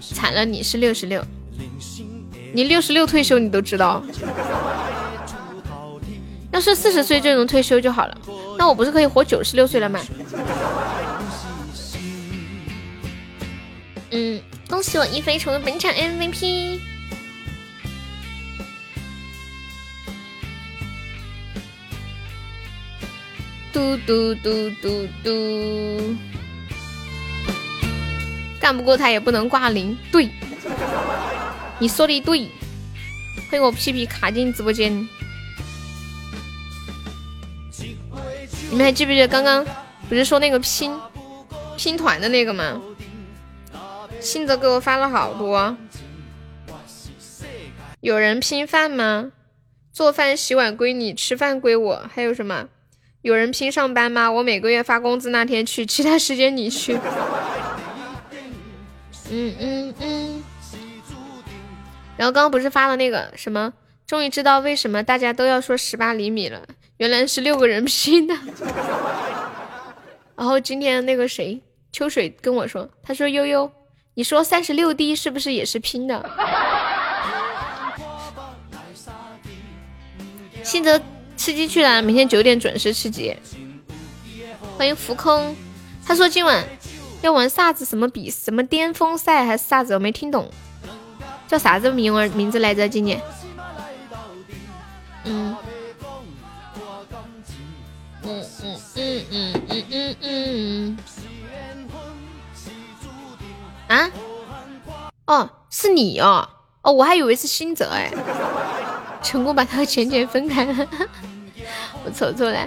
[0.00, 1.24] 惨了，你是六十六，
[2.52, 4.02] 你六十六退休你都知道。
[6.50, 8.18] 要是四十岁就能退休就好了，
[8.58, 10.00] 那我不是可以活九十六岁了吗？
[14.10, 16.80] 嗯，恭喜我一飞成为本场 MVP。
[23.78, 26.16] 嘟嘟嘟嘟嘟，
[28.58, 29.96] 干不过他也不能挂零。
[30.10, 30.28] 对，
[31.78, 32.48] 你说的对。
[33.48, 34.92] 欢迎我屁屁卡进直播间。
[38.68, 39.64] 你们还记不记得刚刚
[40.08, 40.92] 不是说那个拼
[41.76, 42.82] 拼团的那个吗？
[44.18, 45.76] 信泽给我发了好多。
[48.00, 49.30] 有人拼饭吗？
[49.92, 52.04] 做饭洗碗归你，吃饭归我。
[52.12, 52.66] 还有什么？
[53.28, 54.32] 有人拼上班吗？
[54.32, 56.98] 我每个月发工资那天去，其他时间你去。
[59.30, 60.42] 嗯嗯嗯。
[62.16, 63.70] 然后刚刚不是发了那个什么？
[64.06, 66.62] 终于知道为什么大家都要说十八厘米了，
[66.96, 68.34] 原来是六个人拼的。
[70.34, 71.60] 然后今天那个谁
[71.92, 73.70] 秋水跟我说，他说悠悠，
[74.14, 76.30] 你说三十六 D 是不是也是拼的？
[80.64, 80.98] 信泽。
[81.38, 83.34] 吃鸡去了，明天九点准时吃鸡。
[84.76, 85.56] 欢迎浮空，
[86.04, 86.62] 他说今晚
[87.22, 87.84] 要玩啥子？
[87.84, 89.94] 什么比什么巅峰赛还是啥子？
[89.94, 90.50] 我没听懂，
[91.46, 92.88] 叫啥子名儿名字来着？
[92.88, 93.22] 今年，
[95.24, 95.56] 嗯，
[98.24, 98.44] 嗯
[98.96, 100.98] 嗯嗯嗯嗯嗯
[103.88, 104.10] 嗯，啊？
[105.26, 106.48] 哦，是你哦，
[106.88, 108.10] 哦，我还以为是新泽哎。
[109.22, 110.88] 成功把他和浅浅分开了，
[112.02, 112.66] 我瞅瞅来，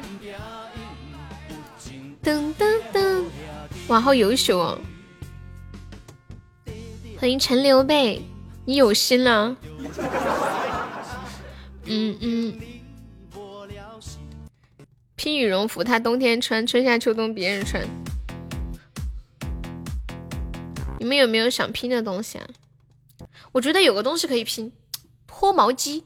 [2.22, 3.24] 噔噔噔，
[3.88, 4.78] 哇，好优秀哦！
[7.18, 8.22] 欢迎陈刘备，
[8.66, 9.56] 你有心了。
[11.86, 12.60] 嗯嗯，
[15.16, 17.84] 拼羽绒服，他冬天穿，春夏秋冬别人穿。
[21.00, 22.46] 你们有没有想拼的东西啊？
[23.52, 24.72] 我觉得有个东西可以拼。
[25.28, 26.04] 脱毛机，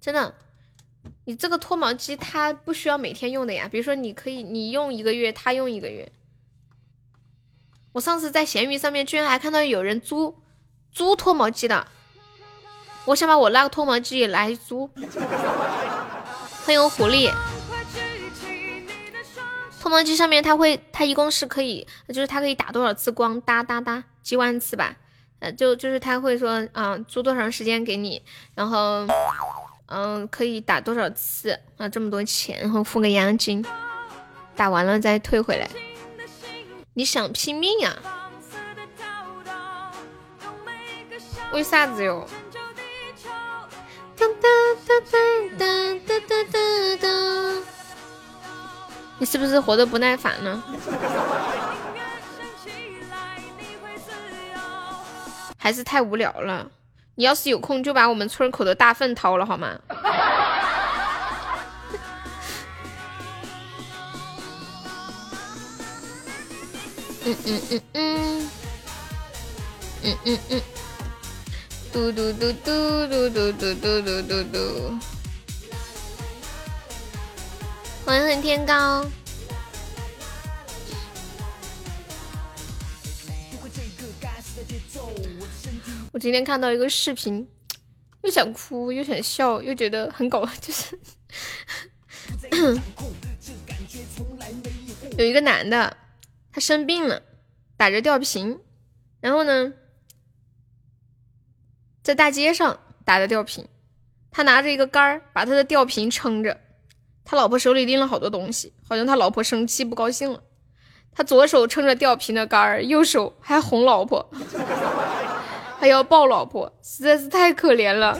[0.00, 0.34] 真的，
[1.24, 3.68] 你这个脱毛机它不需要每天用的呀。
[3.70, 6.12] 比如说，你可以你用一个月，他用一个月。
[7.92, 10.36] 我上次在闲鱼上面居然还看到有人租
[10.92, 11.88] 租脱毛机的，
[13.06, 14.88] 我想把我那个脱毛机也来租。
[16.64, 17.32] 欢迎狐狸，
[19.80, 24.94] 脱毛机上面它会，它一共是可以，就是它可以打多少次光，哒哒哒几万次吧。
[25.40, 28.22] 呃，就就是他会说，啊，租多长时间给你，
[28.54, 29.06] 然后，
[29.86, 33.64] 嗯，可以打多少次啊，这么多钱，然后付个押金，
[34.56, 35.68] 打完了再退回来。
[36.94, 37.96] 你想拼命呀？
[41.52, 42.26] 为啥子哟？
[49.20, 50.62] 你是不是活得不耐烦了？
[55.68, 56.66] 还是太无聊了？
[57.16, 59.78] 你要是有空，就把我们村口的大粪掏了好吗？
[67.22, 68.50] 嗯嗯嗯嗯，
[70.04, 70.62] 嗯嗯嗯，
[71.92, 74.98] 嘟嘟嘟嘟嘟嘟嘟嘟嘟嘟嘟，
[78.06, 79.04] 欢迎恨天高。
[86.18, 87.48] 我今天看到一个视频，
[88.22, 90.98] 又想哭又想笑，又觉得很搞，就是
[95.16, 95.96] 有一个男的。
[96.50, 97.22] 他生病了，
[97.76, 98.58] 打着吊瓶，
[99.20, 99.72] 然后呢，
[102.02, 103.68] 在大街上打着吊瓶，
[104.32, 106.60] 他拿着一个杆儿把他的吊瓶撑着，
[107.24, 110.42] 他老婆手里拎了好多东西，好像他老婆生气不高兴了，
[111.12, 114.28] 他左手撑着吊瓶的杆儿，右手还哄老婆，
[115.78, 118.18] 还要抱老婆，实在是太可怜了。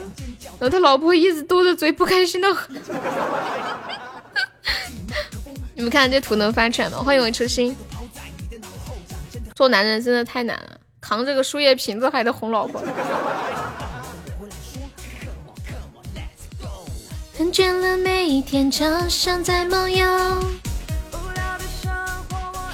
[0.58, 2.74] 然后他老婆一直嘟着嘴，不开心的很。
[5.74, 6.98] 你们看这图能翻出来吗？
[6.98, 7.76] 欢迎我初心。
[9.54, 12.80] 做男人真的太难了，扛着个输液瓶子还得哄老婆。
[17.38, 20.06] 厌倦了每一天就像在梦游，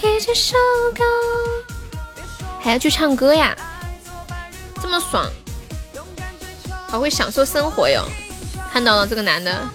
[0.01, 0.11] 还
[2.73, 3.57] 要去唱歌呀，
[4.85, 5.25] 这么爽，
[6.89, 8.05] 好会享受生活哟！
[8.71, 9.67] 看到了这个男的。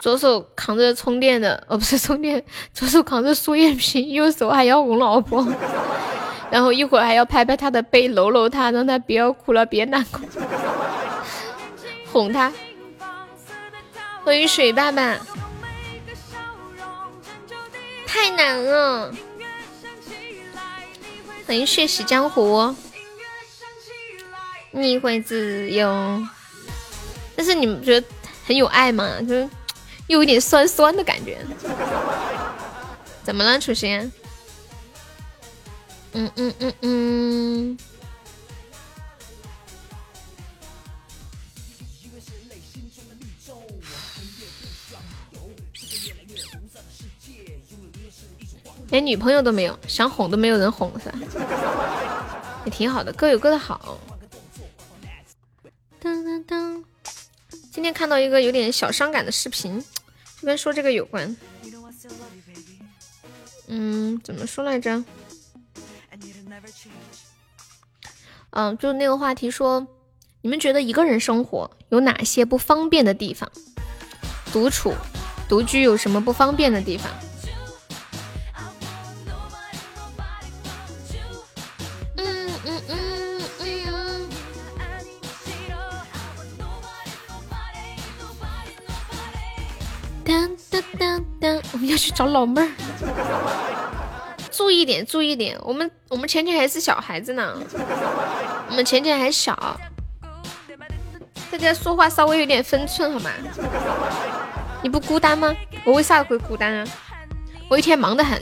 [0.00, 5.46] 左手扛着充电的，哦不是充电， 左手扛着输液瓶，右手还要哄老婆，
[6.50, 10.20] 然后一会儿还要拍拍他的背，搂搂他，让他不要哭了，别难过，
[12.12, 12.52] 哄他。
[14.24, 15.16] 欢迎水爸爸，
[18.04, 19.14] 太难了。
[21.50, 22.72] 欢迎血洗江湖，
[24.70, 26.24] 你会自由。
[27.34, 28.06] 但是你们觉得
[28.46, 29.20] 很有爱吗？
[29.22, 29.50] 就是
[30.06, 30.20] 又。
[30.20, 31.44] 有点酸酸的感觉，
[33.24, 34.12] 怎么了，楚心？
[36.12, 37.78] 嗯嗯嗯嗯。
[48.90, 51.18] 连女朋友都没有，想哄都没有人哄，是吧？
[52.64, 53.98] 也挺好的，各有各的好。
[56.02, 56.82] 噔噔噔，
[57.72, 59.80] 今天看到一个有点小伤感的视频。
[60.40, 61.36] 就跟说这个有关，
[63.66, 65.04] 嗯，怎么说来着？
[68.50, 69.86] 嗯，就那个话题说，
[70.40, 73.52] 你们觉得一个人生活有哪些不方便的地方？
[74.50, 74.94] 独处、
[75.48, 77.12] 独居有什么不方便的地方？
[90.30, 92.68] 当当当当，我们要去找老妹儿。
[94.48, 97.58] 注意点，注意点，我们我们浅浅还是小孩子呢，
[98.68, 99.80] 我们浅浅还小，
[101.50, 103.30] 大家说话稍微有点分寸好吗？
[104.84, 105.52] 你不孤单吗？
[105.84, 106.86] 我为啥会孤单啊？
[107.68, 108.40] 我一天忙得很，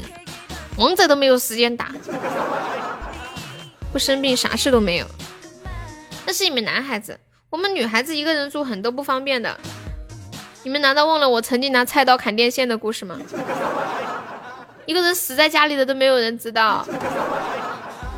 [0.77, 1.90] 王者都没有时间打，
[3.90, 5.06] 不生病啥事都没有。
[6.27, 9.59] 那是你们男孩子，我们女孩子一个人住很多不方便的。
[10.64, 13.18] 你们难道忘了我曾经拿菜刀砍电线的故事吗？
[14.86, 16.86] 一个人死在家里的都没有人知道。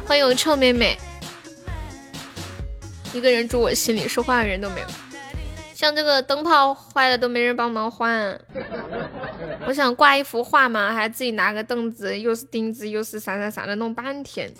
[0.06, 0.98] 欢迎我臭妹妹。
[3.12, 4.86] 一个人住我心里，说话的人都没有。
[5.74, 8.38] 像这个灯泡坏了都没人帮忙换。
[9.66, 14.52] 我想挂一幅画嘛，还自己拿个凳子，又是钉子又是啥啥啥的弄半天。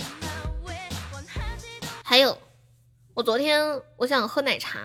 [2.02, 2.36] 还有，
[3.14, 4.78] 我昨天我想喝奶茶。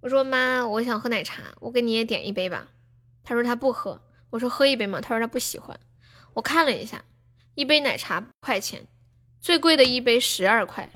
[0.00, 2.68] 我说妈，我想喝奶茶，我给你也点一杯吧。
[3.24, 4.00] 他说他不喝。
[4.30, 5.00] 我说喝一杯嘛。
[5.00, 5.78] 他说他不喜欢。
[6.34, 7.02] 我看了一下，
[7.54, 8.86] 一杯奶茶块钱，
[9.40, 10.88] 最贵的一杯十二块，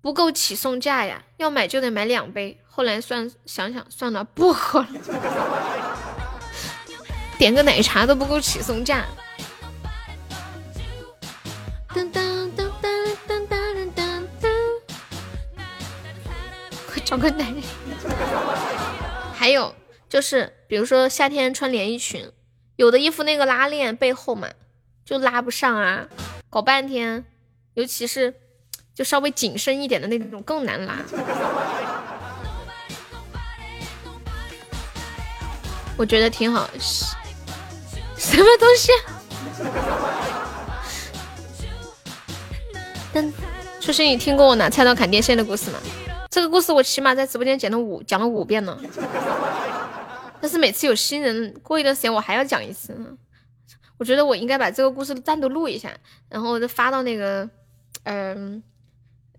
[0.00, 1.24] 不够起送价呀。
[1.38, 2.60] 要买就得买两杯。
[2.66, 4.88] 后来算想想算了，不喝了。
[7.38, 9.04] 点个奶茶都不够起送价。
[17.12, 17.62] 找个男人，
[19.34, 19.74] 还有
[20.08, 22.32] 就是，比如说夏天穿连衣裙，
[22.76, 24.48] 有的衣服那个拉链背后嘛，
[25.04, 26.08] 就拉不上啊，
[26.48, 27.22] 搞半天，
[27.74, 28.32] 尤其是
[28.94, 31.00] 就稍微紧身一点的那种更难拉。
[35.98, 36.66] 我觉得挺好，
[38.16, 38.90] 什么东西？
[43.12, 43.30] 噔，
[43.82, 45.78] 初心，你听过我拿菜刀砍电线的故事吗？
[46.32, 48.80] 这个故事我起码在直播间讲了五讲了五遍了，
[50.40, 52.96] 但是每次有新人，过一段时间我还要讲一次。
[53.98, 55.92] 我觉得我应该把这个故事单独录一下，
[56.30, 57.46] 然后再发到那个，
[58.04, 58.62] 嗯，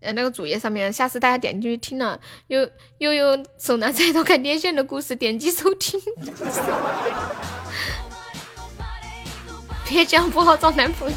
[0.01, 0.93] 呃，那个主页上面。
[0.93, 5.99] 下次大家点进去听了，又又有手拿菜刀砍电线的故事，点击收听。
[9.89, 11.15] 别这样不好找男朋友。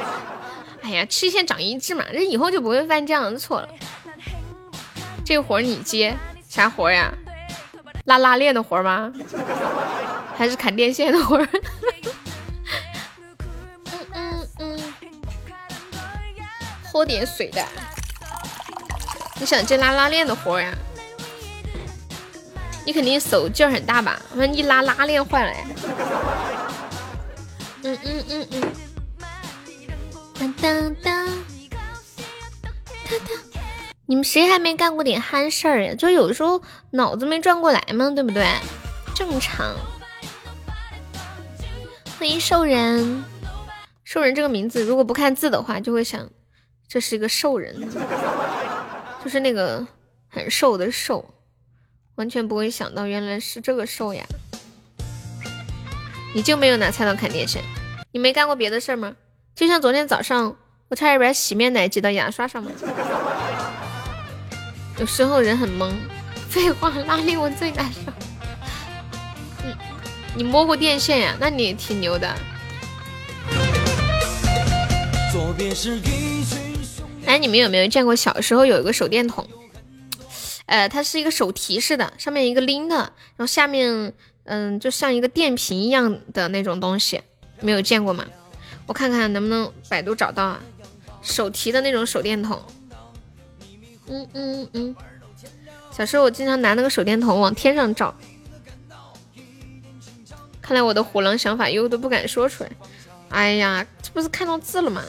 [0.82, 3.68] 哎呀，吃一堑长一智嘛，这以后就不会犯这样的错了。
[5.30, 7.14] 这个活你接啥活呀？
[8.06, 9.12] 拉拉链的活吗？
[10.36, 11.38] 还是砍电线的活？
[13.86, 14.80] 嗯嗯嗯，
[16.82, 17.64] 喝点水的。
[19.38, 20.74] 你想接拉拉链的活呀？
[22.84, 24.20] 你肯定手劲儿很大吧？
[24.34, 25.64] 万一拉拉链坏了呀？
[27.84, 28.72] 嗯嗯嗯嗯。
[30.40, 31.26] 当当当。
[33.08, 33.49] 当当。
[34.10, 35.94] 你们谁还没干过点憨事儿呀？
[35.94, 36.60] 就有的时候
[36.90, 38.44] 脑子没转过来嘛，对不对？
[39.14, 39.72] 正常。
[42.18, 43.22] 欢迎兽人，
[44.02, 46.28] 兽人这个名字，如果不看字的话，就会想
[46.88, 47.88] 这是一个兽人，
[49.22, 49.86] 就是那个
[50.28, 51.24] 很瘦的瘦，
[52.16, 54.24] 完全不会想到原来是这个瘦呀。
[56.34, 57.62] 你就没有拿菜刀砍电线？
[58.10, 59.14] 你没干过别的事儿吗？
[59.54, 60.56] 就像昨天早上，
[60.88, 62.74] 我差点把洗面奶挤到牙刷上面。
[65.00, 65.90] 有时候人很懵，
[66.50, 68.00] 废话，拉链我最难受。
[69.64, 69.74] 你，
[70.36, 71.34] 你摸过电线呀？
[71.40, 72.28] 那你也挺牛的。
[77.24, 79.48] 哎，你们有没有见过小时候有一个手电筒？
[80.66, 84.12] 呃，它是一个手提式的，上面一个拎的，然后下面
[84.44, 87.22] 嗯，就像一个电瓶一样的那种东西，
[87.60, 88.26] 没有见过吗？
[88.84, 90.60] 我看看能不能百度找到啊，
[91.22, 92.62] 手提的那种手电筒。
[94.10, 94.96] 嗯嗯嗯，
[95.92, 98.12] 小时候我经常拿那个手电筒往天上照，
[100.60, 102.70] 看来我的虎狼想法又都不敢说出来。
[103.28, 105.02] 哎呀，这不是看到字了吗？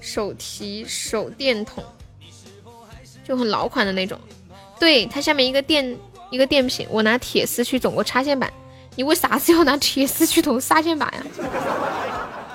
[0.00, 1.84] 手提手电筒，
[3.24, 4.18] 就很老款的那种。
[4.80, 5.96] 对，它下面一个电
[6.30, 8.52] 一个电瓶，我拿铁丝去总过插线板。
[8.96, 11.22] 你为啥子要拿铁丝去捅插线板呀？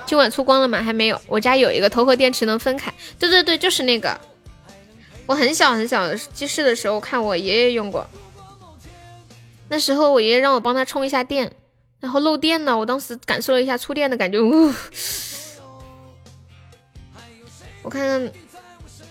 [0.04, 0.82] 今晚出光了吗？
[0.82, 1.18] 还没有。
[1.26, 2.92] 我家有一个头和电池能分开。
[3.18, 4.20] 对对对，就是那个。
[5.26, 8.06] 我很小很小的记事的时候，看我爷爷用过。
[9.68, 11.50] 那时候我爷爷让我帮他充一下电，
[11.98, 12.76] 然后漏电了。
[12.76, 14.72] 我当时感受了一下触电的感觉，呜！
[17.82, 18.32] 我看看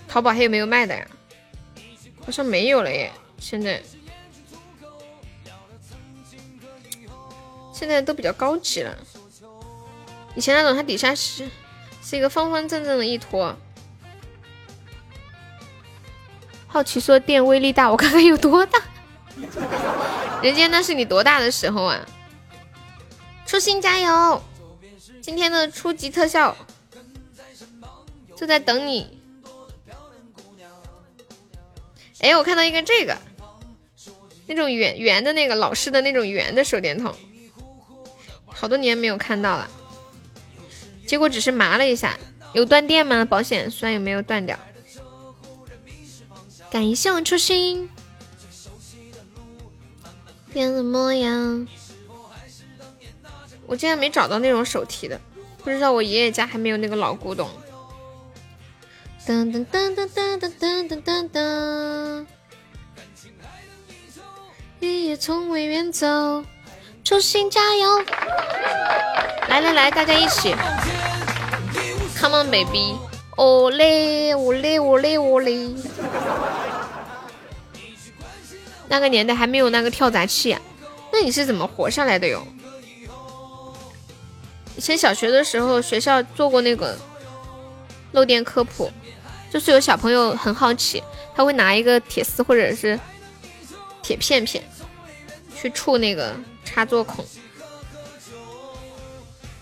[0.08, 1.08] 淘宝还有没有卖的呀？
[2.24, 3.12] 好像没有了耶。
[3.40, 3.82] 现在
[7.74, 8.96] 现在都比较高级了。
[10.36, 11.50] 以前那种它底下是
[12.02, 13.56] 是一个方方正正的一坨。
[16.74, 18.82] 好奇说电威力大，我看看有多大。
[20.42, 22.04] 人间那是你多大的时候啊？
[23.46, 24.42] 初心加油！
[25.22, 26.58] 今天的初级特效
[28.36, 29.20] 就在等你。
[32.22, 33.16] 哎，我看到一个这个，
[34.48, 37.14] 那种圆圆的那个老式的那种圆的手电筒，
[38.48, 39.70] 好多年没有看到了。
[41.06, 42.18] 结果只是麻了一下，
[42.54, 43.24] 有断电吗？
[43.24, 44.58] 保险栓有没有断掉？
[46.74, 47.88] 感谢我初心，
[50.52, 51.68] 变了模样。
[53.68, 55.22] 我竟然没找到那种手提的，
[55.64, 57.48] 不知道我爷爷家还没有那个老古董。
[59.24, 62.26] 噔噔噔噔噔噔噔噔噔噔。
[64.80, 66.44] 爷爷从未远走，
[67.04, 68.04] 初心加油！
[69.48, 70.56] 来来来，大家一起
[72.18, 72.98] ，Come on baby。
[73.36, 75.76] 哦嘞，哦嘞，哦嘞，哦嘞！
[78.94, 80.56] 那个年代还没有那个跳闸器，
[81.12, 82.46] 那你是怎么活下来的哟？
[84.78, 86.96] 以前小学的时候，学校做过那个
[88.12, 88.92] 漏电科普，
[89.52, 91.02] 就是有小朋友很好奇，
[91.36, 93.00] 他会拿一个铁丝或者是
[94.04, 94.64] 铁片片
[95.60, 97.26] 去触那个插座孔。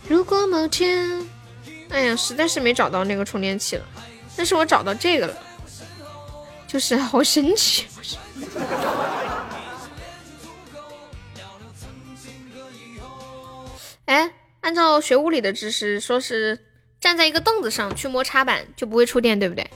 [0.09, 1.25] 如果某天。
[1.89, 3.85] 哎呀，实在是没找到那个充电器了，
[4.35, 5.37] 但是我找到这个了，
[6.67, 7.85] 就是好神奇。
[14.05, 14.31] 哎，
[14.61, 16.59] 按照学物理的知识，说是
[16.99, 19.69] 站在一个凳子上去摸插板就不会触电，对不对？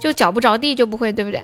[0.00, 1.42] 就脚不着地就不会，对不对？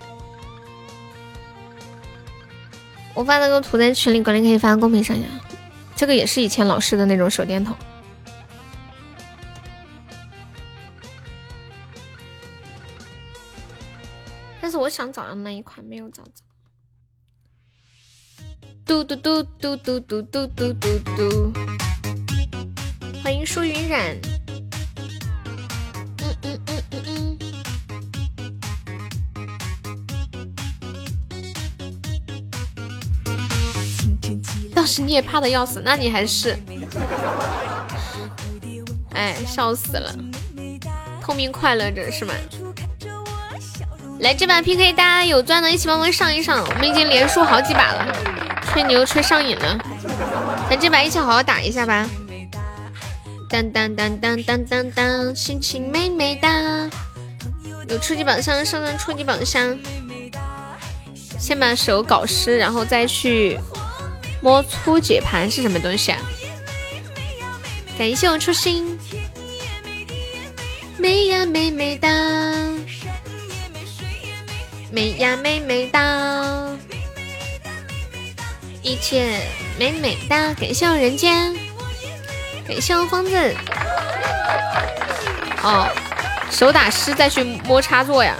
[3.14, 5.26] 我发那个图在群里，管理可以发公屏上呀。
[5.96, 7.74] 这个也是以前老式的那种手电筒。
[14.66, 16.42] 但是我想找的那一款没有找着。
[18.84, 21.52] 嘟嘟嘟嘟嘟嘟嘟嘟嘟嘟，
[23.22, 24.18] 欢迎舒云染。
[26.18, 27.38] 嗯嗯嗯嗯嗯。
[34.74, 36.58] 当时你也怕的要死，那你还是……
[39.10, 40.12] 哎，笑死了！
[41.22, 42.34] 透明快乐着是吗？
[44.20, 46.64] 来这把 PK，大家有钻的，一起帮忙上一上。
[46.66, 48.16] 我们已经连输好几把了，
[48.72, 49.78] 吹牛吹上瘾了。
[50.70, 52.08] 咱这把一起好好打一下吧。
[53.48, 56.48] 当当当当当当当，心情美美哒。
[57.88, 59.78] 有初级宝箱上上初级宝箱，
[61.38, 63.60] 先把手搞湿，然后再去
[64.40, 66.18] 摸粗解盘是什么东西啊？
[67.96, 68.98] 感谢我初心，
[70.98, 72.08] 美呀美美哒。
[74.96, 76.74] 美呀美美哒，
[78.80, 79.46] 一切
[79.78, 80.54] 美美哒。
[80.54, 81.54] 感谢我人间，
[82.66, 83.54] 感谢我疯子。
[85.62, 85.86] 哦，
[86.50, 88.34] 手打湿再去摸插座呀？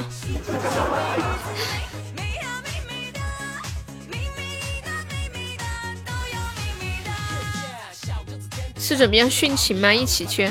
[8.79, 9.93] 是准备要殉情吗？
[9.93, 10.51] 一起去。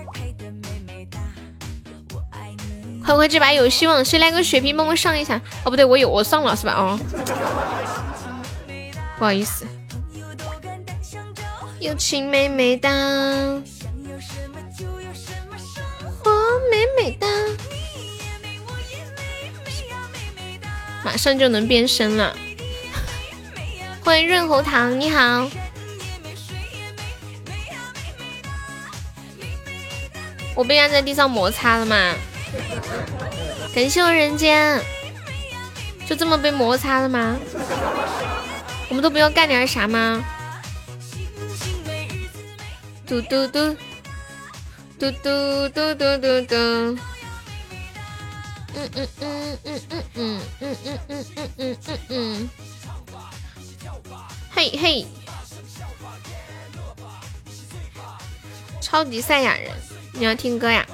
[3.03, 4.03] 快快，这把有希望！
[4.05, 5.41] 谁来个血瓶帮我上一下？
[5.63, 6.73] 哦，不对，我有，我上了是吧？
[6.73, 6.99] 哦，
[9.17, 9.65] 不好意思。
[11.79, 12.89] 有情美美哒，
[16.23, 16.31] 我
[16.69, 17.27] 美美哒，
[21.03, 22.35] 马上就能变身了。
[24.05, 25.49] 欢迎润喉糖，你好。
[30.53, 32.13] 我被按在地上摩擦了吗？
[33.73, 34.81] 感谢我人间，
[36.07, 37.37] 就这么被摩擦了吗？
[38.89, 40.23] 我们都不要干点啥吗？
[43.05, 43.75] 嘟嘟嘟，
[44.99, 46.55] 嘟嘟嘟嘟嘟嘟，
[48.73, 52.49] 嗯嗯嗯嗯嗯嗯嗯嗯嗯嗯嗯嗯，
[54.51, 55.05] 嘿嘿，
[58.81, 59.71] 超级赛亚人，
[60.13, 60.85] 你要听歌呀？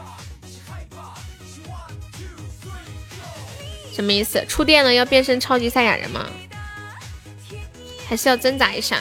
[3.98, 4.46] 什么意思？
[4.48, 6.28] 触电了要变身超级赛亚人吗？
[8.08, 9.00] 还是要挣扎一下？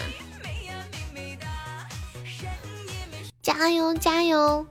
[3.42, 4.66] 加油加油！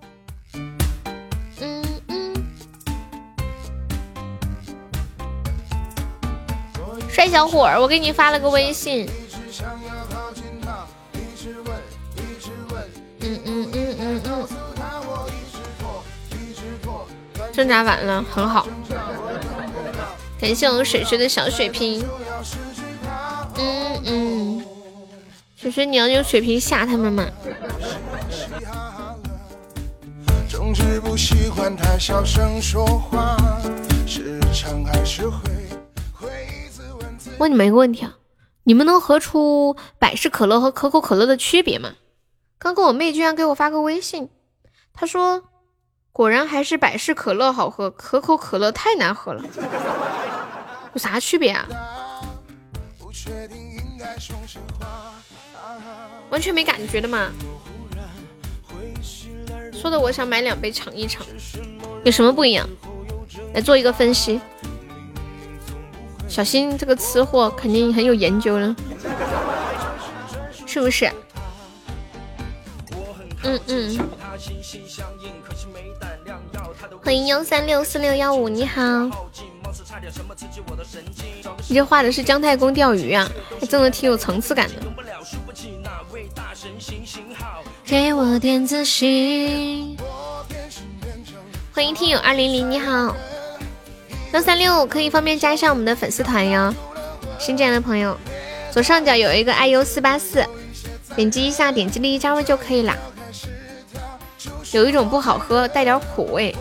[1.61, 2.34] 嗯嗯。
[7.07, 9.07] 帅小伙儿，我给你发了个微信。
[13.19, 14.47] 嗯嗯嗯嗯嗯。
[17.53, 18.68] 挣扎完了，很好。
[20.40, 22.06] 感谢我水水的小水瓶，
[23.57, 24.66] 嗯嗯，
[25.56, 27.26] 水水你要用水瓶吓他们吗？
[37.38, 38.16] 问你们一个问题啊，
[38.64, 41.94] 你们能喝出百事可乐和可口可乐的区别吗？
[42.57, 44.30] 刚刚我妹居然给我发个微信，
[44.94, 45.44] 她说
[46.12, 49.44] 果然还是百事可乐好喝，可口可乐太难喝了。
[50.95, 51.67] 有啥区别啊？
[56.30, 57.30] 完全没感觉的嘛？
[59.73, 61.27] 说的我想买两杯尝一尝，
[62.05, 62.65] 有什么不一样？
[63.53, 64.39] 来做一个分析。
[66.30, 68.73] 小新这个吃货肯定很有研究了，
[70.65, 71.11] 是不是？
[73.43, 73.99] 嗯嗯。
[77.03, 78.81] 欢迎幺三六四六幺五，你好。
[81.68, 83.30] 你这画的是姜太公钓鱼啊，
[83.60, 84.76] 还真的挺有层次感的。
[87.84, 89.97] 给我点自信。
[91.73, 93.15] 欢迎听友二零零，你好，
[94.31, 96.73] 幺三六可以方便加一下我们的粉丝团哟。
[97.38, 98.18] 新进来的朋友，
[98.72, 100.45] 左上角有一个 iu 四八四，
[101.15, 102.95] 点击一下，点击立即加入就可以了。
[104.72, 106.56] 有一种不好喝，带点苦味。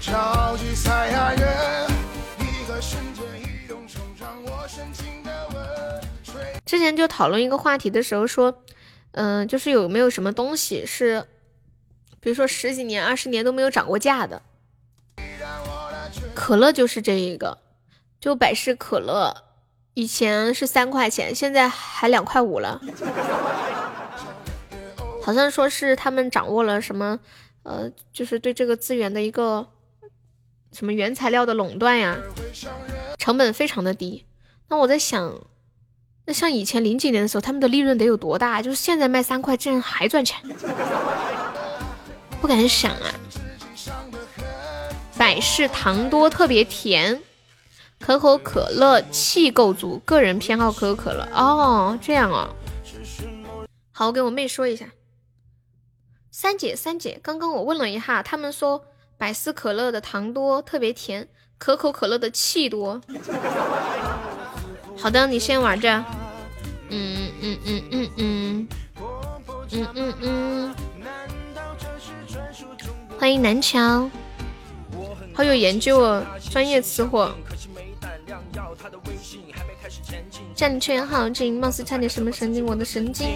[0.00, 1.90] 超级赛亚人，
[2.38, 3.24] 一个瞬间
[3.68, 5.56] 涌上我深情的温
[6.64, 8.62] 之前就讨论一个话题的时候说，
[9.12, 11.26] 嗯，就是有没有什么东西是，
[12.20, 14.42] 比如说十几年、二十年都没有涨过价的。
[16.34, 17.58] 可乐就是这一个，
[18.20, 19.44] 就百事可乐，
[19.94, 22.80] 以前是三块钱，现在还两块五了。
[25.22, 27.18] 好像说是他们掌握了什么，
[27.64, 29.66] 呃，就是对这个资源的一个
[30.72, 32.16] 什么原材料的垄断呀，
[33.18, 34.24] 成本非常的低。
[34.68, 35.40] 那我在想。
[36.24, 38.60] 那像以前零几年的时候，他们的利润得有多大？
[38.60, 40.38] 就是现在卖三块，竟然还赚钱，
[42.38, 43.14] 不敢想啊！
[45.16, 47.22] 百事糖多特别甜，
[47.98, 51.26] 可口可乐气够足，个人偏好可口可乐。
[51.32, 52.54] 哦，这样哦。
[53.90, 54.90] 好，我给我妹说一下。
[56.30, 58.84] 三姐，三姐，刚刚我问了一下，他们说
[59.18, 61.28] 百事可乐的糖多特别甜，
[61.58, 63.00] 可口可乐的气多。
[64.96, 66.04] 好的，你先玩着。
[66.90, 68.68] 嗯嗯嗯嗯嗯
[69.72, 70.74] 嗯嗯嗯。
[73.18, 74.08] 欢迎南桥，
[75.34, 77.34] 好有研究哦，专业吃货。
[80.58, 83.28] 战圈好劲，貌似差点什么神经，我的神经。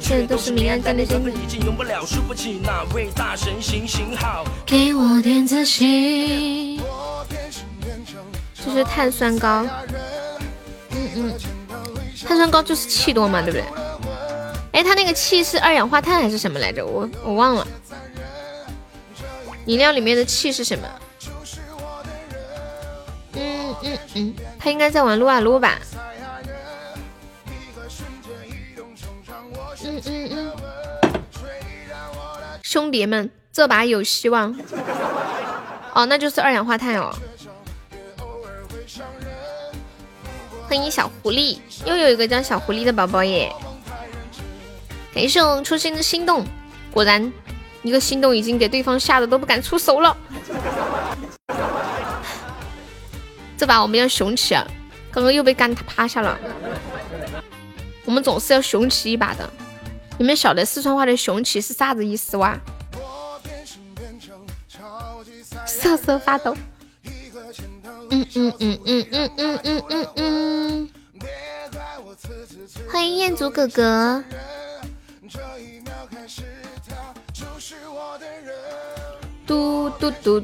[0.00, 1.22] 现在都是明暗战的神
[3.62, 4.44] 行行好。
[4.66, 6.80] 给我点自信。
[8.64, 9.64] 这是碳酸高，
[10.90, 11.32] 嗯嗯，
[12.26, 13.64] 碳酸高就是气多嘛，对不对？
[14.72, 16.84] 哎，它那个气是二氧化碳还是什么来着？
[16.84, 17.64] 我我忘了。
[19.66, 20.88] 饮料里面的气是什么？
[23.82, 25.78] 嗯嗯，他应该在玩撸啊撸吧？
[29.84, 30.52] 嗯嗯嗯，
[32.62, 34.54] 兄弟们，这把有希望。
[35.94, 37.14] 哦，那就是二氧化碳哦。
[40.68, 43.50] 欢迎小狐狸，又有一个叫小狐狸的宝宝耶！
[45.14, 46.44] 感谢我初心的心动，
[46.92, 47.32] 果然
[47.82, 50.16] 一个心动已经给对方吓得都不敢出手了。
[53.58, 54.64] 这把我们要雄起啊！
[55.10, 56.38] 刚刚又被干趴下了。
[58.04, 59.50] 我们总是要雄起一把的。
[60.16, 62.56] 你们晓得四川话的雄起是啥子意思哇？
[65.66, 66.56] 瑟瑟发抖。
[68.10, 70.88] 嗯嗯嗯嗯嗯嗯嗯嗯嗯，
[72.90, 74.22] 欢迎彦祖哥哥。
[79.46, 80.42] 嘟嘟嘟，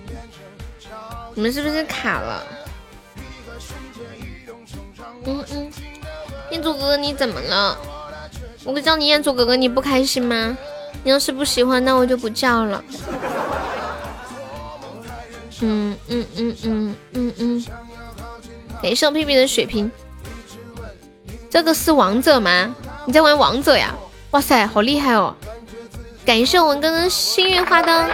[1.35, 2.45] 你们是不是卡了？
[5.27, 5.73] 嗯嗯，
[6.51, 7.77] 彦祖哥哥你怎么了？
[8.65, 10.57] 我叫你彦祖哥哥你不开心吗？
[11.03, 12.83] 你要是不喜欢，那我就不叫了。
[15.61, 17.67] 嗯嗯嗯嗯嗯嗯，
[18.83, 19.91] 感谢我屁屁的血瓶。
[21.51, 22.75] 这个是王者吗？
[23.07, 23.95] 你在玩王者呀？
[24.31, 25.35] 哇塞，好厉害哦！
[26.25, 28.09] 感谢我文哥的幸运花灯。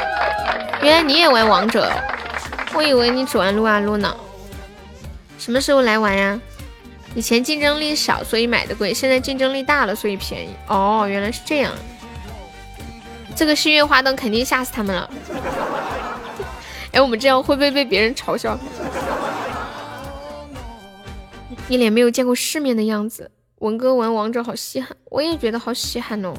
[0.83, 1.91] 原来你也玩王者，
[2.75, 4.15] 我以为你只玩撸啊撸呢。
[5.39, 6.41] 什么时候来玩呀？
[7.15, 10.55] 以前竞争力少，所以买的贵；现在竞争力大了，所以便宜。
[10.69, 11.73] 哦，原来是这样。
[13.35, 15.11] 这个幸运花灯肯定吓死他们了。
[16.93, 18.59] 哎，我们这样会不会被别人嘲笑？
[21.69, 23.31] 一脸没有见过世面的样子。
[23.59, 26.33] 文哥玩王者好稀罕，我也觉得好稀罕哦。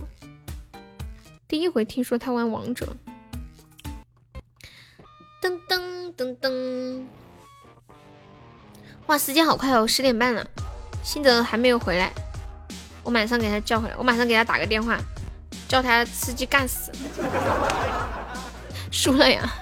[1.47, 2.87] 第一回听说他玩王者。
[5.41, 7.03] 噔噔噔噔！
[9.11, 10.41] 哇，时间好快哦，十点半了，
[11.03, 12.09] 新泽还没有回来，
[13.03, 14.97] 我马上给他叫回来，我马上给他打个电话，
[15.67, 16.89] 叫他吃鸡干死。
[18.89, 19.53] 输了呀。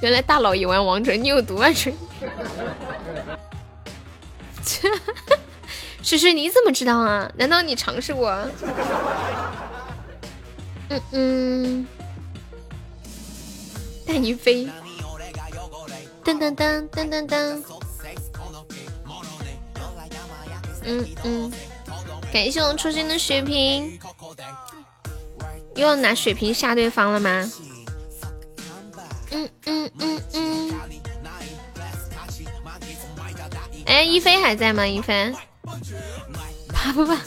[0.00, 1.72] 原来大佬也玩王者，你有毒啊！
[1.72, 1.94] 吹，
[6.02, 7.30] 水水你怎么知道啊？
[7.36, 8.30] 难道你尝试过？
[10.88, 11.86] 嗯嗯，
[14.04, 14.68] 带你飞，
[16.24, 17.62] 噔噔噔噔噔噔，
[20.88, 21.52] 嗯嗯，
[22.32, 24.00] 感谢我初心的血瓶，
[25.74, 27.52] 又要拿血瓶吓对方了吗？
[29.30, 30.74] 嗯嗯嗯嗯，
[33.84, 34.86] 哎，一菲还在吗？
[34.86, 35.34] 一菲，
[36.72, 37.18] 怕不怕？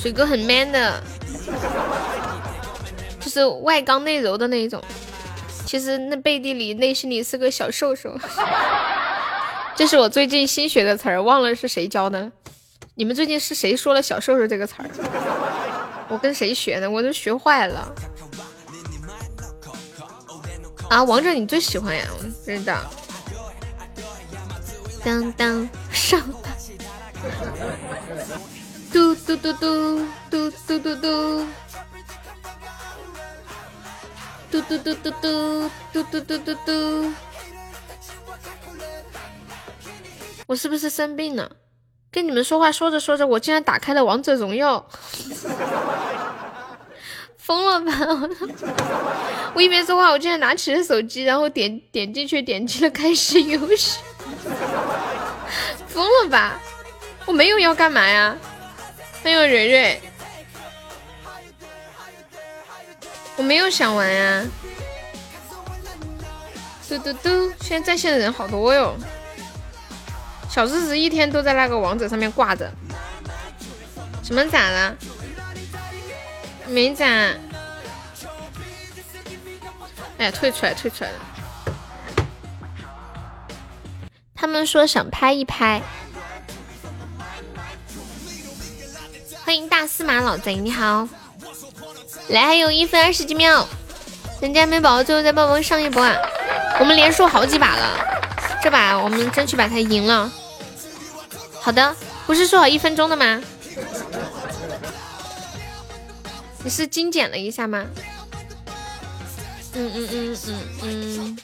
[0.00, 1.02] 水哥很 man 的，
[3.20, 4.82] 就是外刚内柔的那一种。
[5.68, 8.18] 其实那背地里内心里是个小瘦瘦。
[9.76, 12.32] 这是我最近新学的词儿，忘了是谁教的。
[12.94, 14.88] 你们最近是谁说了“小瘦瘦”这个词儿？
[16.08, 16.90] 我跟谁学的？
[16.90, 17.94] 我都学坏了。
[20.88, 22.06] 啊，王者你最喜欢呀？
[22.46, 22.78] 知道。
[25.04, 26.18] 当当上。
[28.90, 31.46] 嘟嘟嘟嘟嘟嘟嘟嘟。
[34.50, 37.12] 嘟嘟嘟嘟嘟嘟嘟嘟嘟嘟。
[40.46, 41.50] 我是不是生病了？
[42.10, 44.88] 跟你们说话说着说着，我竟然打开了王者荣耀，
[47.36, 47.92] 疯了吧！
[49.54, 54.00] 我一边说话，我竟然拿起了手机，然后点点进去，点击了开始游戏，
[55.86, 56.58] 疯了吧！
[57.26, 58.34] 我没有要干嘛呀？
[59.22, 60.00] 欢迎蕊蕊，
[63.38, 64.44] 我没有想玩呀。
[66.88, 68.96] 嘟嘟嘟，现在在线的人好多哟。
[70.50, 72.68] 小日子一天都在那个王者上面挂着，
[74.24, 74.96] 什么咋了？
[76.66, 77.06] 没咋。
[80.16, 81.18] 哎呀，退出来，退出来了。
[84.34, 85.80] 他们说想拍一拍。
[89.44, 91.08] 欢迎大司马老贼，你好。
[92.28, 93.66] 来，还有一分二十几秒，
[94.40, 96.16] 人家没宝宝，最后再帮忙上一波啊！
[96.80, 98.06] 我们连输好几把了。
[98.62, 100.30] 这把我们争取把他赢了。
[101.60, 101.94] 好的，
[102.26, 103.42] 不是说好一分钟的吗？
[106.64, 107.84] 你是精简了一下吗？
[109.74, 111.38] 嗯嗯嗯嗯嗯，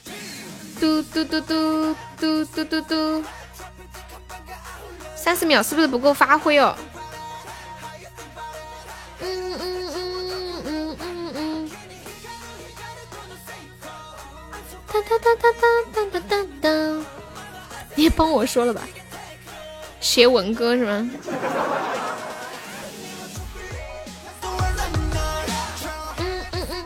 [0.79, 3.23] 嘟嘟嘟嘟嘟嘟嘟嘟，
[5.15, 6.75] 三十秒是不是不够发挥哦？
[9.21, 9.74] 嗯嗯
[14.87, 15.51] 哒哒哒哒
[15.93, 16.69] 哒哒哒哒。
[17.95, 18.81] 你也帮我说了吧，
[19.99, 21.09] 写文歌是吗？
[26.17, 26.85] 嗯嗯嗯，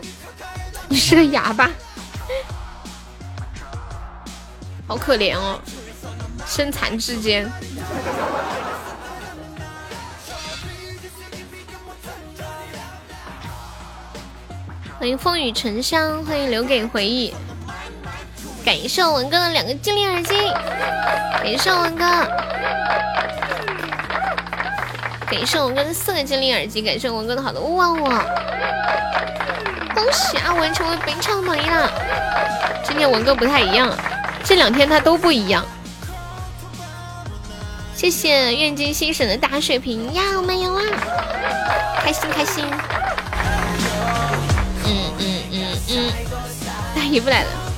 [0.87, 1.71] 你是个哑巴，
[4.87, 5.59] 好可怜哦，
[6.45, 7.51] 身残志坚。
[14.99, 17.33] 欢迎风雨沉香，欢迎留给回忆。
[18.69, 20.35] 感谢我文哥的两个精灵耳机，
[21.41, 22.05] 感谢文哥，
[25.25, 28.23] 感谢文哥的四个精灵耳机，感谢文哥的好多旺旺，
[29.95, 31.91] 恭喜阿文成为本场榜一了。
[32.83, 33.91] 今天文哥不太一样，
[34.43, 35.65] 这两天他都不一样。
[37.95, 40.83] 谢谢愿君心神的大水瓶，要没有啊？
[42.03, 42.63] 开心开心。
[44.85, 46.11] 嗯嗯嗯嗯，
[46.95, 47.68] 大姨夫来了。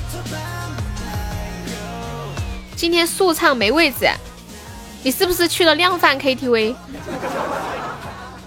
[2.82, 4.08] 今天速唱没位置，
[5.04, 6.74] 你是不是去了量贩 KTV？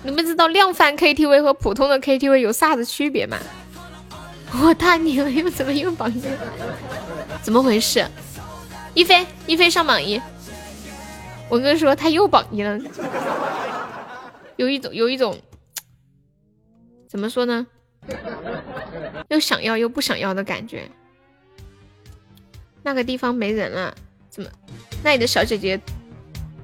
[0.03, 3.37] 你们知道量贩 KTV 和普通的 KTV 有啥子区别吗？
[4.61, 6.21] 我大牛又怎么又榜一？
[7.41, 8.05] 怎么回事？
[8.93, 10.21] 一飞一飞上榜一，
[11.47, 12.77] 我哥说他又榜一了，
[14.57, 15.39] 有一种有一种
[17.07, 17.65] 怎么说呢？
[19.29, 20.91] 又想要又不想要的感觉。
[22.83, 23.95] 那个地方没人了。
[24.35, 24.49] 怎么？
[25.01, 25.79] 那你的小姐姐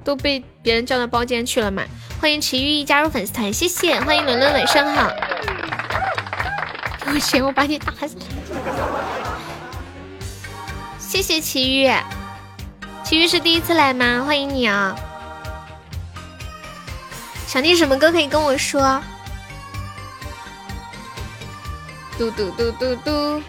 [0.03, 1.81] 都被别人叫到包间去了吗？
[2.19, 3.97] 欢迎奇遇加入粉丝团，谢谢！
[4.01, 5.09] 欢迎伦伦，晚上好。
[7.05, 8.17] 给我钱，我把你打死！
[10.99, 11.89] 谢谢奇遇，
[13.05, 14.25] 奇遇是第一次来吗？
[14.25, 14.93] 欢迎你啊！
[17.47, 19.01] 想听什么歌可以跟我说。
[22.17, 23.41] 嘟嘟嘟嘟嘟。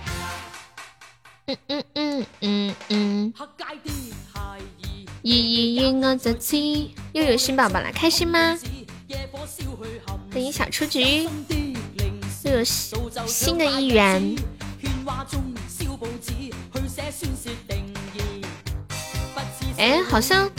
[1.53, 3.35] 嗯嗯嗯嗯嗯。
[5.23, 6.57] 依依依我在此，
[7.13, 8.59] 又有新宝宝了，开心吗？
[10.33, 11.29] 欢迎小雏菊，
[12.45, 14.35] 又有新的一员。
[19.77, 20.51] 哎，好像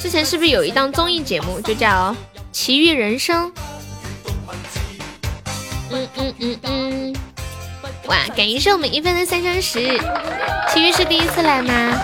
[0.00, 2.14] 之前是不是有一档综艺节目，就叫
[2.52, 3.52] 《奇遇人生》？
[5.90, 7.16] 嗯嗯嗯嗯。
[8.06, 9.98] 哇，感谢我们一分的三生石，
[10.72, 11.98] 奇遇是第一次来吗？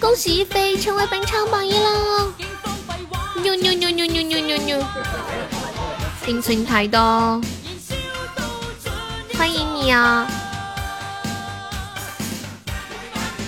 [0.00, 2.32] 恭喜一飞成为本场榜一了！
[3.42, 4.86] 牛牛牛牛牛牛牛牛！
[6.24, 7.40] 青春太多，
[9.36, 10.26] 欢迎你啊！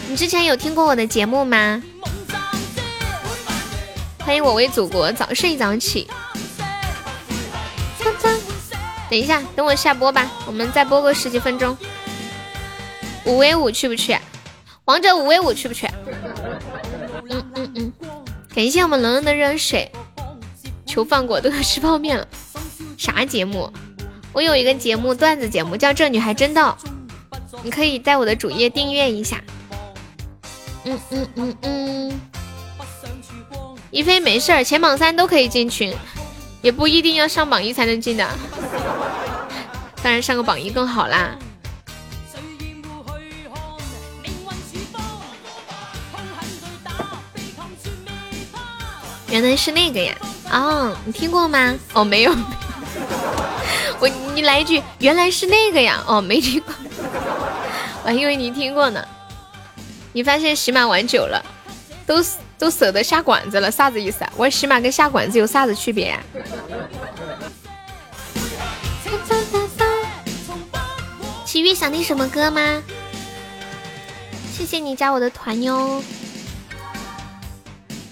[0.08, 1.82] 你之前有听过我的节目吗？
[4.18, 6.08] 欢迎我为祖国早睡早起。
[9.10, 11.76] 等一下，等我下播吧，我们再播个十几分钟。
[13.24, 14.16] 五 v 五去不去？
[14.84, 15.88] 王者五 v 五去不去？
[17.28, 17.92] 嗯嗯嗯，
[18.54, 19.90] 感谢我们冷冷的热水。
[20.86, 22.26] 求放过，都要吃泡面了。
[22.96, 23.72] 啥节目？
[24.32, 26.62] 我有一个节目，段子节目，叫《这女孩真逗》，
[27.62, 29.42] 你可以在我的主页订阅一下。
[30.84, 32.20] 嗯嗯嗯嗯。
[33.90, 35.92] 一菲没事儿，前榜三都可以进群，
[36.62, 38.28] 也不一定要上榜一才能进的。
[40.02, 41.36] 当然上个榜一更好啦。
[49.28, 50.12] 原来是那个呀！
[50.50, 51.72] 哦，你听过吗？
[51.92, 52.34] 哦，没有。
[54.00, 56.02] 我你来一句，原来是那个呀！
[56.04, 56.74] 哦，没听过。
[58.02, 59.00] 我还以为你听过呢。
[60.12, 61.40] 你发现喜马玩久了，
[62.04, 62.20] 都
[62.60, 64.30] 都舍得下馆子了，啥子意思啊？
[64.36, 66.22] 玩喜马跟下馆子有啥子区别啊？
[71.46, 72.82] 奇遇想听什么歌吗？
[74.52, 76.04] 谢谢你加我的团哟。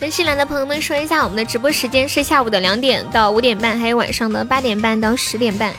[0.00, 5.74] 跟新来的朋友们说一下，我们的直播时间是下午的两点到五点半，还有晚上的八点半到十点半。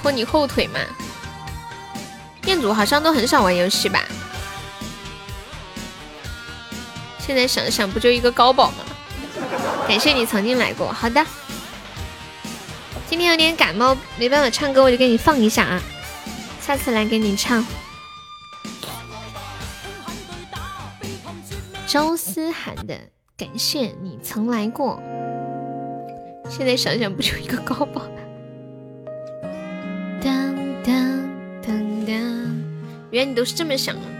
[0.00, 0.80] 拖你后腿嘛？
[2.40, 4.02] 店主好像都很少玩游戏吧？
[7.30, 8.78] 现在想想，不就一个高宝吗？
[9.86, 10.92] 感谢你曾经来过。
[10.92, 11.24] 好的，
[13.08, 15.80] 今天有点感冒，没办法唱歌，我就给你放一下啊，
[16.60, 17.64] 下次来给你唱。
[21.86, 22.98] 周思涵的
[23.36, 25.00] 感谢你曾来过，
[26.48, 28.02] 现在想想不就一个高宝？
[30.20, 31.30] 当当
[31.62, 32.12] 当当，
[33.12, 34.19] 原来你都是这么想的。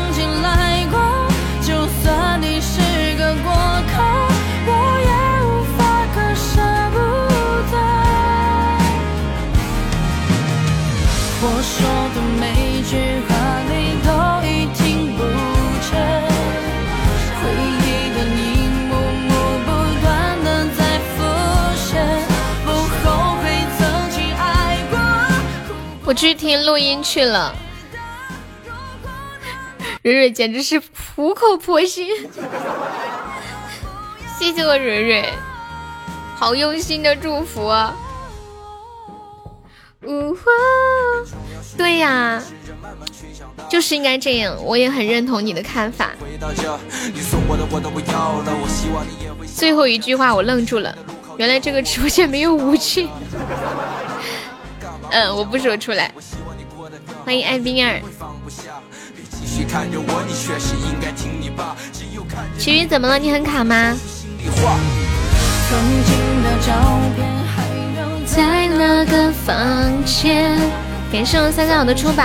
[26.21, 27.55] 去听录音去了，
[30.03, 30.79] 蕊蕊简直是
[31.15, 32.07] 苦口婆心，
[34.37, 35.33] 谢谢我蕊蕊，
[36.37, 37.95] 好用心的祝福啊！
[40.03, 40.41] 呜呼，
[41.81, 42.39] 对呀，
[43.67, 46.11] 就是应该这样，我也很认同你的看法。
[49.55, 50.95] 最后一句话我愣住了，
[51.37, 53.09] 原来这个直播间没有武器。
[55.09, 56.13] 嗯，我不说出来。
[57.25, 57.99] 欢迎艾冰儿。
[62.59, 63.17] 奇云怎么了？
[63.17, 63.97] 你很卡吗？
[68.27, 70.59] 在那个房间？
[71.11, 72.23] 感谢我三三好的出宝。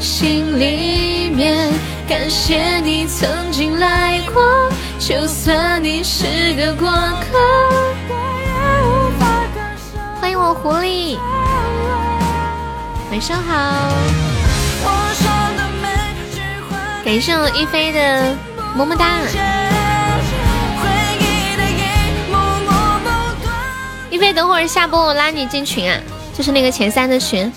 [0.00, 1.70] 心里面
[2.08, 6.24] 感谢你曾经来过，就算你是
[6.54, 7.38] 个过客。
[10.18, 11.18] 欢迎我狐狸，
[13.10, 13.92] 晚上好。
[17.04, 18.34] 感谢我一飞的
[18.74, 19.20] 么么哒。
[24.10, 25.98] 一飞，等会儿下播我拉你进群啊，
[26.36, 27.50] 就是那个前三的群，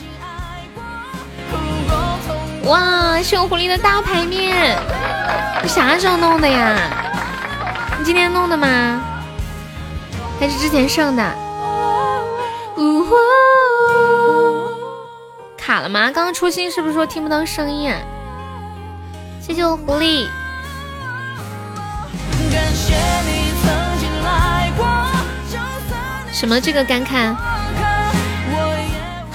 [2.65, 3.19] 哇！
[3.23, 4.77] 谢我狐狸的大牌面，
[5.63, 6.77] 你啥时候弄的呀？
[7.97, 9.01] 你今天弄的吗？
[10.39, 11.23] 还是之前剩的？
[15.57, 16.11] 卡了吗？
[16.11, 17.91] 刚刚初心是不是说听不到声音？
[19.41, 20.27] 谢谢我狐狸。
[26.31, 27.35] 什么这个干看？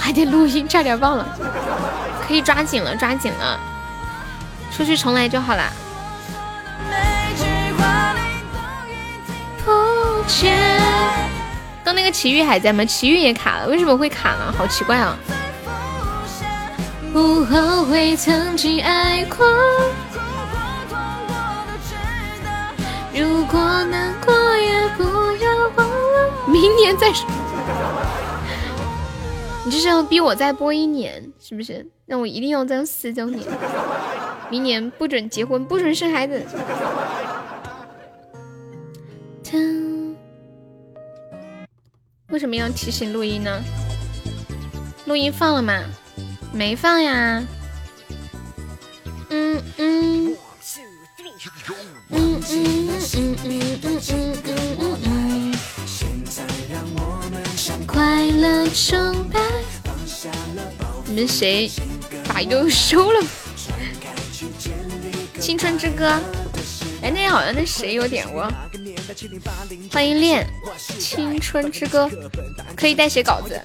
[0.03, 1.25] 还得录音，差点忘了，
[2.27, 3.57] 可以抓紧了，抓紧了，
[4.77, 5.73] 出去重来就好了。
[11.85, 12.85] 刚那个奇遇还在吗？
[12.85, 14.53] 奇遇也卡了，为什么会卡呢？
[14.59, 15.17] 好奇怪啊！
[17.13, 19.47] 不后悔曾经爱过。
[23.15, 27.29] 如果难过也不要忘了，明年再说。
[29.65, 31.87] 你这是要逼我再播一年，是不是？
[32.07, 33.47] 那我一定要在四周年，
[34.51, 36.45] 明年不准结婚，不准生孩子。
[42.31, 43.63] 为什么要提醒录音呢？
[45.05, 45.83] 录音放了吗？
[46.53, 47.47] 没放呀。
[49.29, 50.27] 嗯嗯。
[50.29, 50.37] 嗯
[52.11, 55.52] 嗯嗯嗯嗯嗯嗯嗯。
[57.87, 59.41] 快乐崇拜。
[61.07, 61.71] 你们谁
[62.27, 63.21] 把又收了？
[65.41, 66.19] 青春之歌。
[67.03, 68.51] 哎，那好像那谁有点过。
[69.93, 70.47] 欢迎恋
[70.99, 72.09] 青春之歌，
[72.77, 73.61] 可以代写稿子。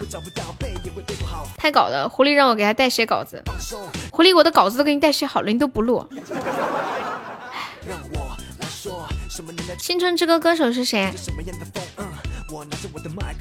[1.58, 3.44] 太搞了，狐狸让我给他代写稿子。
[4.12, 6.06] 狐狸，我的稿子都给你代写好了，你都不录。
[9.80, 11.12] 青春之歌歌手是谁？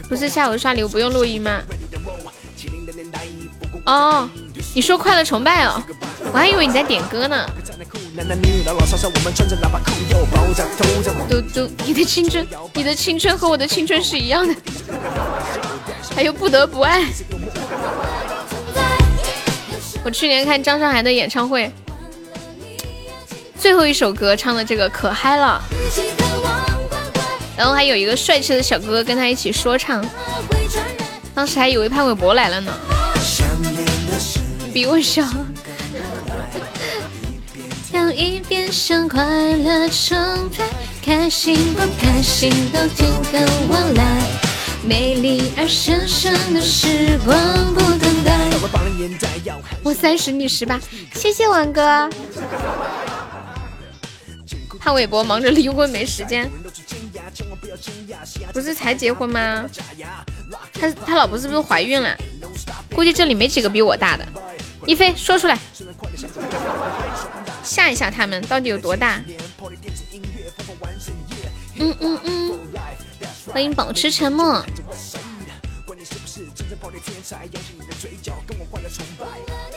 [0.08, 1.62] 不是下午刷礼物不用录音吗？
[3.84, 4.28] 哦，
[4.74, 5.80] 你说快乐崇拜哦，
[6.32, 7.46] 我还以为你在点歌呢。
[11.28, 14.54] 嘟嘟，你的青春，你的青春和我的青春是一样的。
[16.14, 17.04] 还有不得不爱。
[20.04, 21.70] 我去年看张韶涵的演唱会，
[23.58, 25.62] 最后一首歌唱的这个可嗨了，
[27.56, 30.04] 然后还有一个帅气的小哥哥跟他一起说唱，
[31.34, 32.72] 当时还以为潘玮柏来了呢。
[34.72, 35.24] 比我小。
[37.88, 40.18] 跳一边向快乐崇
[40.50, 40.64] 拜，
[41.02, 44.20] 开心不开心都听跟我来，
[44.84, 47.34] 美丽而神圣的时光
[47.72, 48.36] 不等待。
[49.82, 50.78] 我三十你十八，
[51.14, 52.10] 谢谢王哥。
[54.78, 56.50] 潘玮柏忙着离婚没时间，
[58.52, 59.68] 不是才结婚吗？
[60.72, 62.16] 他他老婆是不是怀孕了？
[62.94, 64.26] 估计这里没几个比我大的。
[64.86, 65.58] 一飞说出来。
[67.62, 69.20] 吓一吓他们，到底有多大？
[71.78, 72.58] 嗯嗯嗯，
[73.52, 74.64] 欢迎保持沉默。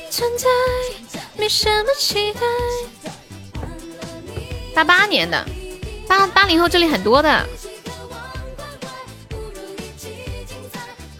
[0.09, 0.47] 存在，
[1.37, 2.39] 没什么期待。
[4.75, 5.45] 八八年的，
[6.07, 7.47] 八八零后这里很多的。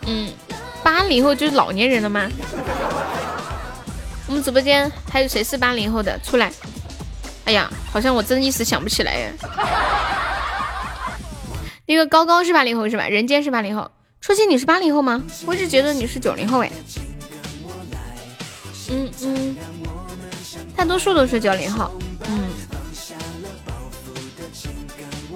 [0.10, 0.27] 嗯，
[0.84, 2.27] 八零后就是老年人了吗？
[4.27, 6.19] 我们直播间还有谁是八零后的？
[6.23, 6.52] 出来！
[7.45, 9.31] 哎呀，好像我真一时想不起来耶。
[11.86, 13.07] 那个高高是八零后是吧？
[13.07, 13.90] 人间是八零后。
[14.19, 15.22] 初心你是八零后吗？
[15.45, 16.72] 我一直觉得你是九零后哎。
[18.90, 19.56] 嗯嗯，
[20.76, 21.91] 大多数都是九零后。
[22.27, 22.49] 嗯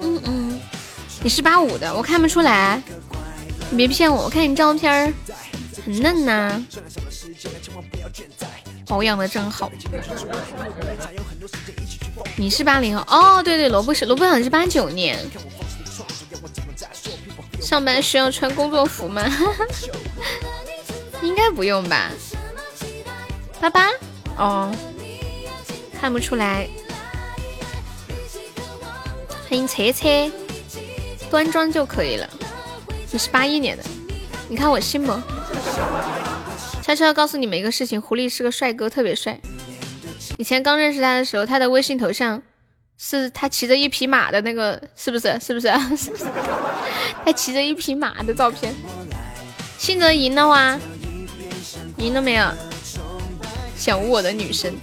[0.00, 0.60] 嗯嗯，
[1.22, 2.82] 你是八五的，我看不出来。
[3.70, 5.12] 你别骗我，我看你照片
[5.84, 6.64] 很嫩呐。
[8.86, 9.70] 保养的真好。
[12.36, 15.18] 你是八零后哦，对对，萝卜是萝卜好像是八九年。
[17.60, 19.24] 上班需要穿工作服吗？
[21.22, 22.10] 应该不用吧。
[23.60, 23.88] 八八
[24.36, 24.70] 哦，
[25.98, 26.68] 看不出来。
[29.48, 30.30] 欢迎车车，
[31.30, 32.28] 端庄就可以了。
[33.12, 33.82] 你是八一年的，
[34.48, 35.12] 你看我信不？
[36.82, 39.38] 悄悄告诉你们一个事情，狐狸是个帅哥，特别帅。
[40.36, 42.42] 以前刚认识他的时候，他的微信头像
[42.98, 45.38] 是他骑着一匹马的那个，是不是？
[45.40, 45.68] 是不是？
[47.24, 48.74] 他骑着一匹马的照片。
[49.78, 50.78] 信泽赢了哇？
[51.98, 52.46] 赢了没有？
[53.76, 54.74] 想我的女生，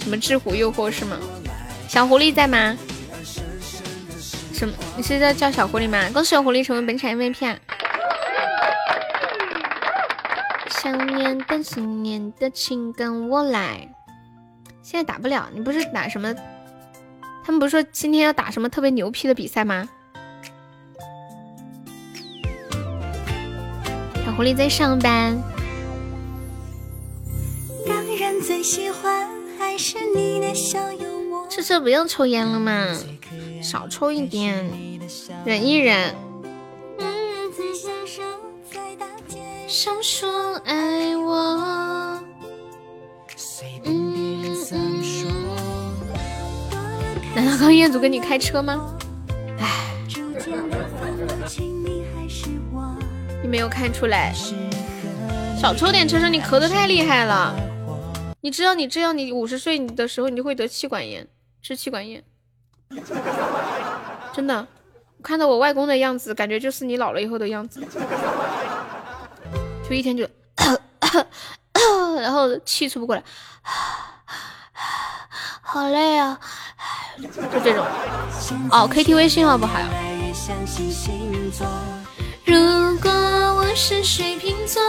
[0.00, 1.18] 什么制虎诱惑是吗？
[1.88, 2.76] 小狐狸在吗？
[4.60, 4.74] 什么？
[4.94, 6.10] 你是在叫小狐狸吗？
[6.12, 7.56] 恭喜小狐狸成为本场 MVP。
[10.82, 13.88] 想念的、思念的，请跟我来。
[14.82, 16.34] 现在打不了，你不是打什么？
[17.42, 19.88] 他们不是说今天要打什么特别牛批的比赛吗？
[24.22, 25.42] 小狐狸在上班
[28.42, 29.26] 最喜欢
[29.58, 31.46] 还是你的小幽默。
[31.48, 32.94] 这这不用抽烟了吗？
[33.62, 34.70] 少抽一点，
[35.44, 36.14] 忍一忍。
[39.66, 42.20] 想说爱我。
[47.34, 48.96] 难道刚彦祖跟你开车吗？
[49.58, 49.94] 唉，
[53.42, 54.34] 你没有看出来。
[55.60, 57.54] 少抽点，车车，你咳得太厉害了。
[58.40, 61.28] 你知道，你这样，你五十岁的时候你就会得气管炎，
[61.62, 62.24] 支气管炎。
[64.34, 64.66] 真的，
[65.18, 67.80] 我看到我外公的样子，感觉就是你老了以后的样子。
[69.88, 70.28] 就一天就，
[72.20, 73.22] 然后气出不过来，
[75.60, 76.38] 好累啊，
[77.52, 77.84] 就这种。
[78.70, 79.78] 哦，KTV 信号不好。
[82.44, 82.56] 如
[82.98, 84.82] 果我是水瓶座，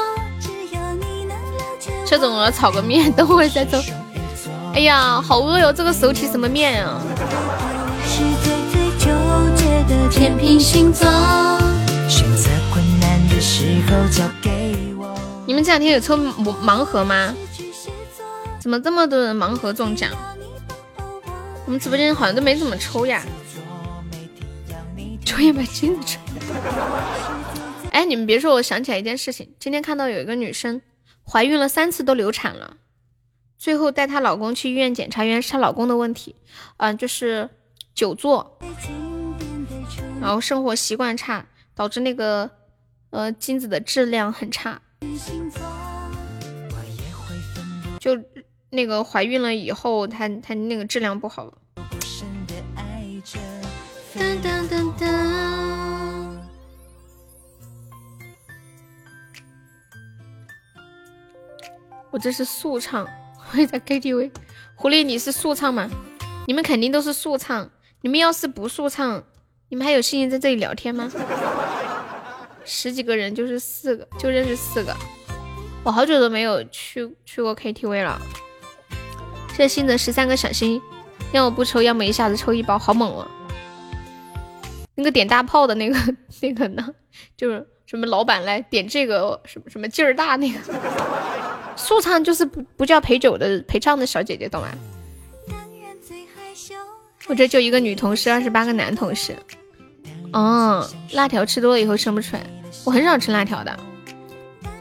[2.06, 3.78] 车总我炒个面，等会再走。
[4.74, 7.02] 哎呀，好饿哟，这个手提什么面啊？
[10.10, 11.10] 天平星座。
[15.46, 17.36] 你们这两天有抽盲盒吗？
[18.60, 20.12] 怎么这么多人盲盒中奖？
[21.66, 23.24] 我们直播间好像都没怎么抽呀。
[25.26, 26.20] 抽一把金子抽。
[27.92, 29.52] 哎，你们别说，我想起来一件事情。
[29.60, 30.82] 今天看到有一个女生
[31.26, 32.78] 怀孕了三次都流产了，
[33.58, 36.36] 最后带她老公去医院检查，原来是她老公的问题，
[36.78, 37.50] 嗯，就是
[37.96, 38.60] 久坐，
[40.22, 41.44] 然后生活习惯差，
[41.74, 42.48] 导致那个
[43.10, 44.80] 呃精子的质量很差。
[48.00, 48.12] 就
[48.70, 51.52] 那个怀孕了以后，她她那个质量不好。
[62.12, 63.08] 我这是速唱，
[63.52, 64.32] 我也在 KTV。
[64.76, 65.90] 狐狸，你是速唱吗？
[66.46, 67.72] 你们肯定都是速唱。
[68.02, 69.24] 你们要是不速唱，
[69.72, 71.10] 你们还有心情在这里聊天吗？
[72.66, 74.94] 十几个人就是四个，就认识四个。
[75.82, 78.22] 我好久都没有去去过 KTV 了。
[79.52, 80.82] 谢谢新的十三个小心，
[81.32, 83.26] 要么不抽，要么一下子抽一包，好猛啊！
[84.96, 85.98] 那个点大炮的那个
[86.42, 86.94] 那个呢？
[87.38, 90.60] 就是什么老板来点这个什么什么劲儿大那个。
[91.78, 94.68] 速唱就是不不叫陪酒的陪唱的小姐姐，懂吗？
[97.28, 99.34] 我这就一个女同事，二十八个男同事。
[100.34, 102.44] 哦，辣条吃多了以后生不出来。
[102.86, 103.78] 我很少吃辣条的。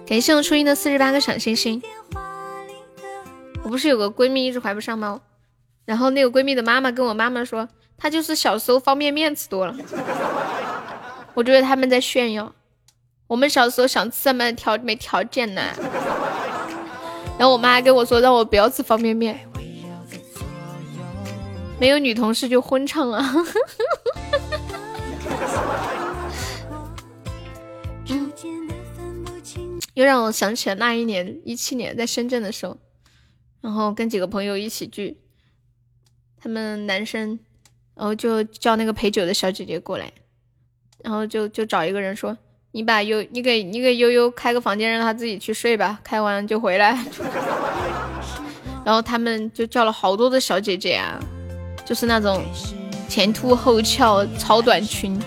[0.06, 1.82] 感谢我初音的四十八个小星星。
[3.62, 5.20] 我不是有个闺蜜一直怀不上吗？
[5.84, 7.68] 然后那个闺蜜的妈妈跟我妈妈说，
[7.98, 9.74] 她就是小时候方便面吃多了。
[11.34, 12.52] 我觉得他们在炫耀。
[13.26, 15.62] 我们小时候想吃什么条没条件呢。
[17.38, 19.38] 然后我妈还跟我说，让我不要吃方便面。
[21.78, 23.24] 没有女同事就昏唱了。
[29.94, 32.76] 又让我想起了那一年，一七年在深圳的时候，
[33.60, 35.18] 然后跟几个朋友一起聚，
[36.40, 37.38] 他们男生，
[37.94, 40.10] 然后就叫那个陪酒的小姐姐过来，
[41.04, 42.36] 然后就就找一个人说，
[42.72, 47.04] 你把悠，你给你给悠悠开个房间，让他自己去睡吧， 开完就回来。
[48.82, 51.20] 然后他们就叫了好多的小姐姐啊，
[51.84, 52.42] 就是那种
[53.10, 55.20] 前凸后翘、超短裙，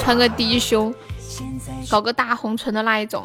[0.00, 0.92] 穿个低胸，
[1.88, 3.24] 搞个大红唇的那一种。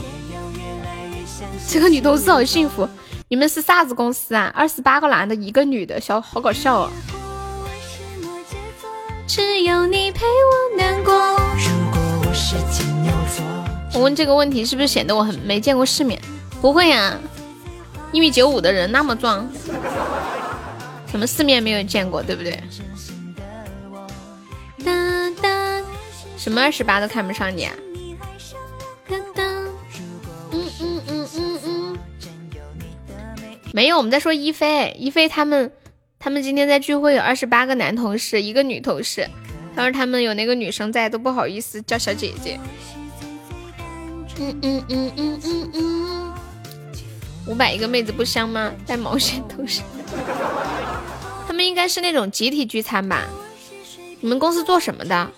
[1.67, 2.87] 这个女同事好幸福，
[3.29, 4.53] 你们是啥子公司啊？
[4.55, 6.89] 二十八个男的，一个女的，小好搞笑哦。
[13.93, 16.21] 我问这个问题是不是显得我很没见过世面？
[16.61, 17.17] 不会呀，
[18.11, 19.49] 一米九五的人那么壮，
[21.07, 22.61] 什么世面没有见过，对不对？
[26.43, 27.73] 什么二十八都看不上你啊？
[33.71, 35.71] 没有，我们在说一菲，一菲他们，
[36.19, 39.25] 他们今天在聚会，有二十八个男同事，一个女同事，
[39.73, 42.59] 当时他们有那个女生在，都不好意思叫小姐姐。
[44.37, 46.33] 嗯嗯嗯嗯嗯嗯，
[47.47, 48.69] 五百一个妹子不香吗？
[48.85, 49.81] 带毛线头饰，
[51.47, 53.23] 他们应该是那种集体聚餐吧？
[54.19, 55.31] 你们公司做什么的？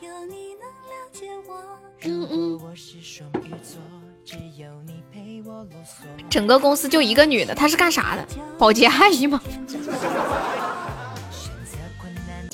[6.30, 8.26] 整个公司就一个女的，她是干啥的？
[8.58, 9.42] 保洁阿姨吗？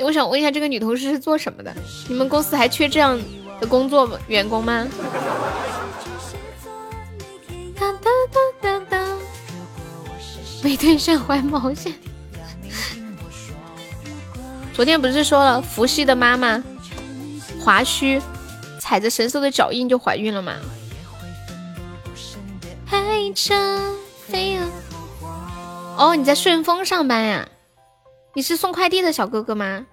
[0.04, 1.72] 我想问一下，这个女同事是做什么的？
[2.08, 3.20] 你们公司还缺这样
[3.60, 4.88] 的工作员工吗？
[10.64, 11.94] 没对象怀毛线。
[14.74, 16.64] 昨天不是说了，伏羲的妈妈
[17.60, 18.22] 华胥
[18.80, 20.54] 踩着神兽的脚印就怀孕了吗？
[22.92, 23.96] 飞车
[24.28, 24.70] 飞蛾！
[25.98, 27.48] 哦，你在顺丰上班呀？
[28.34, 29.86] 你是送快递的小哥哥吗？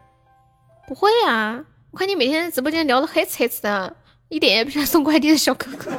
[0.89, 3.97] 不会啊，我看你每天在直播间聊的黑呲呲的，
[4.29, 5.93] 一点也不像送快递的小哥哥。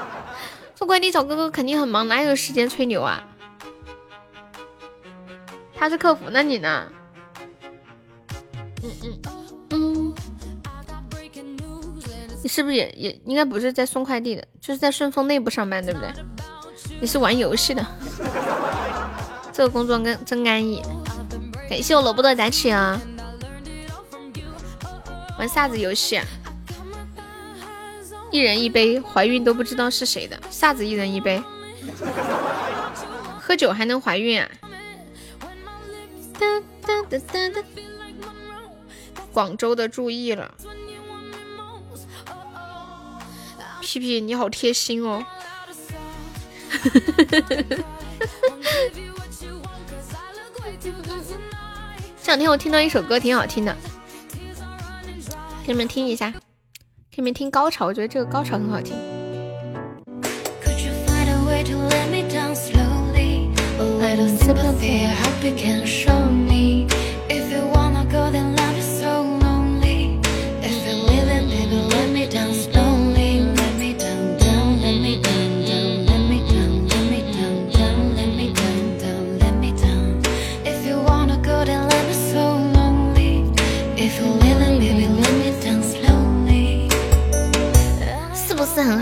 [0.76, 3.24] 送快递小哥哥肯定很忙，哪有时间吹牛啊？
[5.74, 6.92] 他是客服，那你呢？
[8.82, 9.37] 嗯嗯嗯，
[12.42, 16.08] 你是不是也也应该不是在送快递的，就是在顺丰内部上班，对不对？
[17.00, 17.84] 你是玩游戏的，
[19.52, 20.82] 这个工作真真安逸。
[21.68, 23.00] 感谢我萝卜的打起啊！
[25.38, 26.24] 玩啥子游戏啊？
[28.30, 31.42] 一人一杯，怀孕都不知道是谁的，啥子一人一杯？
[33.40, 34.48] 喝酒还能怀孕啊？
[39.32, 40.54] 广州的注意了，
[43.88, 45.24] 屁屁你好贴心哦。
[52.22, 53.74] 这两天我听到一首歌挺好听的，
[55.66, 56.30] 给你们听一下，
[57.10, 58.94] 给你们听高潮，我觉得这个高潮很好听。
[65.86, 66.08] 是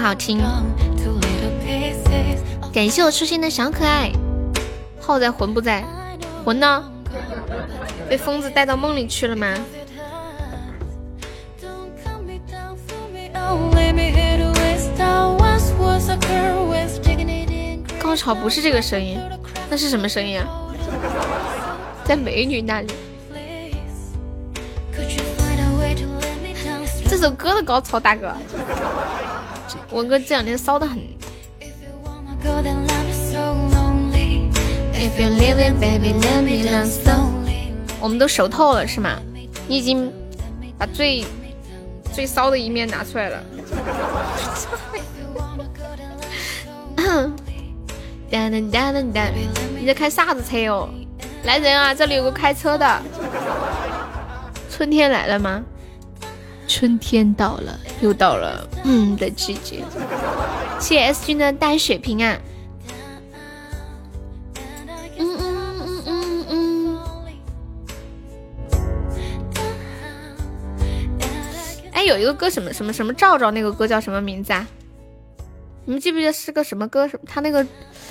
[0.07, 0.39] 好听？
[2.73, 4.13] 感谢我初心的小可爱，
[5.01, 5.83] 浩在魂不在？
[6.45, 6.85] 魂呢？
[8.09, 9.53] 被疯子带到梦里去了吗？
[17.99, 19.19] 高潮不是这个声音，
[19.69, 20.47] 那是什么声音啊？
[22.05, 22.95] 在美女那里。
[27.09, 28.33] 这首歌的高潮，大哥，
[29.97, 30.99] 文哥这两天骚的很。
[37.99, 39.19] 我们都熟透了是吗？
[39.67, 40.13] 你已经
[40.77, 41.25] 把最
[42.13, 43.43] 最骚的一面拿出来了。
[49.81, 50.91] 你在开啥子车哦？
[51.45, 51.95] 来人啊！
[51.95, 53.03] 这里有个开车的。
[54.71, 55.65] 春天来了吗？
[56.77, 59.83] 春天到了，又到了嗯的季节。
[60.79, 62.39] 谢谢 S 君的大血瓶啊！
[65.17, 66.99] 嗯嗯嗯嗯嗯。
[71.93, 74.67] 哎，有一个歌什么什么什么赵赵，那个歌叫什么名字啊？
[75.87, 77.09] 你们记不记得是个什么歌？
[77.09, 77.23] 什么？
[77.27, 77.67] 他那个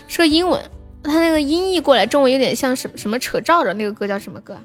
[0.08, 0.60] 是个英文，
[1.04, 4.58] 他那个音译过来中文有点像什么什么扯赵赵，那个歌叫什么歌？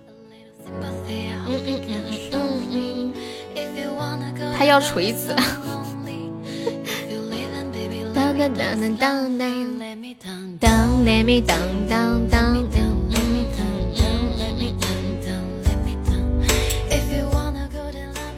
[1.46, 1.80] 嗯嗯
[4.60, 4.62] 嗯。
[4.62, 5.34] 他要锤子。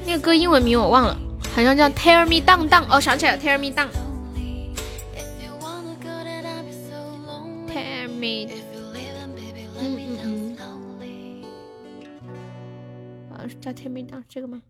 [0.07, 1.19] 那个歌英文名我忘了，
[1.53, 2.85] 好像叫 Tear Me Down Down。
[2.89, 3.89] 哦，想起来了，Tear Me Down。
[7.69, 8.49] Tear Me。
[9.81, 10.57] 嗯嗯嗯。
[13.33, 14.63] 啊，是叫 Tear Me Down 这个吗？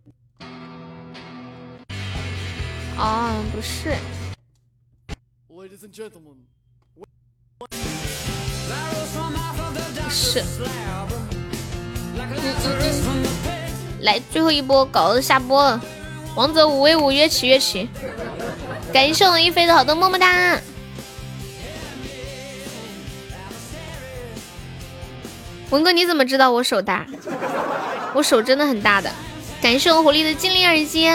[2.98, 3.96] 哦，不是。
[10.08, 10.42] 是。
[14.00, 15.80] 来，最后一波，搞得下播了。
[16.34, 17.88] 王者五 v 五，约起约起。
[18.92, 20.60] 感谢我一飞的好多么么哒。
[25.70, 27.06] 文哥，你怎么知道我手大？
[28.12, 29.10] 我手真的很大的。
[29.62, 31.08] 感谢我狐狸的精灵耳机。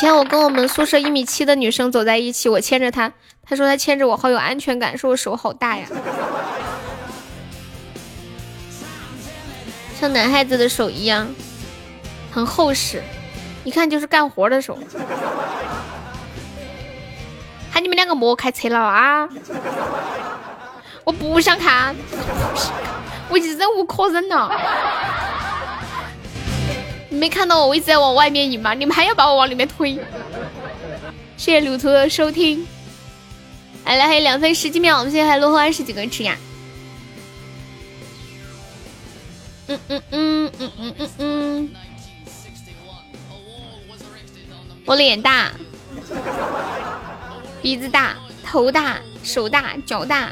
[0.00, 3.12] 以前我跟我们宿舍一米七的女生走在一起，我牵着她，
[3.44, 5.86] 她说她牵着我好有安全感，说我手好大呀，
[10.00, 11.28] 像男孩子的手一样，
[12.32, 13.02] 很厚实，
[13.62, 14.78] 一看就是干活的手。
[17.70, 19.28] 喊你们两个莫开车了啊！
[21.04, 21.94] 我不想看，
[23.28, 24.50] 我已经忍无可忍了。
[27.10, 28.72] 你没看到我，一直在往外面引吗？
[28.72, 29.94] 你们还要把我往里面推？
[31.36, 32.66] 谢谢路途的收听。
[33.84, 36.38] 来了，还有两分十几秒，我们现在还落后二十几个吃呀。
[39.66, 41.70] 嗯嗯嗯嗯嗯嗯嗯。
[44.84, 45.50] 我脸大。
[47.60, 50.30] 鼻子大，头大，手大，脚大。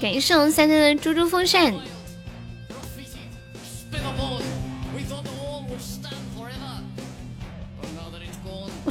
[0.00, 1.74] 感谢我们三三的猪猪风扇。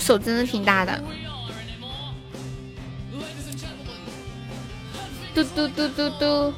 [0.04, 1.02] 手真的挺大的。
[5.34, 6.54] 嘟嘟嘟嘟嘟。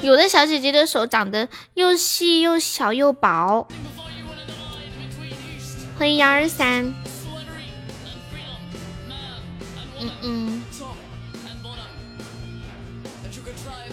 [0.00, 3.66] 有的小姐姐的手长得又细又小又薄。
[5.98, 6.84] 欢迎幺二三。
[10.00, 10.62] 嗯嗯。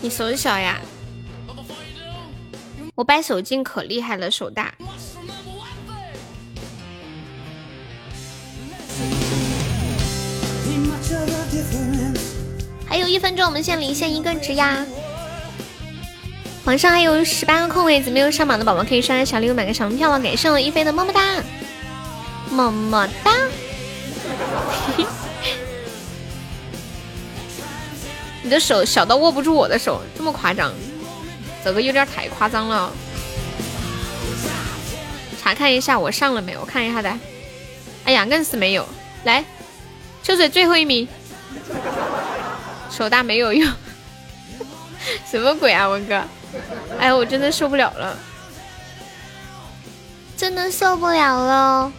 [0.02, 0.80] 你手小呀？
[2.94, 4.74] 我掰手劲可厉害了，手大。
[12.88, 14.86] 还有一分钟，我们先领先一个值呀。
[16.64, 20.20] 榜上还有十八个空位子，没有上榜的宝宝可以刷刷小礼物，买个小门票了。
[20.20, 21.44] 感谢我一飞的么么哒，
[22.50, 23.32] 么么哒。
[28.44, 30.74] 你的手小到握不住我的手，这么夸张？
[31.64, 32.92] 这个有点太夸张了。
[35.42, 36.62] 查看一下我上了没有？
[36.62, 37.10] 我看一下的。
[38.04, 38.88] 哎呀，硬是没有。
[39.24, 39.44] 来，
[40.24, 41.08] 秋水最后一名。
[42.90, 43.72] 手大没有用。
[45.26, 46.22] 什么鬼啊，文哥？
[47.00, 48.18] 哎，我真的受不了了，
[50.38, 51.92] 真的受不了了。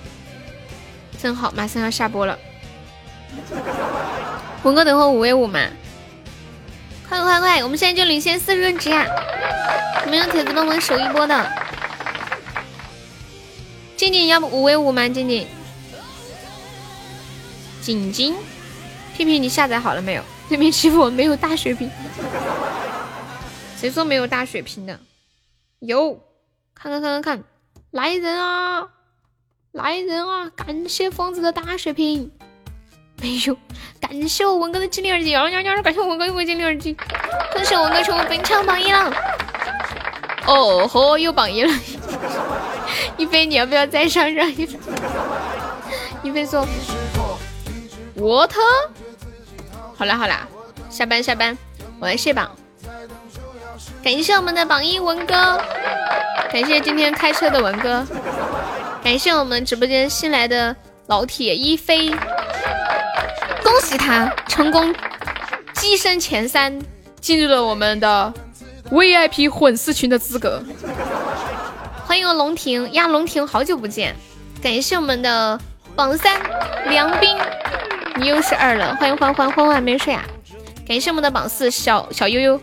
[1.20, 2.38] 正好马上要下播了，
[4.62, 5.60] 文哥等会五 v 五嘛，
[7.08, 9.06] 快快快，我们现在就领先四十个值呀！
[10.08, 11.50] 没有铁子帮忙守一波的，
[13.96, 15.08] 静静要不五 v 五吗？
[15.08, 15.46] 静静，
[17.82, 18.34] 静静，
[19.14, 20.22] 屁屁你下载好了没有？
[20.48, 21.90] 对面欺负我没有大血瓶。
[23.76, 24.98] 谁说没有大血瓶的？
[25.80, 26.20] 有，
[26.74, 27.44] 看看看看看，
[27.90, 28.86] 来人啊！
[29.72, 30.50] 来人啊！
[30.54, 32.30] 感谢疯子的大血瓶。
[33.20, 33.56] 没有，
[34.00, 35.30] 感谢我文哥的精灵耳机。
[35.30, 35.82] 呀呀呀！
[35.82, 36.96] 感谢我文哥又精灵耳机。
[37.52, 39.12] 恭喜我文哥成为本场榜一了。
[40.46, 41.72] 哦吼，又榜一了。
[43.16, 44.68] 一菲，你要不要再上上一？
[46.22, 46.64] 一菲说
[48.14, 48.52] ，what？
[49.96, 50.46] 好啦好啦，
[50.90, 51.56] 下班下班，
[52.00, 52.50] 我来卸榜。
[54.02, 55.60] 感谢我们的榜一文哥，
[56.50, 58.04] 感谢今天开车的文哥，
[59.02, 60.74] 感谢我们直播间新来的
[61.06, 62.10] 老铁一飞，
[63.62, 64.92] 恭喜他成功
[65.74, 66.80] 跻身前三，
[67.20, 68.32] 进入了我们的
[68.90, 70.62] VIP 粉丝群的资格。
[72.06, 74.14] 欢迎龙婷呀，龙婷好久不见，
[74.60, 75.58] 感谢我们的
[75.94, 76.40] 榜三
[76.88, 77.36] 梁斌，
[78.16, 80.24] 你又是二了，欢迎欢欢欢欢没睡啊，
[80.86, 82.60] 感谢我们的榜四小小悠悠。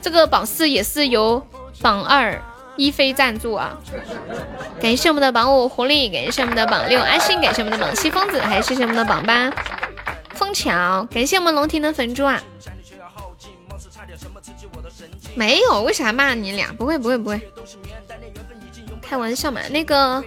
[0.00, 1.44] 这个榜四也是由
[1.80, 2.40] 榜二
[2.76, 3.78] 一飞赞助啊！
[4.80, 9.52] 感谢我们的榜五狐狸，感谢我们的榜六阿信，感谢我们的榜七疯子，还谢谢我们的榜八
[10.34, 12.42] 枫桥，感谢我们龙庭的粉猪啊！
[15.34, 16.72] 没有，为啥骂你俩？
[16.72, 17.40] 不会不会不会，
[19.00, 19.60] 开玩笑嘛。
[19.70, 20.22] 那个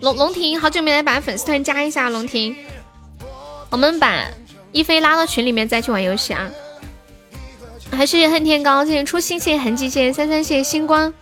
[0.00, 2.56] 龙龙庭好久没来，把粉丝团加一下龙庭，
[3.70, 4.24] 我们把
[4.72, 6.50] 一菲拉到群里面再去玩游戏啊！
[7.90, 11.12] 还是恨天高，谢谢初心，谢谢痕迹，谢谢三三，谢谢星光，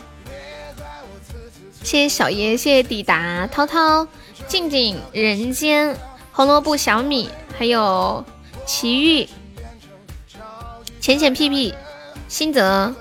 [1.83, 4.07] 谢谢小爷，谢谢抵达涛涛，
[4.49, 5.97] 静静人间，
[6.33, 8.25] 红萝卜小米，还有
[8.65, 9.29] 奇遇，
[11.01, 11.75] 浅浅屁屁，
[12.29, 12.93] 新泽，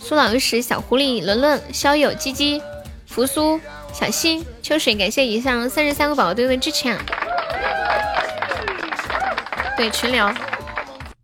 [0.00, 2.60] 苏老师，小狐狸，伦伦，肖友，鸡鸡，
[3.06, 3.60] 扶苏，
[3.92, 6.98] 小新，秋水，感谢以上三十三个宝宝对我的支持啊！
[9.82, 10.32] 对群聊。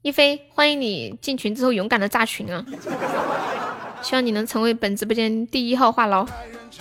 [0.03, 2.65] 一飞，欢迎你进群之后勇敢的炸群啊！
[4.03, 6.27] 希望你能成为本直播间第一号话痨。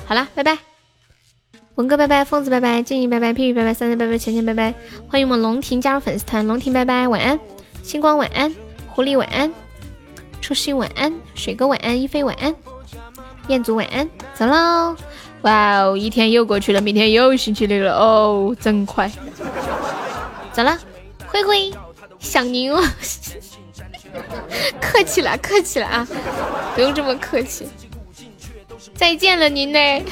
[0.04, 0.58] 好了，拜拜，
[1.76, 4.74] 文哥拜拜，疯子拜拜，静怡拜拜，屁屁拜拜，三三拜拜，浅浅拜拜。
[5.08, 7.40] 欢迎我们龙婷加入粉丝团，龙婷拜拜，晚安，
[7.84, 8.56] 星光晚安，
[8.88, 9.54] 狐狸晚安，
[10.42, 12.56] 初心晚安，水哥晚安，一飞晚安，
[13.50, 14.96] 彦祖晚安，走喽！
[15.44, 19.12] 哇哦，一天又过去了，明天又星期六了哦，真快。
[20.52, 20.76] 走了，
[21.44, 21.72] 灰灰。
[22.20, 22.82] 想您哦，
[24.82, 26.08] 客气了，客气了啊，
[26.74, 27.68] 不用这么客气。
[28.96, 30.04] 再见了，您嘞。